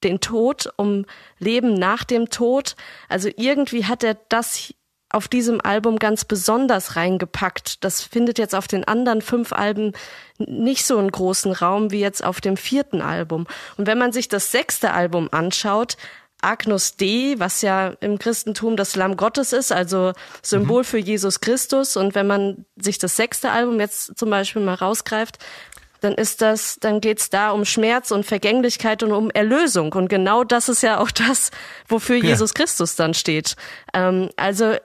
den 0.04 0.20
Tod, 0.20 0.72
um 0.78 1.06
Leben 1.40 1.74
nach 1.74 2.04
dem 2.04 2.30
Tod. 2.30 2.76
Also 3.10 3.30
irgendwie 3.36 3.86
hat 3.86 4.04
er 4.04 4.18
das 4.30 4.74
auf 5.10 5.28
diesem 5.28 5.60
Album 5.62 6.00
ganz 6.00 6.26
besonders 6.26 6.96
reingepackt. 6.96 7.84
Das 7.84 8.02
findet 8.02 8.40
jetzt 8.40 8.56
auf 8.56 8.68
den 8.68 8.86
anderen 8.86 9.22
fünf 9.22 9.52
Alben 9.54 9.94
nicht 10.38 10.86
so 10.86 10.98
einen 10.98 11.12
großen 11.12 11.52
Raum 11.52 11.92
wie 11.92 12.00
jetzt 12.00 12.24
auf 12.24 12.42
dem 12.42 12.58
vierten 12.58 13.02
Album. 13.02 13.46
Und 13.78 13.88
wenn 13.88 13.98
man 13.98 14.14
sich 14.14 14.30
das 14.30 14.52
sechste 14.52 14.94
Album 14.94 15.28
anschaut, 15.32 15.98
Agnus 16.42 16.96
Dei, 16.98 17.36
was 17.38 17.62
ja 17.62 17.90
im 18.00 18.18
Christentum 18.18 18.76
das 18.76 18.96
Lamm 18.96 19.16
Gottes 19.16 19.54
ist, 19.54 19.72
also 19.72 20.14
Symbol 20.42 20.84
für 20.84 20.98
Jesus 20.98 21.40
Christus. 21.40 21.96
Und 21.98 22.16
wenn 22.16 22.26
man 22.26 22.66
sich 22.76 22.98
das 22.98 23.16
sechste 23.16 23.52
Album 23.52 23.80
jetzt 23.80 24.18
zum 24.18 24.30
Beispiel 24.32 24.62
mal 24.64 24.74
rausgreift, 24.74 25.38
dann 26.02 26.16
ist 26.16 26.42
das, 26.42 26.78
dann 26.80 27.00
geht's 27.00 27.30
da 27.30 27.52
um 27.52 27.64
Schmerz 27.64 28.12
und 28.12 28.26
Vergänglichkeit 28.26 29.04
und 29.04 29.14
um 29.14 29.30
Erlösung. 29.32 29.94
Und 29.94 30.10
genau 30.10 30.44
das 30.44 30.68
ist 30.68 30.84
ja 30.84 31.00
auch 31.00 31.12
das, 31.12 31.52
wofür 31.88 32.18
Ja. 32.18 32.26
Jesus 32.26 32.54
Christus 32.54 32.96
dann 32.96 33.14
steht. 33.14 33.56
Ähm, 33.94 34.30
also 34.36 34.76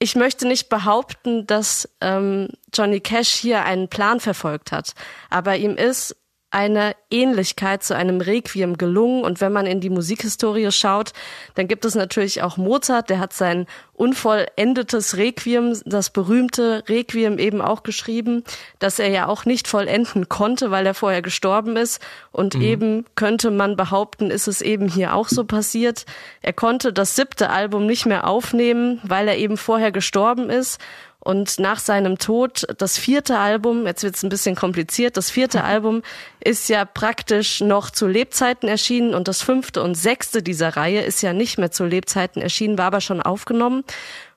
ich 0.00 0.16
möchte 0.16 0.46
nicht 0.46 0.68
behaupten, 0.68 1.46
dass 1.46 1.88
ähm, 2.00 2.48
Johnny 2.72 3.00
Cash 3.00 3.30
hier 3.30 3.64
einen 3.64 3.88
Plan 3.88 4.20
verfolgt 4.20 4.72
hat, 4.72 4.94
aber 5.28 5.56
ihm 5.56 5.76
ist 5.76 6.16
eine 6.50 6.96
Ähnlichkeit 7.10 7.82
zu 7.82 7.94
einem 7.94 8.20
Requiem 8.20 8.78
gelungen. 8.78 9.22
Und 9.22 9.40
wenn 9.40 9.52
man 9.52 9.66
in 9.66 9.80
die 9.80 9.90
Musikhistorie 9.90 10.70
schaut, 10.72 11.12
dann 11.54 11.68
gibt 11.68 11.84
es 11.84 11.94
natürlich 11.94 12.42
auch 12.42 12.56
Mozart, 12.56 13.10
der 13.10 13.18
hat 13.18 13.32
sein 13.32 13.66
unvollendetes 13.92 15.16
Requiem, 15.16 15.78
das 15.84 16.10
berühmte 16.10 16.84
Requiem 16.88 17.38
eben 17.38 17.60
auch 17.60 17.82
geschrieben, 17.82 18.44
das 18.78 18.98
er 18.98 19.08
ja 19.08 19.26
auch 19.26 19.44
nicht 19.44 19.68
vollenden 19.68 20.28
konnte, 20.28 20.70
weil 20.70 20.86
er 20.86 20.94
vorher 20.94 21.20
gestorben 21.20 21.76
ist. 21.76 22.00
Und 22.30 22.54
eben 22.54 23.04
könnte 23.16 23.50
man 23.50 23.76
behaupten, 23.76 24.30
ist 24.30 24.46
es 24.48 24.62
eben 24.62 24.88
hier 24.88 25.14
auch 25.14 25.28
so 25.28 25.44
passiert. 25.44 26.06
Er 26.40 26.52
konnte 26.52 26.92
das 26.92 27.16
siebte 27.16 27.50
Album 27.50 27.86
nicht 27.86 28.06
mehr 28.06 28.26
aufnehmen, 28.26 29.00
weil 29.02 29.28
er 29.28 29.36
eben 29.36 29.56
vorher 29.56 29.92
gestorben 29.92 30.48
ist. 30.48 30.80
Und 31.28 31.58
nach 31.60 31.78
seinem 31.78 32.16
Tod, 32.16 32.64
das 32.78 32.96
vierte 32.96 33.36
Album, 33.36 33.84
jetzt 33.86 34.02
wird's 34.02 34.22
ein 34.22 34.30
bisschen 34.30 34.56
kompliziert, 34.56 35.18
das 35.18 35.30
vierte 35.30 35.62
Album 35.62 36.00
ist 36.42 36.70
ja 36.70 36.86
praktisch 36.86 37.60
noch 37.60 37.90
zu 37.90 38.06
Lebzeiten 38.06 38.66
erschienen 38.66 39.12
und 39.12 39.28
das 39.28 39.42
fünfte 39.42 39.82
und 39.82 39.94
sechste 39.94 40.42
dieser 40.42 40.78
Reihe 40.78 41.02
ist 41.02 41.20
ja 41.20 41.34
nicht 41.34 41.58
mehr 41.58 41.70
zu 41.70 41.84
Lebzeiten 41.84 42.40
erschienen, 42.40 42.78
war 42.78 42.86
aber 42.86 43.02
schon 43.02 43.20
aufgenommen. 43.20 43.84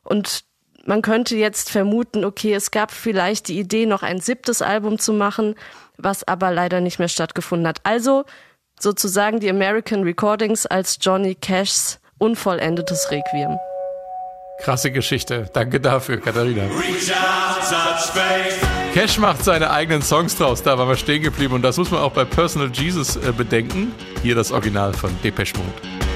Und 0.03 0.43
man 0.83 1.01
könnte 1.01 1.37
jetzt 1.37 1.69
vermuten, 1.69 2.25
okay, 2.25 2.53
es 2.53 2.71
gab 2.71 2.91
vielleicht 2.91 3.47
die 3.47 3.57
Idee, 3.57 3.85
noch 3.85 4.03
ein 4.03 4.19
siebtes 4.19 4.61
Album 4.61 4.99
zu 4.99 5.13
machen, 5.13 5.55
was 5.95 6.27
aber 6.27 6.51
leider 6.51 6.81
nicht 6.81 6.99
mehr 6.99 7.07
stattgefunden 7.07 7.69
hat. 7.69 7.79
Also 7.83 8.25
sozusagen 8.77 9.39
die 9.39 9.49
American 9.49 10.03
Recordings 10.03 10.65
als 10.65 10.97
Johnny 10.99 11.35
Cashs 11.35 12.01
unvollendetes 12.17 13.11
Requiem. 13.11 13.57
Krasse 14.63 14.91
Geschichte. 14.91 15.49
Danke 15.53 15.79
dafür, 15.79 16.17
Katharina. 16.17 16.63
Cash 18.93 19.17
macht 19.17 19.43
seine 19.43 19.71
eigenen 19.71 20.01
Songs 20.01 20.35
draus, 20.35 20.61
da 20.61 20.77
waren 20.77 20.89
wir 20.89 20.97
stehen 20.97 21.23
geblieben 21.23 21.53
und 21.53 21.61
das 21.61 21.77
muss 21.77 21.91
man 21.91 22.01
auch 22.01 22.11
bei 22.11 22.25
Personal 22.25 22.69
Jesus 22.73 23.15
äh, 23.15 23.31
bedenken. 23.31 23.93
Hier 24.21 24.35
das 24.35 24.51
Original 24.51 24.93
von 24.93 25.09
Depeche 25.23 25.55
Mode. 25.57 26.10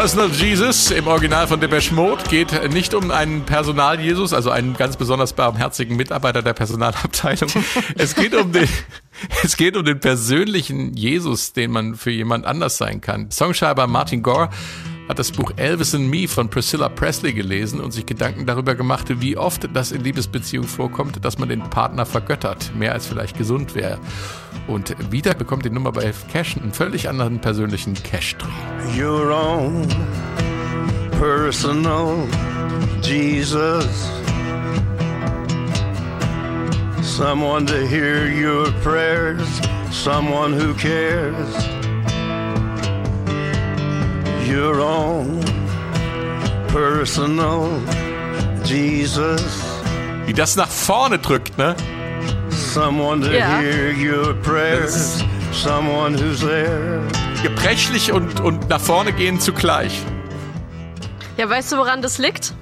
Personal 0.00 0.30
Jesus 0.30 0.90
im 0.92 1.08
Original 1.08 1.46
von 1.46 1.60
Depeche 1.60 1.92
Mode 1.92 2.22
geht 2.30 2.72
nicht 2.72 2.94
um 2.94 3.10
einen 3.10 3.44
Personal-Jesus, 3.44 4.32
also 4.32 4.48
einen 4.48 4.74
ganz 4.74 4.96
besonders 4.96 5.34
barmherzigen 5.34 5.94
Mitarbeiter 5.94 6.40
der 6.40 6.54
Personalabteilung. 6.54 7.50
Es 7.98 8.14
geht 8.14 8.34
um 8.34 8.50
den, 8.50 8.66
es 9.44 9.58
geht 9.58 9.76
um 9.76 9.84
den 9.84 10.00
persönlichen 10.00 10.94
Jesus, 10.94 11.52
den 11.52 11.70
man 11.70 11.96
für 11.96 12.10
jemand 12.10 12.46
anders 12.46 12.78
sein 12.78 13.02
kann. 13.02 13.30
Songschreiber 13.30 13.86
Martin 13.88 14.22
Gore 14.22 14.48
hat 15.10 15.18
das 15.18 15.32
Buch 15.32 15.50
Elvis 15.56 15.92
and 15.92 16.08
Me 16.08 16.28
von 16.28 16.48
Priscilla 16.48 16.88
Presley 16.88 17.32
gelesen 17.32 17.80
und 17.80 17.90
sich 17.90 18.06
Gedanken 18.06 18.46
darüber 18.46 18.76
gemacht, 18.76 19.06
wie 19.20 19.36
oft 19.36 19.68
das 19.74 19.90
in 19.90 20.04
Liebesbeziehungen 20.04 20.68
vorkommt, 20.68 21.24
dass 21.24 21.36
man 21.36 21.48
den 21.48 21.62
Partner 21.62 22.06
vergöttert, 22.06 22.70
mehr 22.76 22.92
als 22.92 23.06
vielleicht 23.06 23.36
gesund 23.36 23.74
wäre. 23.74 23.98
Und 24.68 24.94
wieder 25.10 25.34
bekommt 25.34 25.64
die 25.64 25.70
Nummer 25.70 25.90
bei 25.90 26.12
Cash 26.30 26.56
einen 26.56 26.72
völlig 26.72 27.08
anderen 27.08 27.40
persönlichen 27.40 27.94
Cash-Dreh. 27.94 28.48
your 28.96 29.32
own 29.32 29.88
personal 31.18 32.28
Jesus. 33.02 34.08
Someone 37.02 37.66
to 37.66 37.84
hear 37.84 38.28
your 38.28 38.70
prayers, 38.82 39.60
someone 39.90 40.52
who 40.52 40.72
cares. 40.74 41.79
Your 44.48 44.80
own 44.80 45.40
personal 46.72 47.68
Jesus. 48.64 49.42
Wie 50.26 50.32
das 50.32 50.56
nach 50.56 50.68
vorne 50.68 51.18
drückt, 51.18 51.56
ne? 51.58 51.74
Someone 52.50 53.20
to 53.26 53.32
Ja. 53.32 53.58
hear 53.58 53.92
your 53.94 54.34
prayers, 54.42 55.24
someone 55.52 56.16
who's 56.18 56.40
there. 56.40 57.00
Gebrechlich 57.42 58.12
und, 58.12 58.40
und 58.40 58.68
nach 58.68 58.80
vorne 58.80 59.12
gehen 59.12 59.40
zugleich. 59.40 60.00
Ja, 61.36 61.48
weißt 61.48 61.72
du, 61.72 61.76
woran 61.78 62.02
das 62.02 62.18
liegt? 62.18 62.52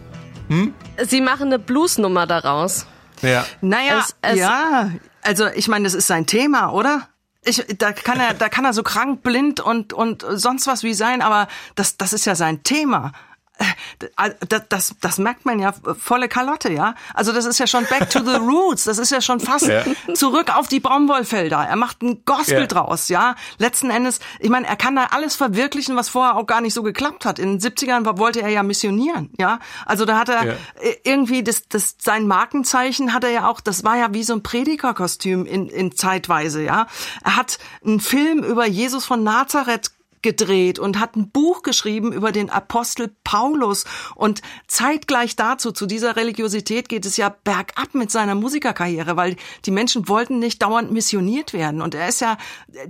Sie 1.03 1.21
machen 1.21 1.49
eine 1.49 1.59
Bluesnummer 1.59 2.27
daraus. 2.27 2.87
Ja. 3.23 3.45
Naja, 3.61 3.99
Es- 4.01 4.15
es- 4.23 4.39
ja, 4.39 4.91
also 5.23 5.47
ich 5.55 5.69
meine, 5.69 5.85
das 5.85 5.95
ist 5.95 6.07
sein 6.07 6.27
Thema, 6.27 6.73
oder? 6.73 7.09
Ich, 7.45 7.65
da 7.79 7.93
kann 7.93 8.19
er, 8.19 8.35
da 8.35 8.49
kann 8.49 8.65
er 8.65 8.73
so 8.73 8.83
krank, 8.83 9.23
blind 9.23 9.61
und 9.61 9.93
und 9.93 10.27
sonst 10.29 10.67
was 10.67 10.83
wie 10.83 10.95
sein, 10.95 11.23
aber 11.23 11.49
das, 11.77 11.97
das 11.97 12.13
ist 12.13 12.25
ja 12.25 12.35
sein 12.35 12.63
Thema. 12.63 13.13
Äh, 13.59 14.31
Das, 14.49 14.63
das, 14.69 14.95
das 15.01 15.19
merkt 15.19 15.45
man 15.45 15.59
ja 15.59 15.75
volle 15.99 16.29
Kalotte, 16.29 16.73
ja. 16.73 16.95
Also 17.15 17.33
das 17.33 17.45
ist 17.45 17.59
ja 17.59 17.67
schon 17.67 17.85
back 17.87 18.09
to 18.11 18.21
the 18.21 18.37
roots. 18.41 18.85
Das 18.85 18.99
ist 18.99 19.11
ja 19.11 19.21
schon 19.21 19.41
fast 19.41 19.67
Ja. 19.67 19.83
zurück 20.15 20.55
auf 20.57 20.69
die 20.69 20.79
Baumwollfelder. 20.81 21.59
Er 21.69 21.75
macht 21.77 22.03
ein 22.03 22.23
Gospel 22.25 22.61
Ja. 22.61 22.67
draus, 22.67 23.09
ja. 23.09 23.35
Letzten 23.59 23.91
Endes, 23.91 24.21
ich 24.39 24.49
meine, 24.51 24.67
er 24.69 24.77
kann 24.77 24.95
da 24.95 25.07
alles 25.11 25.35
verwirklichen, 25.35 25.97
was 25.97 26.09
vorher 26.09 26.37
auch 26.37 26.47
gar 26.47 26.61
nicht 26.61 26.75
so 26.75 26.83
geklappt 26.85 27.25
hat. 27.25 27.39
In 27.41 27.59
den 27.59 27.61
70ern 27.61 28.05
war- 28.05 28.19
wollte 28.19 28.41
er 28.41 28.51
ja 28.51 28.63
missionieren, 28.63 29.31
ja. 29.39 29.59
Also 29.87 30.05
da 30.05 30.19
hat 30.19 30.29
er 30.29 30.47
Ja. 30.47 30.55
irgendwie 31.03 31.43
das, 31.43 31.69
das 31.69 31.97
sein 31.99 32.27
Markenzeichen 32.29 33.13
hat 33.13 33.25
er 33.25 33.31
ja 33.31 33.49
auch, 33.49 33.61
das 33.61 33.83
war 33.83 33.97
ja 33.97 34.15
wie 34.15 34.23
so 34.23 34.35
ein 34.35 34.43
Predigerkostüm 34.45 35.45
in, 35.47 35.69
in 35.69 35.97
zeitweise, 35.97 36.63
ja. 36.63 36.87
Er 37.25 37.35
hat 37.37 37.59
einen 37.85 37.99
Film 38.01 38.45
über 38.45 38.67
Jesus 38.67 39.05
von 39.05 39.25
Nazareth 39.25 39.91
gedreht 40.29 40.79
und 40.79 41.01
hat 41.01 41.17
ein 41.17 41.31
Buch 41.31 41.63
geschrieben 41.63 42.13
über 42.13 42.33
den 42.33 42.51
Apostel 42.51 43.11
Paulus 43.25 43.87
und 44.15 44.43
zeitgleich 44.67 45.37
dazu 45.37 45.73
zu 45.73 45.87
dieser 45.87 46.17
Religiosität 46.17 46.91
geht 46.91 47.07
es 47.07 47.17
ja 47.17 47.31
bergab 47.31 47.95
mit 47.95 48.11
seiner 48.11 48.35
Musikerkarriere, 48.35 49.17
weil 49.17 49.37
die 49.65 49.71
Menschen 49.71 50.07
wollten 50.07 50.39
nicht 50.39 50.61
dauernd 50.61 50.93
missioniert 50.93 51.55
werden 51.55 51.81
und 51.81 51.95
er 51.95 52.09
ist 52.09 52.21
ja 52.21 52.37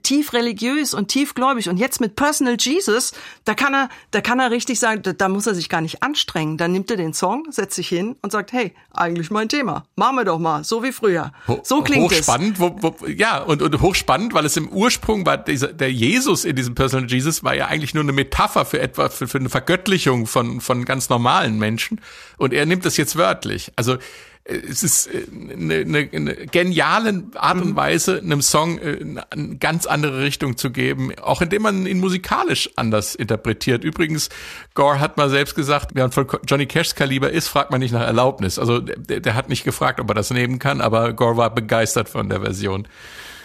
tief 0.03 0.33
religiös 0.33 0.95
und 0.95 1.07
tiefgläubig 1.07 1.69
und 1.69 1.77
jetzt 1.77 2.01
mit 2.01 2.17
Personal 2.17 2.57
Jesus, 2.59 3.13
da 3.45 3.55
kann 3.55 3.73
er 3.73 3.89
da 4.11 4.21
kann 4.21 4.41
er 4.41 4.51
richtig 4.51 4.81
sagen, 4.81 5.03
da, 5.03 5.13
da 5.13 5.29
muss 5.29 5.47
er 5.47 5.55
sich 5.55 5.69
gar 5.69 5.81
nicht 5.81 6.03
anstrengen, 6.03 6.57
dann 6.57 6.73
nimmt 6.73 6.91
er 6.91 6.97
den 6.97 7.15
Song, 7.15 7.45
setzt 7.51 7.77
sich 7.77 7.89
hin 7.89 8.17
und 8.21 8.33
sagt, 8.33 8.53
hey, 8.53 8.75
eigentlich 8.91 9.31
mein 9.31 9.49
Thema. 9.49 9.85
Machen 9.95 10.17
wir 10.17 10.25
doch 10.25 10.41
mal, 10.41 10.65
so 10.65 10.83
wie 10.83 10.91
früher. 10.91 11.33
So 11.63 11.83
klingt 11.83 12.11
es. 12.11 12.19
hochspannend, 12.19 12.59
wo, 12.59 12.77
wo, 12.81 13.07
ja, 13.07 13.43
und, 13.43 13.63
und 13.63 13.81
hochspannend, 13.81 14.35
weil 14.35 14.45
es 14.45 14.57
im 14.57 14.69
Ursprung 14.69 15.25
war, 15.25 15.39
dieser, 15.39 15.69
der 15.69 15.93
Jesus 15.93 16.45
in 16.45 16.57
diesem 16.57 16.75
Personal 16.75 17.09
Jesus 17.09 17.28
war 17.45 17.55
ja 17.55 17.67
eigentlich 17.67 17.95
nur 17.95 18.03
eine 18.03 18.13
Metapher 18.13 18.65
für 18.65 18.81
etwa, 18.81 19.09
für, 19.09 19.29
für 19.29 19.39
eine 19.39 19.49
Vergöttlichung 19.49 20.27
von, 20.27 20.61
von 20.61 20.85
ganz 20.85 21.09
normalen 21.09 21.59
Menschen. 21.59 22.01
Und 22.37 22.53
er 22.53 22.67
nimmt 22.67 22.85
das 22.85 22.97
jetzt 22.97 23.17
wörtlich. 23.17 23.73
Also, 23.77 23.99
äh, 24.45 24.57
es 24.69 24.83
ist 24.83 25.07
äh, 25.09 25.25
eine, 25.53 25.75
eine, 25.75 26.09
eine 26.13 26.35
geniale 26.47 27.25
Art 27.35 27.57
Mhm. 27.57 27.63
und 27.63 27.77
Weise, 27.77 28.19
einem 28.19 28.43
Song 28.43 28.79
äh, 28.79 28.99
eine 29.31 29.57
ganz 29.57 29.87
andere 29.87 30.23
Richtung 30.23 30.57
zu 30.57 30.71
geben, 30.71 31.13
auch 31.21 31.43
indem 31.43 31.63
man 31.63 31.87
ihn 31.87 32.01
musikalisch 32.01 32.71
anders 32.77 33.15
interpretiert. 33.15 33.85
Übrigens, 33.85 34.29
Gore 34.75 35.01
hat 35.01 35.17
mal 35.17 35.31
selbst 35.31 35.55
gesagt, 35.55 35.91
wer 35.95 36.11
von 36.11 36.27
Johnny 36.47 36.67
Cashs 36.67 36.95
Kaliber 36.95 37.31
ist, 37.31 37.49
fragt 37.49 37.71
man 37.71 37.81
nicht 37.81 37.93
nach 37.93 38.03
Erlaubnis. 38.03 38.59
Also 38.59 38.81
der, 38.81 39.21
der 39.21 39.35
hat 39.35 39.49
nicht 39.49 39.65
gefragt, 39.65 40.01
ob 40.01 40.11
er 40.11 40.15
das 40.15 40.31
nehmen 40.31 40.59
kann, 40.59 40.81
aber 40.81 41.13
Gore 41.13 41.37
war 41.37 41.55
begeistert 41.55 42.09
von 42.09 42.29
der 42.29 42.41
Version. 42.41 42.89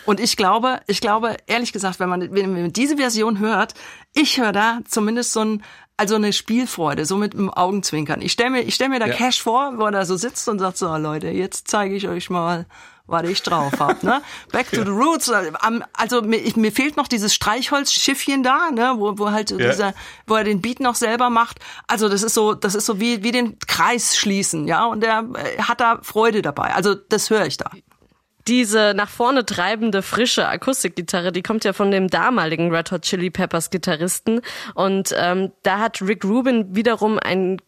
Und 0.06 0.20
ich 0.20 0.38
glaube, 0.38 0.82
ich 0.88 1.01
glaube, 1.01 1.38
ehrlich 1.47 1.74
gesagt, 1.74 1.99
wenn 1.99 2.10
man, 2.10 2.34
wenn 2.34 2.54
man 2.54 2.74
diese 2.74 2.97
Version 2.97 3.39
hört, 3.39 3.74
ich 4.14 4.39
höre 4.39 4.51
da 4.51 4.80
zumindest 4.88 5.34
so 5.34 5.41
ein, 5.41 5.64
also 5.97 6.16
eine 6.16 6.34
Spielfreude, 6.34 7.06
so 7.06 7.18
mit 7.18 7.34
dem 7.34 7.49
Augenzwinkern. 7.49 8.22
Ich 8.22 8.32
stelle 8.32 8.49
mir, 8.49 8.62
ich 8.62 8.76
stell 8.76 8.89
mir 8.89 8.99
da 8.99 9.08
Ja. 9.08 9.14
Cash 9.14 9.41
vor, 9.41 9.78
wo 9.78 9.86
er 9.86 9.91
da 9.91 10.06
so 10.06 10.18
sitzt 10.18 10.47
und 10.49 10.60
sagt 10.60 10.78
so, 10.78 10.95
Leute, 10.97 11.30
jetzt 11.30 11.68
zeige 11.68 11.95
ich 11.95 12.08
euch 12.08 12.30
mal, 12.30 12.66
was 13.06 13.30
ich 13.30 13.41
drauf 13.43 13.74
hab. 13.80 14.01
Ne? 14.04 14.22
Back 14.51 14.72
to 14.72 14.84
the 14.84 14.89
Roots. 14.89 15.30
Also 15.93 16.22
mir, 16.22 16.41
mir 16.56 16.72
fehlt 16.72 16.97
noch 16.97 17.08
dieses 17.08 17.34
Streichholzschiffchen 17.34 18.43
da, 18.43 18.72
ne? 18.72 18.95
wo, 18.97 19.18
wo 19.18 19.32
halt 19.32 19.49
dieser, 19.49 19.93
wo 20.26 20.36
er 20.36 20.43
den 20.43 20.62
Beat 20.62 20.80
noch 20.80 20.95
selber 20.95 21.30
macht. 21.30 21.60
Also 21.88 22.08
das 22.10 22.24
ist 22.24 22.34
so, 22.34 22.54
das 22.54 22.76
ist 22.76 22.86
so 22.86 22.99
wie 22.99 23.24
wie 23.24 23.32
den 23.32 23.60
Kreis 23.60 24.16
schließen, 24.16 24.68
ja. 24.68 24.86
Und 24.86 25.04
er 25.04 25.26
äh, 25.36 25.62
hat 25.62 25.82
da 25.82 25.99
Freude 26.01 26.41
dabei. 26.41 26.74
Also 26.74 26.95
das 26.95 27.30
höre 27.30 27.45
ich 27.45 27.58
da. 27.58 27.72
Diese 28.47 28.93
nach 28.95 29.09
vorne 29.09 29.45
treibende 29.45 30.01
frische 30.01 30.47
Akustikgitarre, 30.47 31.31
die 31.31 31.43
kommt 31.43 31.63
ja 31.63 31.73
von 31.73 31.91
dem 31.91 32.09
damaligen 32.09 32.73
Red 32.73 32.91
Hot 32.91 33.03
Chili 33.03 33.29
Peppers 33.29 33.69
Gitarristen 33.69 34.41
und 34.75 35.13
ähm, 35.17 35.51
da 35.63 35.79
hat 35.79 36.01
Rick 36.01 36.25
Rubin 36.25 36.75
wiederum 36.75 37.19
einen 37.19 37.61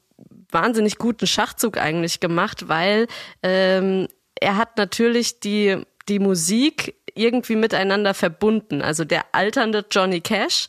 wahnsinnig 0.51 0.97
guten 0.97 1.27
Schachzug 1.27 1.77
eigentlich 1.77 2.19
gemacht, 2.19 2.67
weil 2.67 3.07
ähm, 3.43 4.07
er 4.35 4.57
hat 4.57 4.77
natürlich 4.77 5.39
die 5.39 5.81
die 6.07 6.19
Musik 6.19 6.95
irgendwie 7.15 7.55
miteinander 7.55 8.13
verbunden. 8.13 8.81
Also 8.81 9.05
der 9.05 9.25
alternde 9.31 9.85
Johnny 9.89 10.21
Cash, 10.21 10.67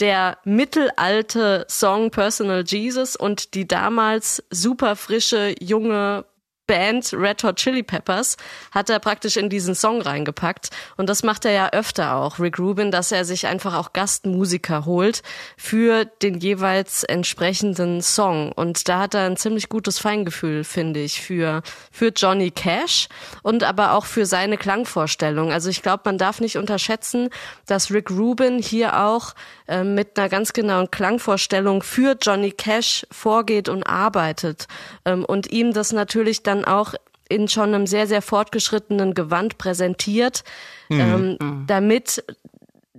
der 0.00 0.38
mittelalte 0.44 1.66
Song 1.68 2.10
Personal 2.10 2.64
Jesus 2.64 3.16
und 3.16 3.54
die 3.54 3.66
damals 3.66 4.42
super 4.50 4.96
frische 4.96 5.54
junge 5.60 6.24
Band 6.68 7.12
Red 7.12 7.42
Hot 7.42 7.56
Chili 7.56 7.82
Peppers 7.82 8.36
hat 8.70 8.90
er 8.90 9.00
praktisch 9.00 9.36
in 9.36 9.48
diesen 9.48 9.74
Song 9.74 10.00
reingepackt. 10.00 10.70
Und 10.96 11.08
das 11.08 11.24
macht 11.24 11.44
er 11.44 11.52
ja 11.52 11.70
öfter 11.70 12.14
auch, 12.14 12.38
Rick 12.38 12.60
Rubin, 12.60 12.92
dass 12.92 13.10
er 13.10 13.24
sich 13.24 13.48
einfach 13.48 13.74
auch 13.74 13.92
Gastmusiker 13.92 14.84
holt 14.84 15.22
für 15.56 16.04
den 16.04 16.38
jeweils 16.38 17.02
entsprechenden 17.04 18.02
Song. 18.02 18.52
Und 18.52 18.88
da 18.88 19.00
hat 19.00 19.14
er 19.14 19.22
ein 19.22 19.36
ziemlich 19.36 19.68
gutes 19.68 19.98
Feingefühl, 19.98 20.62
finde 20.62 21.00
ich, 21.00 21.20
für, 21.20 21.62
für 21.90 22.12
Johnny 22.14 22.50
Cash 22.50 23.08
und 23.42 23.64
aber 23.64 23.94
auch 23.94 24.04
für 24.04 24.26
seine 24.26 24.58
Klangvorstellung. 24.58 25.50
Also 25.50 25.70
ich 25.70 25.82
glaube, 25.82 26.02
man 26.04 26.18
darf 26.18 26.40
nicht 26.40 26.58
unterschätzen, 26.58 27.30
dass 27.66 27.90
Rick 27.90 28.10
Rubin 28.10 28.58
hier 28.58 29.00
auch 29.00 29.34
äh, 29.66 29.84
mit 29.84 30.18
einer 30.18 30.28
ganz 30.28 30.52
genauen 30.52 30.90
Klangvorstellung 30.90 31.82
für 31.82 32.16
Johnny 32.20 32.52
Cash 32.52 33.06
vorgeht 33.10 33.70
und 33.70 33.84
arbeitet 33.84 34.68
ähm, 35.06 35.24
und 35.24 35.50
ihm 35.50 35.72
das 35.72 35.92
natürlich 35.92 36.42
dann 36.42 36.57
auch 36.64 36.94
in 37.28 37.48
schon 37.48 37.74
einem 37.74 37.86
sehr, 37.86 38.06
sehr 38.06 38.22
fortgeschrittenen 38.22 39.14
Gewand 39.14 39.58
präsentiert, 39.58 40.44
ähm, 40.90 41.64
damit 41.66 42.24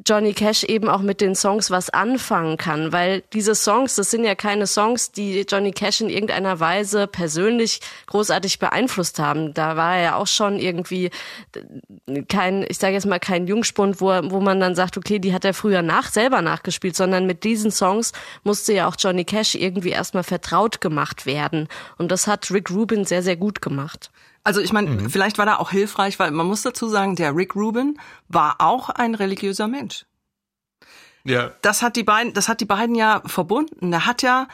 Johnny 0.10 0.34
Cash 0.34 0.64
eben 0.64 0.90
auch 0.90 1.02
mit 1.02 1.22
den 1.22 1.36
Songs 1.36 1.70
was 1.70 1.92
anfangen 1.92 2.58
kann, 2.58 2.92
weil 2.92 3.22
diese 3.32 3.54
Songs, 3.54 3.94
das 3.94 4.10
sind 4.10 4.24
ja 4.24 4.34
keine 4.34 4.66
Songs, 4.66 5.12
die 5.12 5.42
Johnny 5.42 5.72
Cash 5.72 6.02
in 6.02 6.10
irgendeiner 6.10 6.60
Weise 6.60 7.06
persönlich 7.06 7.80
großartig 8.08 8.58
beeinflusst 8.58 9.20
haben. 9.20 9.54
Da 9.54 9.78
war 9.78 9.98
er 9.98 10.02
ja 10.02 10.16
auch 10.16 10.26
schon 10.26 10.58
irgendwie 10.58 11.12
kein, 12.28 12.66
ich 12.68 12.80
sage 12.80 12.96
jetzt 12.96 13.06
mal 13.06 13.20
kein 13.20 13.46
Jungspund, 13.46 14.02
wo, 14.02 14.08
wo 14.08 14.40
man 14.40 14.60
dann 14.60 14.74
sagt, 14.74 14.98
okay, 14.98 15.20
die 15.20 15.32
hat 15.32 15.46
er 15.46 15.54
früher 15.54 15.84
nach 15.84 16.10
selber 16.10 16.42
nachgespielt, 16.42 16.96
sondern 16.96 17.28
mit 17.28 17.44
diesen 17.44 17.70
Songs 17.70 18.12
musste 18.44 18.74
ja 18.74 18.88
auch 18.88 18.96
Johnny 18.98 19.26
Cash 19.26 19.54
irgendwie 19.54 19.90
erstmal 19.90 20.24
vertraut 20.24 20.82
gemacht 20.82 21.28
werden. 21.28 21.68
Und 22.00 22.12
das 22.12 22.26
hat 22.26 22.50
Rick 22.50 22.72
Rubin 22.72 23.06
sehr, 23.06 23.22
sehr 23.22 23.36
gut 23.36 23.62
gemacht. 23.62 24.10
Also 24.44 24.62
ich 24.62 24.74
meine, 24.74 25.10
vielleicht 25.10 25.38
war 25.38 25.46
da 25.46 25.58
auch 25.58 25.72
hilfreich, 25.72 26.20
weil 26.20 26.32
man 26.32 26.48
muss 26.48 26.62
dazu 26.62 26.88
sagen, 26.88 27.16
der 27.16 27.36
Rick 27.36 27.56
Rubin 27.56 28.00
war 28.28 28.56
auch 28.60 28.90
ein 28.90 29.16
religiöser 29.16 29.68
Mensch. 29.68 30.06
Ja. 31.26 31.52
das 31.62 31.82
hat 31.82 31.96
die 31.96 32.04
beiden, 32.04 32.34
das 32.34 32.48
hat 32.48 32.62
die 32.62 32.66
beiden 32.66 32.96
ja 32.96 33.22
verbunden. 33.26 33.92
Er 33.92 34.06
hat 34.06 34.22
ja, 34.22 34.48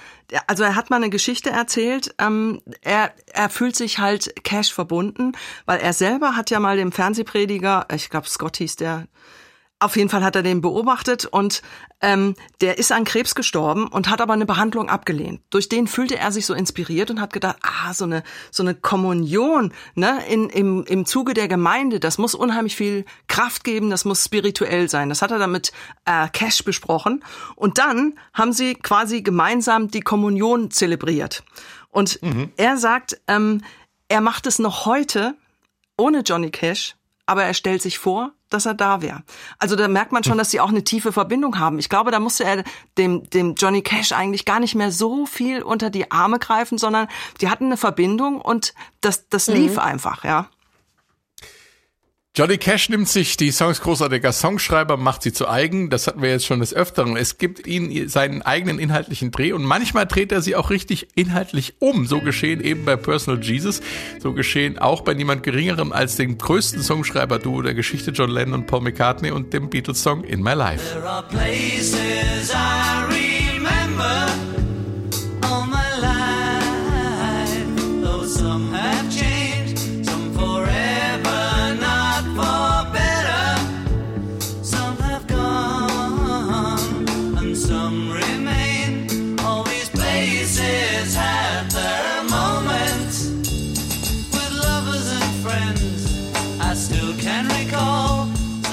also 0.47 0.63
er 0.63 0.75
hat 0.75 0.89
mal 0.89 0.97
eine 0.97 1.09
Geschichte 1.09 1.49
erzählt. 1.49 2.15
Ähm, 2.17 2.61
er, 2.81 3.13
er 3.31 3.49
fühlt 3.49 3.75
sich 3.75 3.99
halt 3.99 4.43
Cash 4.43 4.73
verbunden, 4.73 5.33
weil 5.65 5.79
er 5.79 5.93
selber 5.93 6.35
hat 6.35 6.49
ja 6.49 6.59
mal 6.59 6.75
dem 6.75 6.91
Fernsehprediger, 6.91 7.87
ich 7.93 8.09
glaube 8.09 8.27
Scott 8.27 8.57
hieß 8.57 8.77
der, 8.77 9.07
auf 9.79 9.97
jeden 9.97 10.09
Fall 10.09 10.23
hat 10.23 10.35
er 10.35 10.43
den 10.43 10.61
beobachtet 10.61 11.25
und 11.25 11.61
ähm, 11.99 12.35
der 12.61 12.77
ist 12.77 12.93
an 12.93 13.03
Krebs 13.03 13.35
gestorben 13.35 13.87
und 13.87 14.09
hat 14.09 14.21
aber 14.21 14.33
eine 14.33 14.45
Behandlung 14.45 14.89
abgelehnt. 14.89 15.41
Durch 15.49 15.67
den 15.67 15.87
fühlte 15.87 16.17
er 16.17 16.31
sich 16.31 16.45
so 16.45 16.53
inspiriert 16.53 17.11
und 17.11 17.19
hat 17.19 17.33
gedacht, 17.33 17.57
ah, 17.61 17.93
so 17.93 18.05
eine 18.05 18.23
so 18.51 18.63
eine 18.63 18.73
Kommunion 18.73 19.73
ne, 19.95 20.23
in, 20.29 20.49
im, 20.49 20.85
im 20.85 21.05
Zuge 21.05 21.33
der 21.33 21.49
Gemeinde, 21.49 21.99
das 21.99 22.17
muss 22.17 22.35
unheimlich 22.35 22.75
viel 22.75 23.05
Kraft 23.27 23.65
geben, 23.65 23.89
das 23.89 24.05
muss 24.05 24.23
spirituell 24.23 24.89
sein. 24.89 25.09
Das 25.09 25.21
hat 25.21 25.31
er 25.31 25.39
dann 25.39 25.51
mit 25.51 25.73
äh, 26.05 26.29
Cash 26.29 26.63
besprochen. 26.63 27.23
Und 27.55 27.77
dann 27.77 28.17
haben 28.33 28.53
sie 28.53 28.75
quasi 28.75 29.23
gemeinsam 29.23 29.89
die 29.89 30.01
Kommunion 30.01 30.71
zelebriert. 30.71 31.43
Und 31.89 32.19
er 32.57 32.77
sagt, 32.77 33.21
ähm, 33.27 33.61
er 34.07 34.21
macht 34.21 34.47
es 34.47 34.59
noch 34.59 34.85
heute 34.85 35.35
ohne 35.97 36.19
Johnny 36.19 36.51
Cash, 36.51 36.95
aber 37.25 37.43
er 37.43 37.53
stellt 37.53 37.81
sich 37.81 37.99
vor, 37.99 38.31
dass 38.49 38.65
er 38.65 38.73
da 38.73 39.01
wäre. 39.01 39.23
Also 39.59 39.75
da 39.75 39.87
merkt 39.87 40.11
man 40.11 40.23
schon, 40.23 40.37
dass 40.37 40.51
sie 40.51 40.59
auch 40.59 40.69
eine 40.69 40.83
tiefe 40.83 41.11
Verbindung 41.11 41.59
haben. 41.59 41.79
Ich 41.79 41.89
glaube, 41.89 42.11
da 42.11 42.19
musste 42.19 42.43
er 42.43 42.63
dem, 42.97 43.29
dem 43.29 43.55
Johnny 43.55 43.81
Cash 43.81 44.11
eigentlich 44.11 44.45
gar 44.45 44.59
nicht 44.59 44.75
mehr 44.75 44.91
so 44.91 45.25
viel 45.25 45.61
unter 45.61 45.89
die 45.89 46.11
Arme 46.11 46.39
greifen, 46.39 46.77
sondern 46.77 47.07
die 47.41 47.49
hatten 47.49 47.65
eine 47.65 47.77
Verbindung 47.77 48.41
und 48.41 48.73
das, 49.01 49.27
das 49.29 49.47
lief 49.47 49.77
einfach, 49.77 50.23
ja. 50.23 50.49
Johnny 52.37 52.57
Cash 52.57 52.89
nimmt 52.89 53.07
sich 53.07 53.37
die 53.37 53.49
Songs 53.51 53.79
großartiger 53.79 54.33
Songschreiber, 54.33 54.97
macht 54.97 55.23
sie 55.23 55.31
zu 55.31 55.47
eigen. 55.47 55.89
Das 55.89 56.05
hatten 56.05 56.21
wir 56.21 56.31
jetzt 56.31 56.45
schon 56.45 56.59
des 56.59 56.73
Öfteren. 56.73 57.15
Es 57.15 57.37
gibt 57.37 57.65
ihn 57.65 58.09
seinen 58.09 58.41
eigenen 58.41 58.77
inhaltlichen 58.77 59.31
Dreh 59.31 59.53
und 59.53 59.63
manchmal 59.63 60.05
dreht 60.05 60.33
er 60.33 60.41
sie 60.41 60.57
auch 60.57 60.69
richtig 60.69 61.07
inhaltlich 61.15 61.75
um. 61.79 62.05
So 62.05 62.19
geschehen 62.19 62.59
eben 62.59 62.83
bei 62.83 62.97
Personal 62.97 63.41
Jesus. 63.41 63.79
So 64.19 64.33
geschehen 64.33 64.77
auch 64.77 64.99
bei 64.99 65.13
niemand 65.13 65.43
Geringerem 65.43 65.93
als 65.93 66.17
dem 66.17 66.37
größten 66.37 66.81
Songschreiber-Duo 66.83 67.61
der 67.61 67.73
Geschichte, 67.73 68.11
John 68.11 68.31
Lennon 68.31 68.55
und 68.55 68.67
Paul 68.67 68.81
McCartney 68.81 69.31
und 69.31 69.53
dem 69.53 69.69
Beatles-Song 69.69 70.25
In 70.25 70.43
My 70.43 70.55
Life. 70.55 70.83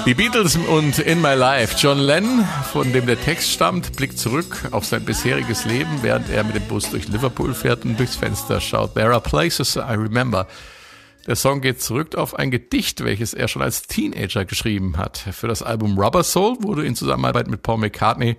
Die 0.05 0.14
Beatles 0.14 0.57
und 0.57 0.98
In 0.98 1.20
My 1.22 1.34
Life. 1.34 1.76
John 1.78 1.98
Lennon, 1.98 2.44
von 2.72 2.92
dem 2.92 3.07
der 3.07 3.20
Text 3.20 3.50
stammt, 3.50 3.94
blickt 3.94 4.18
zurück 4.18 4.68
auf 4.72 4.84
sein 4.84 5.05
bisheriges 5.05 5.64
Leben, 5.64 6.03
während 6.03 6.28
er 6.28 6.42
mit 6.42 6.57
dem 6.57 6.64
Bus 6.64 6.90
durch 6.90 7.07
Liverpool 7.07 7.55
fährt 7.55 7.84
und 7.84 7.96
durchs 8.00 8.16
Fenster 8.16 8.61
schaut. 8.61 8.94
There 8.94 9.12
are 9.12 9.20
places 9.20 9.76
I 9.76 9.94
remember. 9.94 10.48
Der 11.28 11.36
Song 11.36 11.61
geht 11.61 11.80
zurück 11.80 12.16
auf 12.16 12.36
ein 12.36 12.50
Gedicht, 12.50 13.05
welches 13.05 13.32
er 13.32 13.46
schon 13.46 13.62
als 13.62 13.82
Teenager 13.82 14.44
geschrieben 14.44 14.96
hat. 14.96 15.18
Für 15.18 15.46
das 15.46 15.62
Album 15.62 15.96
Rubber 15.96 16.24
Soul 16.24 16.57
wurde 16.61 16.84
in 16.84 16.96
Zusammenarbeit 16.96 17.46
mit 17.46 17.62
Paul 17.62 17.78
McCartney 17.78 18.36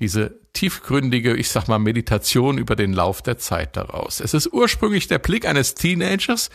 diese 0.00 0.40
tiefgründige, 0.52 1.36
ich 1.36 1.48
sag 1.48 1.68
mal, 1.68 1.78
Meditation 1.78 2.58
über 2.58 2.74
den 2.74 2.92
Lauf 2.92 3.22
der 3.22 3.38
Zeit 3.38 3.76
daraus. 3.76 4.18
Es 4.18 4.34
ist 4.34 4.52
ursprünglich 4.52 5.06
der 5.06 5.20
Blick 5.20 5.46
eines 5.46 5.74
Teenagers, 5.74 6.50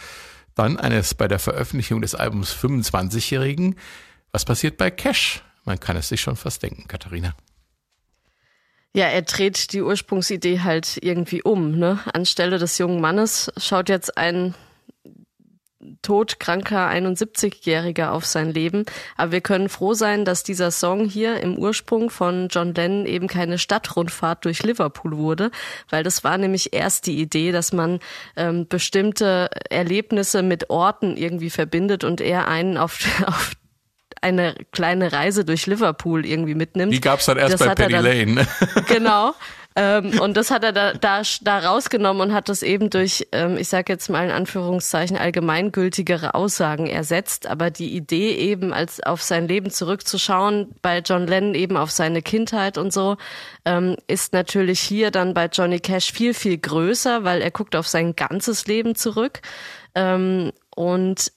dann 0.53 0.77
eines 0.77 1.13
bei 1.13 1.29
der 1.29 1.39
Veröffentlichung 1.39 2.01
des 2.01 2.13
Albums 2.13 2.53
25-Jährigen. 2.53 3.75
Was 4.33 4.45
passiert 4.45 4.77
bei 4.77 4.89
Cash? 4.89 5.43
Man 5.63 5.79
kann 5.79 5.95
es 5.95 6.09
sich 6.09 6.19
schon 6.19 6.35
fast 6.35 6.63
denken, 6.63 6.87
Katharina. 6.87 7.35
Ja, 8.95 9.05
er 9.05 9.21
dreht 9.21 9.73
die 9.73 9.81
Ursprungsidee 9.81 10.59
halt 10.61 10.97
irgendwie 11.01 11.41
um. 11.41 11.77
Ne? 11.77 11.99
Anstelle 12.11 12.57
des 12.57 12.77
jungen 12.79 12.99
Mannes 12.99 13.51
schaut 13.57 13.89
jetzt 13.89 14.17
ein 14.17 14.55
todkranker 16.01 16.89
71-Jähriger 16.89 18.09
auf 18.09 18.25
sein 18.25 18.51
Leben. 18.51 18.85
Aber 19.17 19.31
wir 19.31 19.41
können 19.41 19.69
froh 19.69 19.93
sein, 19.93 20.25
dass 20.25 20.43
dieser 20.43 20.71
Song 20.71 21.05
hier 21.05 21.39
im 21.39 21.57
Ursprung 21.57 22.09
von 22.09 22.47
John 22.49 22.73
Lennon 22.73 23.05
eben 23.05 23.27
keine 23.27 23.57
Stadtrundfahrt 23.57 24.45
durch 24.45 24.63
Liverpool 24.63 25.17
wurde, 25.17 25.51
weil 25.89 26.03
das 26.03 26.23
war 26.23 26.37
nämlich 26.37 26.73
erst 26.73 27.07
die 27.07 27.19
Idee, 27.19 27.51
dass 27.51 27.73
man 27.73 27.99
ähm, 28.35 28.67
bestimmte 28.67 29.49
Erlebnisse 29.69 30.41
mit 30.43 30.69
Orten 30.69 31.17
irgendwie 31.17 31.49
verbindet 31.49 32.03
und 32.03 32.21
er 32.21 32.47
einen 32.47 32.77
auf, 32.77 32.99
auf 33.27 33.53
eine 34.23 34.55
kleine 34.71 35.11
Reise 35.13 35.45
durch 35.45 35.67
Liverpool 35.67 36.25
irgendwie 36.25 36.55
mitnimmt. 36.55 36.93
Die 36.93 37.01
gab's 37.01 37.25
dann 37.25 37.37
erst 37.37 37.53
Das 37.53 37.59
bei 37.67 37.75
Penny 37.75 37.93
dann- 37.93 38.03
Lane. 38.03 38.47
genau. 38.87 39.33
Ähm, 39.75 40.19
und 40.19 40.37
das 40.37 40.51
hat 40.51 40.63
er 40.63 40.71
da, 40.71 40.93
da, 40.93 41.23
da 41.41 41.57
rausgenommen 41.59 42.21
und 42.29 42.33
hat 42.35 42.47
das 42.47 42.61
eben 42.61 42.91
durch, 42.91 43.27
ähm, 43.31 43.57
ich 43.57 43.69
sage 43.69 43.91
jetzt 43.91 44.07
mal 44.07 44.23
in 44.23 44.29
Anführungszeichen, 44.29 45.17
allgemeingültigere 45.17 46.35
Aussagen 46.35 46.85
ersetzt. 46.85 47.47
Aber 47.47 47.71
die 47.71 47.95
Idee 47.95 48.35
eben, 48.35 48.71
als 48.71 49.01
auf 49.01 49.23
sein 49.23 49.47
Leben 49.47 49.71
zurückzuschauen, 49.71 50.75
bei 50.83 50.99
John 50.99 51.25
Lennon 51.25 51.55
eben 51.55 51.75
auf 51.75 51.89
seine 51.89 52.21
Kindheit 52.21 52.77
und 52.77 52.93
so, 52.93 53.17
ähm, 53.65 53.95
ist 54.07 54.33
natürlich 54.33 54.79
hier 54.79 55.09
dann 55.09 55.33
bei 55.33 55.47
Johnny 55.47 55.79
Cash 55.79 56.11
viel, 56.11 56.35
viel 56.35 56.59
größer, 56.59 57.23
weil 57.23 57.41
er 57.41 57.49
guckt 57.49 57.75
auf 57.75 57.87
sein 57.87 58.15
ganzes 58.15 58.67
Leben 58.67 58.93
zurück. 58.93 59.41
Ähm, 59.95 60.51
und 60.75 61.31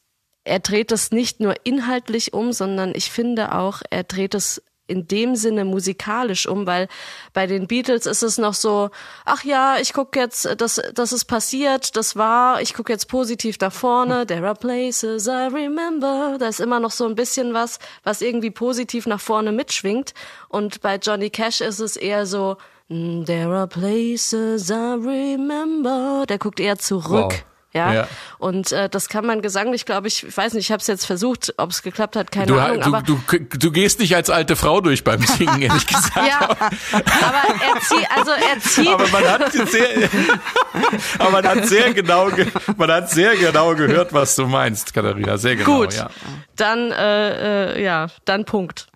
er 0.46 0.60
dreht 0.60 0.92
es 0.92 1.10
nicht 1.10 1.40
nur 1.40 1.54
inhaltlich 1.64 2.32
um, 2.32 2.52
sondern 2.52 2.92
ich 2.94 3.10
finde 3.10 3.52
auch, 3.52 3.82
er 3.90 4.04
dreht 4.04 4.34
es 4.34 4.62
in 4.88 5.08
dem 5.08 5.34
Sinne 5.34 5.64
musikalisch 5.64 6.46
um, 6.46 6.64
weil 6.66 6.86
bei 7.32 7.48
den 7.48 7.66
Beatles 7.66 8.06
ist 8.06 8.22
es 8.22 8.38
noch 8.38 8.54
so, 8.54 8.90
ach 9.24 9.42
ja, 9.42 9.78
ich 9.80 9.92
gucke 9.92 10.20
jetzt, 10.20 10.48
das, 10.58 10.80
das 10.94 11.12
ist 11.12 11.24
passiert, 11.24 11.96
das 11.96 12.14
war, 12.14 12.62
ich 12.62 12.72
gucke 12.72 12.92
jetzt 12.92 13.08
positiv 13.08 13.58
da 13.58 13.70
vorne, 13.70 14.26
there 14.26 14.46
are 14.46 14.54
places 14.54 15.26
I 15.26 15.48
remember, 15.52 16.36
da 16.38 16.46
ist 16.46 16.60
immer 16.60 16.78
noch 16.78 16.92
so 16.92 17.04
ein 17.06 17.16
bisschen 17.16 17.52
was, 17.52 17.80
was 18.04 18.22
irgendwie 18.22 18.52
positiv 18.52 19.06
nach 19.06 19.20
vorne 19.20 19.50
mitschwingt 19.50 20.14
und 20.48 20.80
bei 20.80 20.96
Johnny 20.96 21.30
Cash 21.30 21.60
ist 21.62 21.80
es 21.80 21.96
eher 21.96 22.24
so, 22.24 22.56
"Mm, 22.88 23.24
there 23.24 23.52
are 23.52 23.66
places 23.66 24.70
I 24.70 24.94
remember, 24.94 26.24
der 26.28 26.38
guckt 26.38 26.60
eher 26.60 26.78
zurück. 26.78 27.32
Wow. 27.32 27.44
Ja? 27.76 27.92
Ja. 27.94 28.08
und 28.38 28.72
äh, 28.72 28.88
das 28.88 29.08
kann 29.08 29.26
man 29.26 29.42
gesanglich, 29.42 29.84
glaube 29.86 30.08
ich, 30.08 30.24
ich 30.26 30.36
weiß 30.36 30.54
nicht, 30.54 30.66
ich 30.66 30.72
habe 30.72 30.80
es 30.80 30.86
jetzt 30.86 31.04
versucht, 31.06 31.54
ob 31.58 31.70
es 31.70 31.82
geklappt 31.82 32.16
hat, 32.16 32.32
keine 32.32 32.46
Du, 32.46 32.58
Ahnung, 32.58 32.80
du, 32.80 32.86
aber 32.88 33.02
du, 33.02 33.20
du 33.58 33.70
gehst 33.70 34.00
nicht 34.00 34.16
als 34.16 34.30
alte 34.30 34.56
Frau 34.56 34.80
durch 34.80 35.04
beim 35.04 35.20
Singen, 35.22 35.62
ehrlich 35.62 35.86
gesagt. 35.86 36.16
ja, 36.16 36.40
aber 36.40 37.42
er 37.64 37.80
zieht, 37.82 38.06
also 38.16 38.30
er 38.32 38.60
zieht, 38.60 38.88
Aber 38.88 39.08
man 39.08 39.24
hat 39.28 39.52
sehr, 39.52 40.08
aber 41.18 41.30
man 41.30 41.46
hat 41.46 41.66
sehr 41.66 41.92
genau, 41.94 42.26
ge- 42.30 42.46
man 42.76 42.90
hat 42.90 43.10
sehr 43.10 43.36
genau 43.36 43.74
gehört, 43.74 44.12
was 44.12 44.36
du 44.36 44.46
meinst, 44.46 44.94
Katharina. 44.94 45.36
Sehr 45.38 45.56
genau. 45.56 45.80
Gut, 45.80 45.94
Ja. 45.94 46.10
dann 46.56 46.90
äh, 46.92 47.74
äh, 47.74 47.82
ja, 47.84 48.08
dann 48.24 48.44
Punkt. 48.44 48.86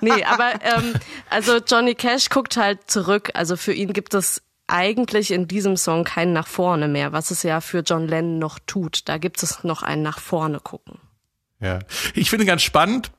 Nee, 0.00 0.24
aber 0.24 0.52
ähm, 0.62 0.94
also 1.30 1.58
Johnny 1.66 1.94
Cash 1.94 2.28
guckt 2.28 2.56
halt 2.56 2.90
zurück. 2.90 3.30
Also 3.34 3.56
für 3.56 3.72
ihn 3.72 3.92
gibt 3.92 4.14
es 4.14 4.42
eigentlich 4.66 5.30
in 5.30 5.48
diesem 5.48 5.76
Song 5.76 6.04
kein 6.04 6.32
nach 6.32 6.46
vorne 6.46 6.88
mehr, 6.88 7.12
was 7.12 7.30
es 7.30 7.42
ja 7.42 7.60
für 7.60 7.80
John 7.80 8.08
Lennon 8.08 8.38
noch 8.38 8.58
tut. 8.66 9.08
Da 9.08 9.18
gibt 9.18 9.42
es 9.42 9.62
noch 9.64 9.82
ein 9.82 10.02
nach 10.02 10.18
vorne 10.18 10.60
gucken. 10.60 10.98
Ja. 11.60 11.78
Ich 12.14 12.30
finde 12.30 12.44
ganz 12.44 12.62
spannend. 12.62 13.10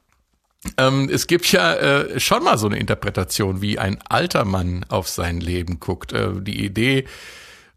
Ähm, 0.78 1.10
es 1.12 1.28
gibt 1.28 1.52
ja 1.52 1.76
äh, 1.76 2.20
schon 2.20 2.44
mal 2.44 2.58
so 2.58 2.68
eine 2.68 2.78
Interpretation, 2.78 3.62
wie 3.62 3.80
ein 3.80 4.00
alter 4.10 4.44
Mann 4.44 4.86
auf 4.90 5.08
sein 5.08 5.40
Leben 5.40 5.80
guckt. 5.80 6.14
Äh, 6.14 6.42
die 6.42 6.66
Idee 6.66 7.06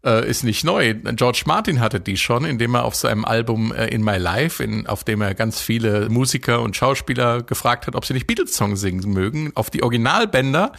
äh, 0.03 0.27
ist 0.27 0.43
nicht 0.43 0.63
neu. 0.63 0.93
George 0.93 1.43
Martin 1.45 1.79
hatte 1.79 1.99
die 1.99 2.17
schon, 2.17 2.43
indem 2.43 2.75
er 2.75 2.85
auf 2.85 2.95
seinem 2.95 3.23
Album 3.23 3.71
äh, 3.71 3.87
In 3.87 4.03
My 4.03 4.17
Life, 4.17 4.63
in, 4.63 4.87
auf 4.87 5.03
dem 5.03 5.21
er 5.21 5.35
ganz 5.35 5.61
viele 5.61 6.09
Musiker 6.09 6.61
und 6.61 6.75
Schauspieler 6.75 7.43
gefragt 7.43 7.87
hat, 7.87 7.95
ob 7.95 8.05
sie 8.05 8.13
nicht 8.13 8.27
Beatles-Songs 8.27 8.81
singen 8.81 9.11
mögen, 9.11 9.51
auf 9.55 9.69
die 9.69 9.83
Originalbänder 9.83 10.73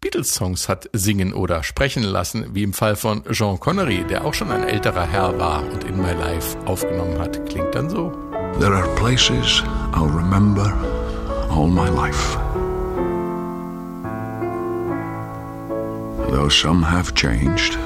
Beatles-Songs 0.00 0.68
hat 0.68 0.88
singen 0.92 1.32
oder 1.32 1.62
sprechen 1.62 2.02
lassen, 2.02 2.54
wie 2.54 2.62
im 2.62 2.72
Fall 2.72 2.96
von 2.96 3.22
Jean 3.30 3.58
Connery, 3.58 4.04
der 4.04 4.24
auch 4.24 4.34
schon 4.34 4.50
ein 4.50 4.64
älterer 4.64 5.06
Herr 5.06 5.38
war 5.38 5.62
und 5.72 5.84
In 5.84 5.96
My 5.96 6.12
Life 6.12 6.56
aufgenommen 6.66 7.18
hat. 7.18 7.44
Klingt 7.48 7.74
dann 7.74 7.88
so. 7.90 8.12
There 8.60 8.74
are 8.74 8.88
places 8.96 9.62
I'll 9.92 10.08
remember 10.08 10.72
all 11.50 11.68
my 11.68 11.88
life. 11.88 12.38
Though 16.30 16.48
some 16.48 16.82
have 16.82 17.14
changed, 17.14 17.78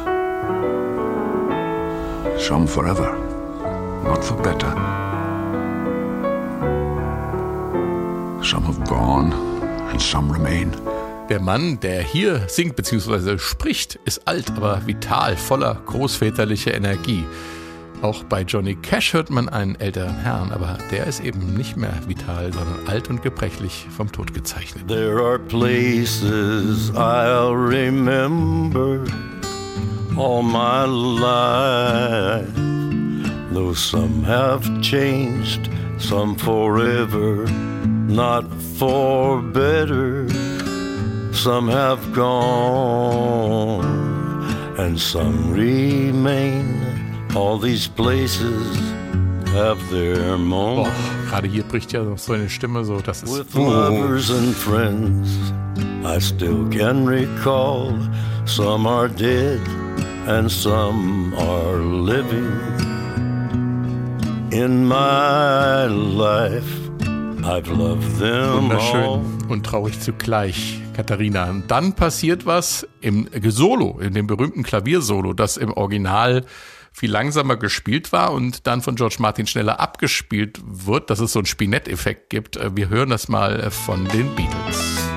some 2.38 2.66
forever, 2.66 3.16
not 4.04 4.24
for 4.24 4.36
better. 4.42 4.74
Some 8.42 8.64
have 8.64 8.84
gone 8.88 9.32
and 9.90 10.00
some 10.00 10.32
remain. 10.32 10.74
Der 11.30 11.40
Mann, 11.40 11.78
der 11.78 12.02
hier 12.02 12.42
singt 12.48 12.74
bzw. 12.74 13.38
spricht, 13.38 14.00
ist 14.04 14.26
alt, 14.26 14.50
aber 14.56 14.84
vital, 14.88 15.36
voller 15.36 15.80
großväterlicher 15.86 16.74
Energie. 16.74 17.24
Auch 18.02 18.24
bei 18.24 18.42
Johnny 18.42 18.74
Cash 18.74 19.12
hört 19.12 19.30
man 19.30 19.48
einen 19.48 19.76
älteren 19.76 20.16
Herrn, 20.16 20.50
aber 20.50 20.76
der 20.90 21.06
ist 21.06 21.20
eben 21.20 21.54
nicht 21.54 21.76
mehr 21.76 21.94
vital, 22.08 22.52
sondern 22.52 22.88
alt 22.88 23.08
und 23.10 23.22
gebrechlich 23.22 23.86
vom 23.96 24.10
Tod 24.10 24.34
gezeichnet. 24.34 24.88
There 24.88 25.22
are 25.24 25.38
places 25.38 26.90
I'll 26.96 27.54
remember 27.54 29.04
all 30.16 30.42
my 30.42 30.84
life. 31.20 32.52
Though 33.54 33.72
some 33.72 34.26
have 34.26 34.68
changed, 34.80 35.70
some 35.96 36.36
forever, 36.36 37.44
not 38.08 38.46
for 38.76 39.40
better. 39.40 40.26
Some 41.32 41.68
have 41.68 42.12
gone, 42.12 43.84
and 44.78 44.98
some 44.98 45.52
remain. 45.52 46.76
All 47.34 47.58
these 47.58 47.86
places 47.88 48.76
have 49.52 49.78
their 49.90 50.36
Boah, 50.36 50.38
moments. 50.38 50.90
gerade 51.30 51.48
hier 51.48 51.62
bricht 51.62 51.92
ja 51.92 52.02
so 52.16 52.32
eine 52.32 52.48
Stimme 52.48 52.84
so, 52.84 53.00
das 53.00 53.22
ist 53.22 53.32
With 53.32 53.54
lovers 53.54 54.30
and 54.30 54.54
friends, 54.54 55.28
I 56.04 56.18
still 56.20 56.68
can 56.70 57.06
recall. 57.06 57.94
Some 58.46 58.86
are 58.88 59.08
dead 59.08 59.60
and 60.26 60.50
some 60.50 61.32
are 61.38 61.78
living. 61.78 62.50
In 64.52 64.84
my 64.86 65.86
life, 65.86 66.90
I've 67.44 67.68
loved 67.68 68.18
them 68.18 68.70
all. 68.72 69.20
wunderschön 69.20 69.20
und 69.48 69.64
traurig 69.64 70.00
zugleich, 70.00 70.79
Katharina. 70.94 71.62
Dann 71.68 71.94
passiert 71.94 72.46
was 72.46 72.86
im 73.00 73.28
Solo, 73.44 73.98
in 74.00 74.14
dem 74.14 74.26
berühmten 74.26 74.62
Klaviersolo, 74.62 75.32
das 75.32 75.56
im 75.56 75.72
Original 75.72 76.44
viel 76.92 77.10
langsamer 77.10 77.56
gespielt 77.56 78.12
war 78.12 78.32
und 78.32 78.66
dann 78.66 78.82
von 78.82 78.96
George 78.96 79.16
Martin 79.18 79.46
schneller 79.46 79.80
abgespielt 79.80 80.60
wird, 80.64 81.10
dass 81.10 81.20
es 81.20 81.32
so 81.32 81.38
einen 81.38 81.46
Spinett-Effekt 81.46 82.30
gibt. 82.30 82.58
Wir 82.76 82.88
hören 82.88 83.10
das 83.10 83.28
mal 83.28 83.70
von 83.70 84.06
den 84.08 84.34
Beatles. 84.34 85.09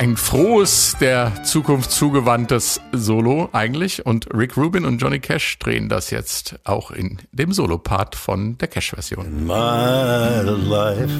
Ein 0.00 0.16
frohes, 0.16 0.96
der 0.98 1.44
Zukunft 1.44 1.90
zugewandtes 1.90 2.80
Solo 2.90 3.50
eigentlich. 3.52 4.06
Und 4.06 4.34
Rick 4.34 4.56
Rubin 4.56 4.86
und 4.86 4.96
Johnny 4.96 5.18
Cash 5.20 5.58
drehen 5.58 5.90
das 5.90 6.08
jetzt 6.08 6.58
auch 6.64 6.90
in 6.90 7.18
dem 7.32 7.52
Solo-Part 7.52 8.14
von 8.14 8.56
der 8.56 8.68
Cash-Version. 8.68 9.44
My 9.44 10.40
life, 10.42 11.12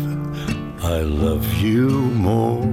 I 0.83 1.03
love 1.03 1.45
you 1.63 1.91
more. 1.91 2.67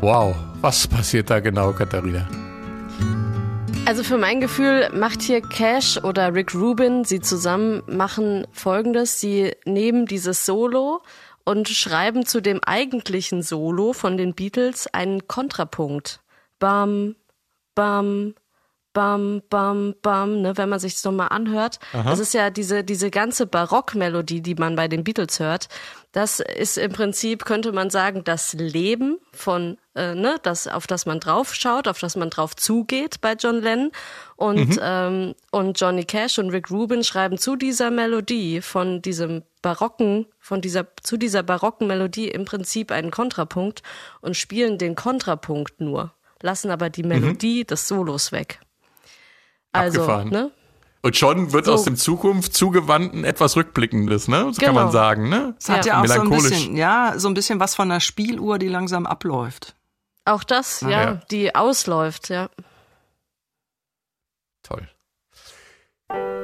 Wow, 0.00 0.36
was 0.62 0.86
passiert 0.86 1.28
da 1.28 1.40
genau, 1.40 1.72
Katharina? 1.72 2.28
Also 3.84 4.04
für 4.04 4.16
mein 4.16 4.40
Gefühl 4.40 4.90
macht 4.94 5.22
hier 5.22 5.40
Cash 5.40 5.98
oder 5.98 6.34
Rick 6.34 6.54
Rubin, 6.54 7.04
sie 7.04 7.20
zusammen 7.20 7.82
machen 7.88 8.46
folgendes. 8.52 9.20
Sie 9.20 9.52
nehmen 9.64 10.06
dieses 10.06 10.46
Solo 10.46 11.02
und 11.44 11.68
schreiben 11.68 12.24
zu 12.24 12.40
dem 12.40 12.60
eigentlichen 12.64 13.42
Solo 13.42 13.92
von 13.92 14.16
den 14.16 14.34
Beatles 14.34 14.86
einen 14.86 15.26
Kontrapunkt. 15.26 16.20
Bam, 16.60 17.16
bam, 17.74 18.34
bam, 18.92 19.42
bam, 19.48 19.94
bam, 20.02 20.42
ne, 20.42 20.56
wenn 20.56 20.68
man 20.68 20.78
sich 20.78 20.94
das 20.94 21.04
nochmal 21.04 21.28
anhört. 21.30 21.78
Das 22.04 22.18
ist 22.18 22.34
ja 22.34 22.50
diese, 22.50 22.84
diese 22.84 23.10
ganze 23.10 23.46
Barockmelodie, 23.46 24.40
die 24.42 24.54
man 24.54 24.76
bei 24.76 24.88
den 24.88 25.04
Beatles 25.04 25.40
hört. 25.40 25.68
Das 26.12 26.40
ist 26.40 26.76
im 26.76 26.92
Prinzip, 26.92 27.44
könnte 27.46 27.72
man 27.72 27.88
sagen, 27.88 28.22
das 28.22 28.52
Leben 28.52 29.18
von, 29.32 29.78
äh, 29.94 30.14
ne, 30.14 30.36
das, 30.42 30.68
auf 30.68 30.86
das 30.86 31.06
man 31.06 31.20
drauf 31.20 31.54
schaut, 31.54 31.88
auf 31.88 32.00
das 32.00 32.16
man 32.16 32.28
drauf 32.28 32.54
zugeht 32.54 33.20
bei 33.22 33.32
John 33.32 33.62
Lennon. 33.62 33.92
Und, 34.36 34.78
ähm, 34.82 35.34
und 35.50 35.80
Johnny 35.80 36.04
Cash 36.04 36.38
und 36.38 36.50
Rick 36.50 36.70
Rubin 36.70 37.02
schreiben 37.02 37.38
zu 37.38 37.56
dieser 37.56 37.90
Melodie 37.90 38.60
von 38.60 39.00
diesem 39.00 39.42
barocken, 39.62 40.26
von 40.38 40.60
dieser, 40.60 40.86
zu 41.02 41.16
dieser 41.16 41.42
barocken 41.42 41.86
Melodie 41.86 42.28
im 42.28 42.44
Prinzip 42.44 42.90
einen 42.90 43.10
Kontrapunkt 43.10 43.82
und 44.20 44.36
spielen 44.36 44.76
den 44.76 44.96
Kontrapunkt 44.96 45.80
nur, 45.80 46.12
lassen 46.42 46.70
aber 46.70 46.90
die 46.90 47.04
Melodie 47.04 47.64
des 47.64 47.88
Solos 47.88 48.32
weg. 48.32 48.60
Also, 49.72 50.02
Abgefahren. 50.02 50.28
ne? 50.28 50.50
Und 51.04 51.16
schon 51.16 51.52
wird 51.52 51.64
So. 51.64 51.72
aus 51.72 51.82
dem 51.84 51.96
Zukunft 51.96 52.54
zugewandten 52.54 53.24
etwas 53.24 53.56
Rückblickendes, 53.56 54.28
ne? 54.28 54.52
So 54.52 54.60
kann 54.60 54.74
Genau. 54.74 54.84
man 54.84 54.92
sagen, 54.92 55.28
ne? 55.28 55.56
Es 55.58 55.68
hat 55.68 55.84
Ja. 55.84 55.94
ja, 55.94 56.00
auch 56.02 56.06
so 56.06 56.12
ein 56.12 56.28
Melancholisch. 56.28 56.50
bisschen, 56.50 56.76
ja, 56.76 57.14
so 57.16 57.28
ein 57.28 57.34
bisschen 57.34 57.58
was 57.58 57.74
von 57.74 57.90
einer 57.90 58.00
Spieluhr, 58.00 58.58
die 58.58 58.68
langsam 58.68 59.06
abläuft. 59.06 59.74
Auch 60.24 60.44
das, 60.44 60.82
ja, 60.82 60.90
ja. 60.90 61.14
die 61.32 61.54
ausläuft, 61.56 62.28
ja. 62.28 62.48
Toll. 64.62 64.88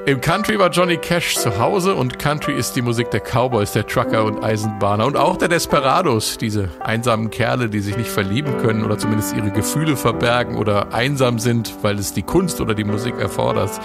Im 0.09 0.23
Country 0.23 0.59
war 0.59 0.71
Johnny 0.71 0.97
Cash 0.97 1.37
zu 1.37 1.59
Hause 1.59 1.95
und 1.95 2.19
Country 2.19 2.55
ist 2.55 2.75
die 2.75 2.81
Musik 2.81 3.11
der 3.11 3.21
Cowboys, 3.21 3.73
der 3.73 3.87
Trucker 3.87 4.25
und 4.25 4.43
Eisenbahner 4.43 5.05
und 5.05 5.19
auch 5.19 5.37
der 5.37 5.49
Desperados, 5.49 6.39
diese 6.39 6.71
einsamen 6.81 7.29
Kerle, 7.29 7.69
die 7.69 7.81
sich 7.81 7.95
nicht 7.95 8.09
verlieben 8.09 8.57
können 8.57 8.87
oder 8.87 8.97
zumindest 8.97 9.37
ihre 9.37 9.51
Gefühle 9.51 9.99
verbergen 9.99 10.57
oder 10.57 10.95
einsam 10.95 11.39
sind, 11.39 11.75
weil 11.83 11.99
es 11.99 12.15
die 12.15 12.23
Kunst 12.23 12.63
oder 12.63 12.73
die 12.75 12.85
Musik 12.85 13.19
erfordert. 13.19 13.79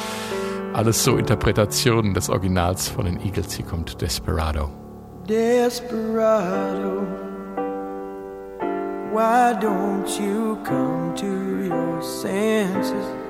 Alles 0.72 1.04
so 1.04 1.18
Interpretationen 1.18 2.14
des 2.14 2.30
Originals 2.30 2.88
von 2.88 3.04
den 3.04 3.20
Eagles. 3.20 3.52
Hier 3.52 3.66
kommt 3.66 4.00
Desperado. 4.02 4.70
Desperado, 5.28 7.06
why 9.12 9.54
don't 9.60 10.08
you 10.22 10.56
come 10.64 11.14
to 11.18 11.26
your 11.68 12.02
senses? 12.02 13.23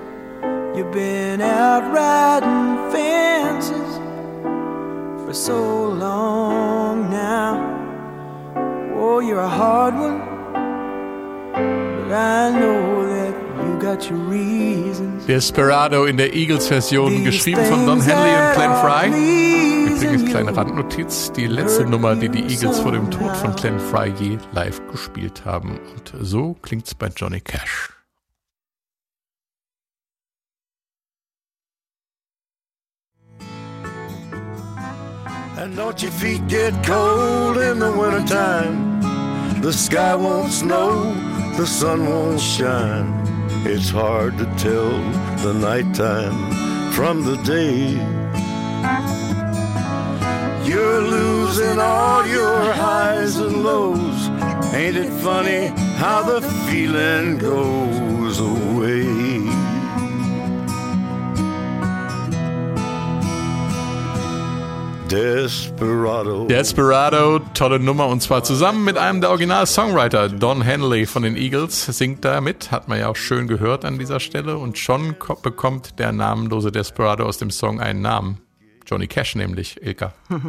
You've 0.76 0.92
been 0.92 1.40
out 1.40 1.84
riding 1.94 2.92
fences 2.92 4.00
for 5.24 5.32
so 5.32 5.90
long 5.90 7.12
now. 7.12 7.62
Oh, 8.96 9.20
you're 9.20 9.40
a 9.40 9.48
hard 9.48 9.94
one, 9.94 10.20
but 11.54 12.12
I 12.12 12.50
know 12.60 13.06
that 13.08 13.36
you 13.64 13.80
got 13.80 14.10
your 14.10 14.18
reasons. 14.18 15.28
Desperado 15.28 16.06
in 16.06 16.18
der 16.18 16.34
Eagles-Version, 16.34 17.24
geschrieben 17.24 17.64
von 17.66 17.86
Don 17.86 18.02
Henley 18.02 18.32
und 18.32 18.54
Glenn 18.56 18.76
Fry. 18.82 19.08
Übrigens, 19.94 20.32
kleine 20.32 20.58
Randnotiz, 20.58 21.32
die 21.34 21.46
letzte 21.46 21.86
Nummer, 21.86 22.16
die 22.16 22.30
die 22.30 22.52
Eagles 22.52 22.80
vor 22.80 22.94
dem 22.94 23.12
Tod 23.12 23.38
von 23.38 23.54
Glenn 23.56 23.80
Fry 23.80 24.12
je 24.18 24.40
live 24.54 24.82
gespielt 24.92 25.46
haben. 25.46 25.80
Und 25.96 26.14
so 26.20 26.56
klingt's 26.64 26.96
bei 26.96 27.10
Johnny 27.16 27.42
Cash. 27.42 27.92
And 35.64 35.78
don't 35.78 36.04
your 36.04 36.12
feet 36.12 36.46
get 36.50 36.74
cold 36.84 37.58
in 37.58 37.80
the 37.80 37.90
wintertime? 37.90 39.00
The 39.62 39.72
sky 39.72 40.14
won't 40.14 40.52
snow, 40.52 41.14
the 41.56 41.66
sun 41.66 42.06
won't 42.06 42.42
shine. 42.42 43.08
It's 43.66 43.90
hard 43.90 44.38
to 44.40 44.46
tell 44.58 44.92
the 45.38 45.54
nighttime 45.54 46.92
from 46.92 47.24
the 47.24 47.38
day. 47.44 47.94
You're 50.70 51.02
losing 51.02 51.80
all 51.80 52.28
your 52.28 52.74
highs 52.74 53.38
and 53.38 53.64
lows. 53.64 54.28
Ain't 54.74 54.98
it 54.98 55.14
funny 55.24 55.68
how 55.96 56.24
the 56.24 56.42
feeling 56.68 57.38
goes 57.38 58.38
away? 58.42 59.33
Desperado. 65.14 66.48
Desperado, 66.48 67.38
tolle 67.54 67.78
Nummer 67.80 68.08
und 68.08 68.22
zwar 68.24 68.44
zusammen 68.44 68.84
mit 68.84 68.98
einem 68.98 69.22
der 69.22 69.30
Original-Songwriter, 69.30 70.28
Don 70.28 70.64
Henley 70.64 71.06
von 71.06 71.22
den 71.22 71.38
Eagles, 71.38 71.86
singt 71.86 72.26
da 72.26 72.42
mit, 72.42 72.72
hat 72.72 72.88
man 72.88 72.98
ja 73.00 73.10
auch 73.10 73.16
schön 73.16 73.48
gehört 73.48 73.86
an 73.86 74.00
dieser 74.00 74.20
Stelle 74.20 74.58
und 74.58 74.80
schon 74.80 75.20
ko- 75.20 75.36
bekommt 75.36 76.00
der 76.00 76.12
namenlose 76.14 76.72
Desperado 76.72 77.26
aus 77.26 77.38
dem 77.38 77.52
Song 77.52 77.80
einen 77.80 78.02
Namen. 78.02 78.40
Johnny 78.88 79.06
Cash 79.06 79.36
nämlich, 79.36 79.80
Ilka. 79.84 80.14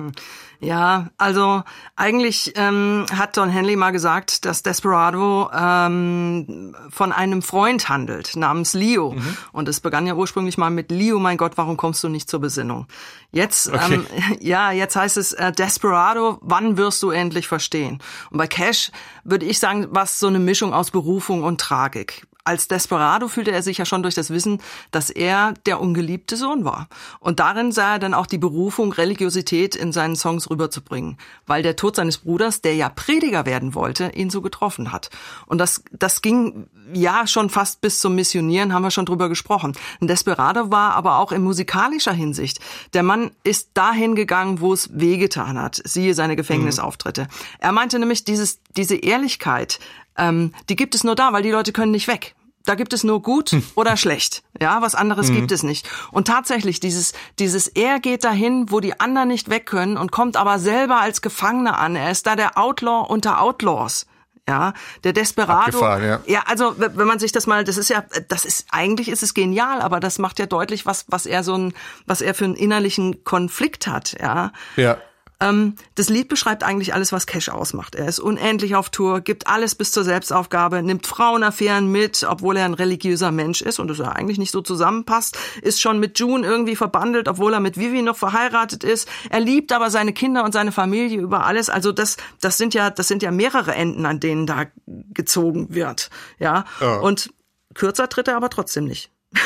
Ja, 0.64 1.10
also 1.18 1.62
eigentlich 1.94 2.52
ähm, 2.56 3.04
hat 3.14 3.36
Don 3.36 3.50
Henley 3.50 3.76
mal 3.76 3.90
gesagt, 3.90 4.44
dass 4.44 4.62
Desperado 4.62 5.50
ähm, 5.54 6.74
von 6.90 7.12
einem 7.12 7.42
Freund 7.42 7.88
handelt, 7.88 8.34
namens 8.36 8.72
Leo. 8.72 9.14
Und 9.52 9.68
es 9.68 9.80
begann 9.80 10.06
ja 10.06 10.14
ursprünglich 10.14 10.56
mal 10.56 10.70
mit 10.70 10.90
Leo, 10.90 11.18
mein 11.18 11.36
Gott, 11.36 11.52
warum 11.56 11.76
kommst 11.76 12.02
du 12.02 12.08
nicht 12.08 12.30
zur 12.30 12.40
Besinnung? 12.40 12.86
Jetzt, 13.30 13.68
Okay. 13.68 13.94
ähm, 13.94 14.06
ja, 14.40 14.70
jetzt 14.72 14.96
heißt 14.96 15.16
es 15.16 15.32
äh, 15.32 15.52
Desperado, 15.52 16.38
wann 16.40 16.76
wirst 16.76 17.02
du 17.02 17.10
endlich 17.10 17.46
verstehen? 17.48 18.00
Und 18.30 18.38
bei 18.38 18.46
Cash 18.46 18.90
würde 19.24 19.44
ich 19.46 19.58
sagen, 19.58 19.88
was 19.90 20.18
so 20.18 20.28
eine 20.28 20.38
Mischung 20.38 20.72
aus 20.72 20.90
Berufung 20.90 21.42
und 21.42 21.60
Tragik. 21.60 22.26
Als 22.45 22.68
Desperado 22.68 23.28
fühlte 23.28 23.53
er 23.53 23.62
sich 23.62 23.78
ja 23.78 23.86
schon 23.86 24.03
durch 24.03 24.14
das 24.14 24.28
Wissen, 24.28 24.61
dass 24.90 25.09
er 25.09 25.55
der 25.64 25.80
ungeliebte 25.80 26.36
Sohn 26.36 26.64
war. 26.64 26.88
Und 27.18 27.40
darin 27.40 27.72
sah 27.72 27.95
er 27.95 27.99
dann 27.99 28.12
auch 28.12 28.26
die 28.26 28.36
Berufung, 28.36 28.92
Religiosität 28.92 29.74
in 29.74 29.92
seinen 29.92 30.14
Songs 30.14 30.51
rüberzubringen, 30.51 31.16
weil 31.47 31.62
der 31.62 31.76
Tod 31.76 31.97
seines 31.97 32.18
Bruders, 32.18 32.61
der 32.61 32.74
ja 32.74 32.90
Prediger 32.90 33.47
werden 33.47 33.74
wollte, 33.74 34.11
ihn 34.14 34.28
so 34.28 34.42
getroffen 34.42 34.92
hat. 34.92 35.09
Und 35.47 35.57
das, 35.57 35.84
das 35.90 36.20
ging 36.20 36.66
ja 36.92 37.26
schon 37.26 37.49
fast 37.49 37.80
bis 37.80 37.99
zum 37.99 38.14
Missionieren, 38.14 38.74
haben 38.74 38.82
wir 38.82 38.90
schon 38.90 39.07
drüber 39.07 39.30
gesprochen. 39.30 39.72
Ein 40.03 40.09
Desperado 40.09 40.70
war 40.70 40.95
aber 40.95 41.18
auch 41.18 41.32
in 41.32 41.42
musikalischer 41.42 42.12
Hinsicht. 42.12 42.61
Der 42.92 43.03
Mann 43.03 43.30
ist 43.42 43.70
dahin 43.72 44.14
gegangen, 44.14 44.61
wo 44.61 44.74
es 44.74 44.90
wehgetan 44.92 45.59
hat. 45.59 45.80
Siehe 45.84 46.14
seine 46.14 46.36
Gefängnisauftritte. 46.36 47.26
Er 47.59 47.72
meinte 47.72 47.99
nämlich, 47.99 48.24
dieses, 48.24 48.61
diese 48.76 48.97
Ehrlichkeit, 48.97 49.78
ähm, 50.16 50.52
die 50.68 50.76
gibt 50.76 50.94
es 50.94 51.04
nur 51.04 51.14
da, 51.14 51.32
weil 51.32 51.42
die 51.42 51.50
Leute 51.50 51.72
können 51.72 51.92
nicht 51.92 52.08
weg. 52.08 52.34
Da 52.66 52.76
gibt 52.76 52.94
es 52.94 53.04
nur 53.04 53.20
gut 53.20 53.54
oder 53.74 53.96
schlecht. 53.98 54.42
Ja, 54.58 54.80
was 54.80 54.94
anderes 54.94 55.30
gibt 55.30 55.52
es 55.52 55.62
nicht. 55.62 55.86
Und 56.12 56.26
tatsächlich, 56.26 56.80
dieses, 56.80 57.12
dieses 57.38 57.66
Er 57.66 58.00
geht 58.00 58.24
dahin, 58.24 58.70
wo 58.70 58.80
die 58.80 58.98
anderen 59.00 59.28
nicht 59.28 59.50
weg 59.50 59.66
können 59.66 59.98
und 59.98 60.12
kommt 60.12 60.38
aber 60.38 60.58
selber 60.58 60.98
als 61.00 61.20
Gefangener 61.20 61.78
an. 61.78 61.94
Er 61.94 62.10
ist 62.10 62.26
da 62.26 62.36
der 62.36 62.56
Outlaw 62.56 63.06
unter 63.06 63.42
Outlaws. 63.42 64.06
Ja, 64.48 64.74
der 65.04 65.14
Desperado. 65.14 65.80
Ja. 65.80 66.20
Ja, 66.26 66.42
also 66.46 66.74
wenn 66.76 67.06
man 67.06 67.18
sich 67.18 67.32
das 67.32 67.46
mal, 67.46 67.64
das 67.64 67.78
ist 67.78 67.88
ja, 67.88 68.04
das 68.28 68.44
ist 68.44 68.66
eigentlich 68.70 69.08
ist 69.08 69.22
es 69.22 69.32
genial, 69.32 69.80
aber 69.80 70.00
das 70.00 70.18
macht 70.18 70.38
ja 70.38 70.44
deutlich, 70.44 70.84
was 70.84 71.06
was 71.08 71.24
er 71.24 71.42
so 71.42 71.54
ein, 71.56 71.74
was 72.06 72.20
er 72.20 72.34
für 72.34 72.44
einen 72.44 72.54
innerlichen 72.54 73.24
Konflikt 73.24 73.86
hat. 73.86 74.16
Ja, 74.20 74.52
Ja. 74.76 74.98
Ähm, 75.41 75.74
das 75.95 76.09
Lied 76.09 76.28
beschreibt 76.28 76.62
eigentlich 76.62 76.95
alles, 76.95 77.12
was 77.12 77.26
Cash 77.26 77.49
ausmacht. 77.49 77.95
Er 77.95 78.07
ist 78.07 78.20
unendlich 78.20 78.76
auf 78.76 78.91
Tour, 78.91 79.20
gibt 79.20 79.47
alles 79.47 79.74
bis 79.74 79.91
zur 79.91 80.05
Selbstaufgabe, 80.05 80.82
nimmt 80.82 81.07
Frauenaffären 81.07 81.91
mit, 81.91 82.24
obwohl 82.28 82.57
er 82.57 82.64
ein 82.64 82.74
religiöser 82.74 83.32
Mensch 83.32 83.61
ist 83.61 83.78
und 83.78 83.91
es 83.91 83.99
ja 83.99 84.11
eigentlich 84.11 84.39
nicht 84.39 84.53
so 84.53 84.62
zusammenpasst, 84.62 85.37
ist 85.62 85.80
schon 85.80 85.99
mit 85.99 86.18
June 86.18 86.47
irgendwie 86.47 86.76
verbandelt, 86.76 87.28
obwohl 87.28 87.53
er 87.53 87.61
mit 87.61 87.78
Vivi 87.78 88.03
noch 88.03 88.16
verheiratet 88.16 88.85
ist. 88.85 89.09
Er 89.30 89.41
liebt 89.41 89.72
aber 89.72 89.91
seine 89.91 90.12
Kinder 90.12 90.45
und 90.45 90.53
seine 90.53 90.72
Familie 90.72 91.20
über 91.20 91.45
alles. 91.45 91.68
Also 91.68 91.93
das, 91.93 92.16
das 92.41 92.57
sind 92.57 92.74
ja, 92.74 92.91
das 92.91 93.09
sind 93.09 93.22
ja 93.22 93.30
mehrere 93.30 93.74
Enden, 93.74 94.07
an 94.07 94.20
denen 94.20 94.47
da 94.47 94.66
gezogen 94.87 95.74
wird. 95.74 96.11
Ja. 96.39 96.64
Und 97.03 97.30
kürzer 97.74 98.09
tritt 98.09 98.28
er 98.28 98.37
aber 98.37 98.51
trotzdem 98.51 98.85
nicht. 98.85 99.11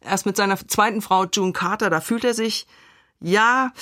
Erst 0.00 0.26
mit 0.26 0.36
seiner 0.36 0.56
zweiten 0.56 1.02
Frau 1.02 1.24
June 1.24 1.52
Carter, 1.52 1.90
da 1.90 2.00
fühlt 2.00 2.24
er 2.24 2.34
sich, 2.34 2.66
ja, 3.20 3.72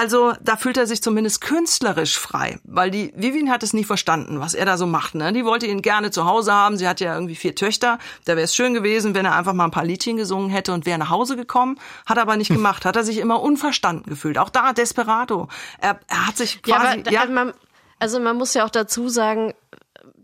also 0.00 0.32
da 0.40 0.56
fühlt 0.56 0.78
er 0.78 0.86
sich 0.86 1.02
zumindest 1.02 1.42
künstlerisch 1.42 2.18
frei, 2.18 2.58
weil 2.64 2.90
die 2.90 3.12
Vivian 3.14 3.50
hat 3.50 3.62
es 3.62 3.74
nie 3.74 3.84
verstanden, 3.84 4.40
was 4.40 4.54
er 4.54 4.64
da 4.64 4.78
so 4.78 4.86
macht. 4.86 5.14
Ne? 5.14 5.32
Die 5.34 5.44
wollte 5.44 5.66
ihn 5.66 5.82
gerne 5.82 6.10
zu 6.10 6.24
Hause 6.24 6.52
haben. 6.54 6.78
Sie 6.78 6.88
hat 6.88 7.00
ja 7.00 7.12
irgendwie 7.14 7.34
vier 7.34 7.54
Töchter. 7.54 7.98
Da 8.24 8.32
wäre 8.36 8.44
es 8.44 8.54
schön 8.54 8.72
gewesen, 8.72 9.14
wenn 9.14 9.26
er 9.26 9.36
einfach 9.36 9.52
mal 9.52 9.66
ein 9.66 9.70
paar 9.70 9.84
Liedchen 9.84 10.16
gesungen 10.16 10.48
hätte 10.48 10.72
und 10.72 10.86
wäre 10.86 10.98
nach 10.98 11.10
Hause 11.10 11.36
gekommen. 11.36 11.78
Hat 12.06 12.16
er 12.16 12.22
aber 12.22 12.36
nicht 12.38 12.50
gemacht. 12.50 12.86
Hat 12.86 12.96
er 12.96 13.04
sich 13.04 13.18
immer 13.18 13.42
unverstanden 13.42 14.08
gefühlt. 14.08 14.38
Auch 14.38 14.48
da 14.48 14.72
Desperado. 14.72 15.48
Er, 15.80 16.00
er 16.08 16.26
hat 16.26 16.36
sich 16.38 16.60
Ja, 16.66 16.76
quasi, 16.78 17.00
aber 17.00 17.10
da- 17.10 17.26
Man, 17.26 17.52
also 17.98 18.20
man 18.20 18.36
muss 18.38 18.54
ja 18.54 18.64
auch 18.64 18.70
dazu 18.70 19.10
sagen, 19.10 19.52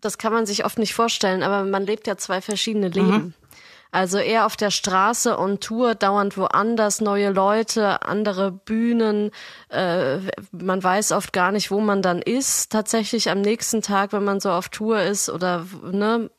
das 0.00 0.16
kann 0.16 0.32
man 0.32 0.46
sich 0.46 0.64
oft 0.64 0.78
nicht 0.78 0.94
vorstellen, 0.94 1.42
aber 1.42 1.64
man 1.64 1.84
lebt 1.84 2.06
ja 2.06 2.16
zwei 2.16 2.40
verschiedene 2.40 2.88
Leben. 2.88 3.34
Also 3.96 4.18
er 4.18 4.44
auf 4.44 4.58
der 4.58 4.70
Straße 4.70 5.38
und 5.38 5.62
Tour, 5.62 5.94
dauernd 5.94 6.36
woanders, 6.36 7.00
neue 7.00 7.30
Leute, 7.30 8.02
andere 8.02 8.52
Bühnen. 8.52 9.30
Äh, 9.70 10.18
man 10.52 10.84
weiß 10.84 11.12
oft 11.12 11.32
gar 11.32 11.50
nicht, 11.50 11.70
wo 11.70 11.80
man 11.80 12.02
dann 12.02 12.20
ist. 12.20 12.70
Tatsächlich 12.70 13.30
am 13.30 13.40
nächsten 13.40 13.80
Tag, 13.80 14.12
wenn 14.12 14.22
man 14.22 14.38
so 14.38 14.50
auf 14.50 14.68
Tour 14.68 15.00
ist 15.00 15.30
oder 15.30 15.64
ne. 15.82 16.30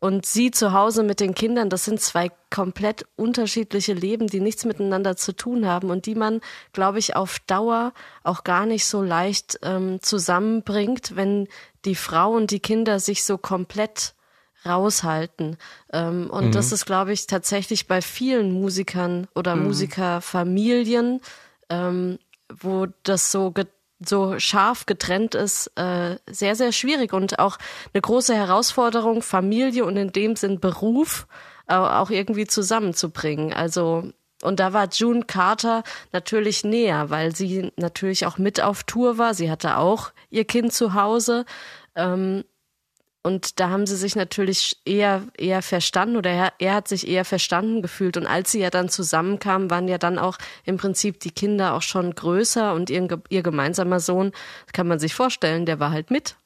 Und 0.00 0.24
sie 0.24 0.50
zu 0.50 0.72
Hause 0.72 1.02
mit 1.02 1.20
den 1.20 1.34
Kindern, 1.34 1.68
das 1.68 1.84
sind 1.84 2.00
zwei 2.00 2.30
komplett 2.48 3.04
unterschiedliche 3.16 3.92
Leben, 3.92 4.26
die 4.26 4.40
nichts 4.40 4.64
miteinander 4.64 5.14
zu 5.14 5.36
tun 5.36 5.66
haben 5.66 5.90
und 5.90 6.06
die 6.06 6.14
man, 6.14 6.40
glaube 6.72 7.00
ich, 7.00 7.16
auf 7.16 7.38
Dauer 7.40 7.92
auch 8.22 8.44
gar 8.44 8.64
nicht 8.64 8.86
so 8.86 9.02
leicht 9.02 9.58
ähm, 9.62 10.00
zusammenbringt, 10.00 11.16
wenn 11.16 11.48
die 11.84 11.96
Frau 11.96 12.32
und 12.32 12.50
die 12.50 12.60
Kinder 12.60 12.98
sich 12.98 13.24
so 13.24 13.36
komplett 13.36 14.14
raushalten. 14.64 15.56
Ähm, 15.92 16.30
und 16.30 16.54
das 16.54 16.72
ist, 16.72 16.86
glaube 16.86 17.12
ich, 17.12 17.26
tatsächlich 17.26 17.86
bei 17.86 18.02
vielen 18.02 18.52
Musikern 18.52 19.26
oder 19.34 19.56
Musikerfamilien, 19.56 21.20
ähm, 21.70 22.18
wo 22.52 22.86
das 23.02 23.30
so 23.30 23.52
so 24.06 24.38
scharf 24.38 24.86
getrennt 24.86 25.34
ist, 25.34 25.70
äh, 25.76 26.16
sehr, 26.28 26.56
sehr 26.56 26.72
schwierig 26.72 27.12
und 27.12 27.38
auch 27.38 27.58
eine 27.92 28.02
große 28.02 28.34
Herausforderung, 28.34 29.22
Familie 29.22 29.84
und 29.84 29.96
in 29.96 30.12
dem 30.12 30.36
Sinn 30.36 30.60
Beruf 30.60 31.26
äh, 31.68 31.74
auch 31.74 32.10
irgendwie 32.10 32.46
zusammenzubringen. 32.46 33.52
Also 33.52 34.10
und 34.42 34.60
da 34.60 34.74
war 34.74 34.88
June 34.92 35.24
Carter 35.24 35.84
natürlich 36.12 36.64
näher, 36.64 37.08
weil 37.08 37.34
sie 37.34 37.72
natürlich 37.76 38.26
auch 38.26 38.36
mit 38.36 38.60
auf 38.60 38.84
Tour 38.84 39.16
war. 39.16 39.32
Sie 39.32 39.50
hatte 39.50 39.78
auch 39.78 40.12
ihr 40.28 40.44
Kind 40.44 40.72
zu 40.74 40.92
Hause. 40.92 41.46
Ähm, 41.94 42.44
Und 43.24 43.58
da 43.58 43.70
haben 43.70 43.86
sie 43.86 43.96
sich 43.96 44.16
natürlich 44.16 44.76
eher, 44.84 45.22
eher 45.38 45.62
verstanden 45.62 46.16
oder 46.16 46.30
er, 46.30 46.52
er 46.58 46.74
hat 46.74 46.88
sich 46.88 47.08
eher 47.08 47.24
verstanden 47.24 47.80
gefühlt. 47.80 48.18
Und 48.18 48.26
als 48.26 48.52
sie 48.52 48.60
ja 48.60 48.68
dann 48.68 48.90
zusammenkamen, 48.90 49.70
waren 49.70 49.88
ja 49.88 49.96
dann 49.96 50.18
auch 50.18 50.36
im 50.64 50.76
Prinzip 50.76 51.20
die 51.20 51.30
Kinder 51.30 51.72
auch 51.72 51.80
schon 51.82 52.14
größer 52.14 52.74
und 52.74 52.90
ihr, 52.90 53.08
ihr 53.30 53.42
gemeinsamer 53.42 53.98
Sohn, 53.98 54.32
kann 54.74 54.86
man 54.86 54.98
sich 54.98 55.14
vorstellen, 55.14 55.64
der 55.64 55.80
war 55.80 55.90
halt 55.90 56.10
mit. 56.10 56.36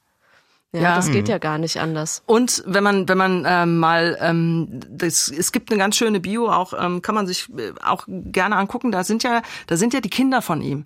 Ja, 0.72 0.80
Ja. 0.82 0.94
das 0.96 1.10
geht 1.10 1.24
Mhm. 1.24 1.30
ja 1.30 1.38
gar 1.38 1.58
nicht 1.58 1.78
anders. 1.80 2.22
Und 2.26 2.62
wenn 2.66 2.84
man, 2.84 3.08
wenn 3.08 3.18
man 3.18 3.44
ähm, 3.48 3.78
mal, 3.78 4.16
ähm, 4.20 4.68
das, 4.88 5.28
es 5.28 5.50
gibt 5.50 5.70
eine 5.72 5.78
ganz 5.80 5.96
schöne 5.96 6.20
Bio, 6.20 6.48
auch 6.48 6.74
ähm, 6.78 7.02
kann 7.02 7.14
man 7.16 7.26
sich 7.26 7.48
äh, 7.58 7.72
auch 7.82 8.04
gerne 8.06 8.54
angucken. 8.56 8.92
Da 8.92 9.02
sind 9.02 9.22
ja, 9.24 9.42
da 9.66 9.76
sind 9.76 9.94
ja 9.94 10.00
die 10.00 10.10
Kinder 10.10 10.42
von 10.42 10.60
ihm. 10.62 10.84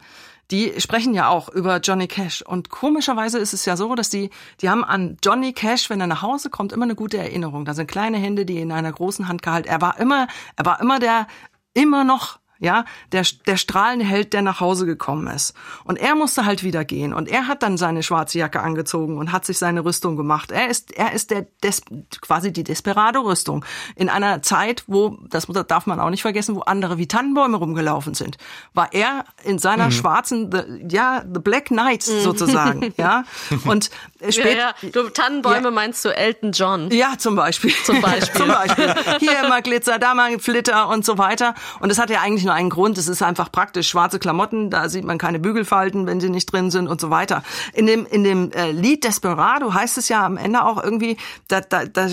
Die 0.53 0.79
sprechen 0.79 1.15
ja 1.15 1.29
auch 1.29 1.49
über 1.49 1.79
Johnny 1.79 2.07
Cash. 2.07 2.43
Und 2.43 2.69
komischerweise 2.69 3.39
ist 3.39 3.55
es 3.55 3.65
ja 3.65 3.75
so, 3.75 3.95
dass 3.95 4.11
die, 4.11 4.29
die 4.61 4.69
haben 4.69 4.85
an 4.85 5.17
Johnny 5.25 5.55
Cash, 5.55 5.89
wenn 5.89 6.01
er 6.01 6.07
nach 6.07 6.21
Hause 6.21 6.51
kommt, 6.51 6.73
immer 6.73 6.85
eine 6.85 6.95
gute 6.95 7.17
Erinnerung. 7.17 7.65
Da 7.65 7.73
sind 7.73 7.91
kleine 7.91 8.19
Hände, 8.19 8.45
die 8.45 8.61
in 8.61 8.71
einer 8.71 8.93
großen 8.93 9.29
Hand 9.29 9.41
gehalten. 9.41 9.69
Er 9.69 9.81
war 9.81 9.99
immer, 9.99 10.29
er 10.57 10.67
war 10.67 10.79
immer 10.81 10.99
der, 10.99 11.27
immer 11.73 12.05
noch 12.05 12.39
ja, 12.63 12.85
der, 13.11 13.25
der 13.47 13.57
strahlende 13.57 14.05
Held, 14.05 14.33
der 14.33 14.41
nach 14.41 14.61
Hause 14.61 14.87
gekommen 14.87 15.27
ist. 15.27 15.53
Und 15.85 15.99
er 15.99 16.15
musste 16.15 16.45
halt 16.47 16.63
wieder 16.63 16.85
gehen. 16.85 17.13
Und 17.13 17.29
er 17.29 17.49
hat 17.49 17.65
dann 17.65 17.77
seine 17.77 18.05
schwarze 18.05 18.39
Jacke 18.39 18.61
angezogen 18.61 19.19
und 19.19 19.33
hat 19.33 19.45
sich 19.45 19.59
seine 19.59 19.85
Rüstung 19.85 20.17
gemacht. 20.17 20.53
Er 20.53 20.69
ist, 20.69 20.93
er 20.93 21.13
ist 21.13 21.33
der, 21.33 21.47
Des, 21.65 21.83
quasi 22.21 22.53
die 22.53 22.63
Desperado-Rüstung. 22.63 23.65
In 23.97 24.09
einer 24.09 24.43
Zeit, 24.43 24.85
wo, 24.87 25.19
das 25.29 25.49
darf 25.67 25.87
man 25.87 25.99
auch 25.99 26.11
nicht 26.11 26.23
vergessen, 26.23 26.55
wo 26.55 26.61
andere 26.61 26.99
wie 26.99 27.09
Tannenbäume 27.09 27.57
rumgelaufen 27.57 28.15
sind, 28.15 28.37
war 28.75 28.93
er 28.93 29.25
in 29.43 29.59
seiner 29.59 29.87
Mhm. 29.87 29.91
schwarzen, 29.93 30.51
the, 30.53 30.87
ja, 30.89 31.25
the 31.35 31.41
Black 31.41 31.67
Knight 31.67 32.05
sozusagen, 32.05 32.95
ja. 32.97 33.25
Und 33.65 33.91
später, 34.29 34.51
ja, 34.51 34.75
ja. 34.83 34.91
Du, 34.91 35.09
Tannenbäume 35.09 35.73
meinst 35.73 36.05
du 36.05 36.11
Elton 36.11 36.53
John? 36.53 36.91
ja, 36.93 37.15
zum 37.19 37.35
Beispiel. 37.35 37.73
Zum 37.85 38.01
Beispiel. 38.01 38.41
zum 38.41 38.49
Beispiel. 38.49 38.95
Hier 39.19 39.49
mal 39.49 39.63
Glitzer, 39.63 39.99
da 39.99 40.15
mal 40.15 40.39
Flitter 40.39 40.89
und 40.89 41.05
so 41.05 41.19
weiter. 41.19 41.55
Und 41.81 41.89
das 41.89 41.99
hat 41.99 42.09
ja 42.09 42.21
eigentlich 42.21 42.45
nur 42.53 42.59
einen 42.59 42.71
Grund. 42.71 42.99
Es 42.99 43.09
ist 43.09 43.23
einfach 43.23 43.51
praktisch. 43.51 43.89
Schwarze 43.89 44.19
Klamotten, 44.19 44.71
da 44.71 44.89
sieht 44.89 45.05
man 45.05 45.19
keine 45.19 45.39
Bügelfalten, 45.39 46.07
wenn 46.07 46.21
sie 46.21 46.29
nicht 46.29 46.53
drin 46.53 46.71
sind 46.71 46.87
und 46.87 47.01
so 47.01 47.11
weiter. 47.11 47.43
In 47.73 47.87
dem, 47.87 48.07
in 48.07 48.25
dem 48.25 48.53
äh, 48.53 48.71
Lied 48.71 49.05
Desperado 49.05 49.73
heißt 49.73 49.99
es 49.99 50.09
ja 50.09 50.25
am 50.25 50.37
Ende 50.37 50.65
auch 50.65 50.83
irgendwie, 50.83 51.17
da, 51.49 51.61
da, 51.61 51.87
da 51.87 52.09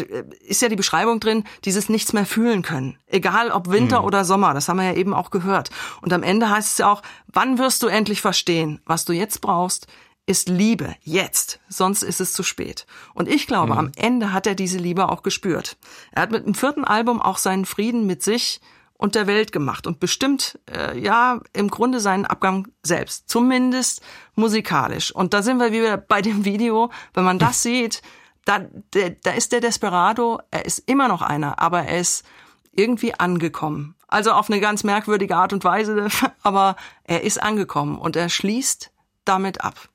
ist 0.47 0.61
ja 0.61 0.69
die 0.69 0.75
Beschreibung 0.75 1.19
drin, 1.19 1.43
dieses 1.65 1.89
nichts 1.89 2.13
mehr 2.13 2.25
fühlen 2.25 2.61
können. 2.61 2.97
Egal 3.07 3.51
ob 3.51 3.69
Winter 3.69 3.99
Mhm. 3.99 4.05
oder 4.05 4.25
Sommer, 4.25 4.53
das 4.53 4.69
haben 4.69 4.77
wir 4.77 4.85
ja 4.85 4.93
eben 4.93 5.13
auch 5.13 5.29
gehört. 5.29 5.69
Und 6.01 6.13
am 6.13 6.23
Ende 6.23 6.49
heißt 6.49 6.71
es 6.71 6.77
ja 6.77 6.91
auch, 6.91 7.01
wann 7.27 7.57
wirst 7.57 7.83
du 7.83 7.87
endlich 7.87 8.21
verstehen, 8.21 8.79
was 8.85 9.05
du 9.05 9.13
jetzt 9.13 9.41
brauchst, 9.41 9.87
ist 10.25 10.47
Liebe, 10.47 10.95
jetzt, 11.01 11.59
sonst 11.69 12.03
ist 12.03 12.21
es 12.21 12.33
zu 12.33 12.43
spät. 12.43 12.85
Und 13.15 13.27
ich 13.27 13.47
glaube, 13.47 13.75
am 13.75 13.91
Ende 13.95 14.31
hat 14.31 14.45
er 14.45 14.53
diese 14.53 14.77
Liebe 14.77 15.09
auch 15.09 15.23
gespürt. 15.23 15.75
Er 16.11 16.21
hat 16.21 16.31
mit 16.31 16.45
dem 16.45 16.53
vierten 16.53 16.85
Album 16.85 17.19
auch 17.19 17.39
seinen 17.39 17.65
Frieden 17.65 18.05
mit 18.05 18.21
sich 18.21 18.61
und 19.00 19.16
der 19.16 19.28
Welt 19.28 19.54
gemacht 19.54 19.88
und 19.88 20.02
bestimmt, 20.02 20.60
äh, 20.70 21.00
ja, 21.00 21.39
im 21.54 21.70
Grunde 21.70 22.02
seinen 22.02 22.26
Abgang 22.26 22.68
selbst, 22.84 23.30
zumindest 23.30 24.02
musikalisch. 24.36 25.16
Und 25.16 25.34
da 25.34 25.41
sind 25.41 25.58
wir 25.58 25.72
wieder 25.72 25.97
bei 26.14 26.22
dem 26.22 26.43
Video, 26.43 26.91
wenn 27.14 27.24
man 27.24 27.39
das 27.39 27.64
sieht, 27.64 28.02
da, 28.43 28.60
der, 28.93 29.12
da 29.12 29.32
ist 29.32 29.54
der 29.54 29.62
Desperado, 29.62 30.41
er 30.52 30.66
ist 30.66 30.80
immer 30.80 31.08
noch 31.08 31.22
einer, 31.22 31.60
aber 31.60 31.84
er 31.84 32.00
ist 32.00 32.26
irgendwie 32.74 33.14
angekommen. 33.14 33.95
Also 34.10 34.34
auf 34.34 34.50
eine 34.50 34.60
ganz 34.60 34.84
merkwürdige 34.84 35.38
Art 35.38 35.54
und 35.54 35.64
Weise, 35.64 36.10
aber 36.43 36.76
er 37.06 37.24
ist 37.24 37.41
angekommen 37.41 37.97
und 37.97 38.18
er 38.18 38.28
schließt 38.28 38.91
damit 39.24 39.64
ab. 39.64 39.88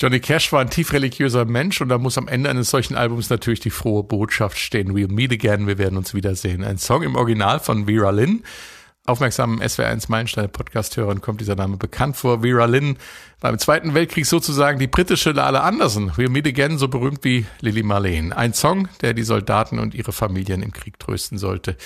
Johnny 0.00 0.20
Cash 0.20 0.52
war 0.52 0.60
ein 0.60 0.70
tief 0.70 0.92
religiöser 0.92 1.44
Mensch 1.44 1.80
und 1.80 1.88
da 1.88 1.98
muss 1.98 2.18
am 2.18 2.26
Ende 2.26 2.50
eines 2.50 2.70
solchen 2.70 2.96
Albums 2.96 3.30
natürlich 3.30 3.60
die 3.60 3.70
frohe 3.70 4.02
Botschaft 4.02 4.58
stehen. 4.58 4.96
We'll 4.96 5.12
meet 5.12 5.32
again, 5.32 5.66
wir 5.66 5.78
werden 5.78 5.96
uns 5.96 6.14
wiedersehen. 6.14 6.64
Ein 6.64 6.78
Song 6.78 7.02
im 7.02 7.14
Original 7.14 7.60
von 7.60 7.86
Vera 7.86 8.10
Lynn. 8.10 8.42
Aufmerksamen 9.04 9.60
SWR1 9.60 10.04
Meilenstein 10.08 10.50
Podcast-Hörern 10.50 11.20
kommt 11.20 11.40
dieser 11.40 11.56
Name 11.56 11.76
bekannt 11.76 12.16
vor. 12.16 12.42
Vera 12.42 12.66
Lynn 12.66 12.96
war 13.40 13.50
im 13.50 13.58
Zweiten 13.58 13.94
Weltkrieg 13.94 14.26
sozusagen 14.26 14.78
die 14.78 14.86
britische 14.86 15.32
Lala 15.32 15.60
Anderson. 15.62 16.12
We'll 16.12 16.30
meet 16.30 16.46
again, 16.46 16.78
so 16.78 16.86
berühmt 16.86 17.24
wie 17.24 17.44
Lily 17.60 17.82
Marlene. 17.82 18.36
Ein 18.36 18.54
Song, 18.54 18.88
der 19.00 19.12
die 19.12 19.24
Soldaten 19.24 19.80
und 19.80 19.94
ihre 19.94 20.12
Familien 20.12 20.62
im 20.62 20.72
Krieg 20.72 21.00
trösten 21.00 21.36
sollte. 21.36 21.76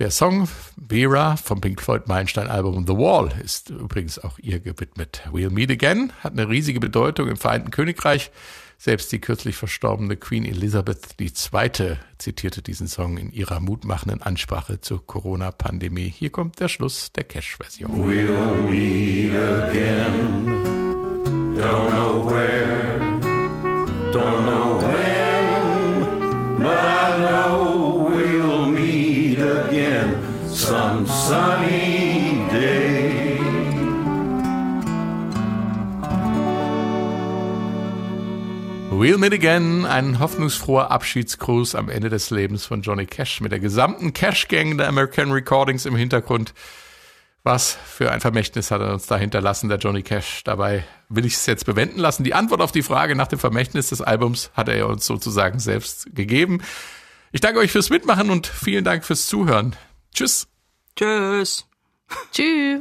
Der 0.00 0.10
Song 0.10 0.48
Vera 0.88 1.36
vom 1.36 1.60
Pink 1.60 1.82
Floyd 1.82 2.08
Meilenstein 2.08 2.48
Album 2.48 2.86
The 2.86 2.94
Wall 2.94 3.34
ist 3.44 3.68
übrigens 3.68 4.18
auch 4.18 4.38
ihr 4.38 4.58
gewidmet. 4.58 5.20
We'll 5.30 5.50
Meet 5.50 5.72
Again 5.72 6.10
hat 6.24 6.32
eine 6.32 6.48
riesige 6.48 6.80
Bedeutung 6.80 7.28
im 7.28 7.36
Vereinten 7.36 7.70
Königreich. 7.70 8.30
Selbst 8.78 9.12
die 9.12 9.20
kürzlich 9.20 9.56
verstorbene 9.56 10.16
Queen 10.16 10.46
Elizabeth 10.46 11.20
II. 11.20 11.98
zitierte 12.16 12.62
diesen 12.62 12.88
Song 12.88 13.18
in 13.18 13.30
ihrer 13.30 13.60
mutmachenden 13.60 14.22
Ansprache 14.22 14.80
zur 14.80 15.06
Corona-Pandemie. 15.06 16.08
Hier 16.08 16.30
kommt 16.30 16.60
der 16.60 16.68
Schluss 16.68 17.12
der 17.12 17.24
Cash-Version. 17.24 17.90
We'll 17.92 18.70
meet 18.70 19.36
again. 19.36 20.46
Don't 21.58 21.90
know 21.90 22.24
where, 22.24 22.98
don't 24.14 24.44
know 24.46 24.80
when, 24.80 26.56
but 26.56 26.72
I 26.72 27.18
know 27.18 27.59
some 30.70 31.04
sunny 31.04 32.46
day. 32.48 33.40
We'll 38.92 39.18
Meet 39.18 39.32
Again, 39.32 39.84
ein 39.84 40.20
hoffnungsfroher 40.20 40.92
Abschiedsgruß 40.92 41.74
am 41.74 41.88
Ende 41.88 42.08
des 42.08 42.30
Lebens 42.30 42.66
von 42.66 42.82
Johnny 42.82 43.06
Cash 43.06 43.40
mit 43.40 43.50
der 43.50 43.58
gesamten 43.58 44.12
Cash-Gang 44.12 44.78
der 44.78 44.86
American 44.86 45.32
Recordings 45.32 45.86
im 45.86 45.96
Hintergrund. 45.96 46.54
Was 47.42 47.76
für 47.84 48.12
ein 48.12 48.20
Vermächtnis 48.20 48.70
hat 48.70 48.80
er 48.80 48.92
uns 48.92 49.06
da 49.06 49.16
hinterlassen, 49.16 49.68
der 49.68 49.78
Johnny 49.78 50.02
Cash. 50.02 50.44
Dabei 50.44 50.84
will 51.08 51.26
ich 51.26 51.32
es 51.32 51.46
jetzt 51.46 51.66
bewenden 51.66 51.98
lassen. 51.98 52.22
Die 52.22 52.34
Antwort 52.34 52.60
auf 52.60 52.70
die 52.70 52.82
Frage 52.82 53.16
nach 53.16 53.26
dem 53.26 53.40
Vermächtnis 53.40 53.88
des 53.88 54.02
Albums 54.02 54.52
hat 54.54 54.68
er 54.68 54.86
uns 54.86 55.04
sozusagen 55.04 55.58
selbst 55.58 56.14
gegeben. 56.14 56.62
Ich 57.32 57.40
danke 57.40 57.58
euch 57.58 57.72
fürs 57.72 57.90
Mitmachen 57.90 58.30
und 58.30 58.46
vielen 58.46 58.84
Dank 58.84 59.04
fürs 59.04 59.26
Zuhören. 59.26 59.74
Tschüss. 60.14 60.49
Tschüss. 61.00 61.64
Tschüss. 62.30 62.78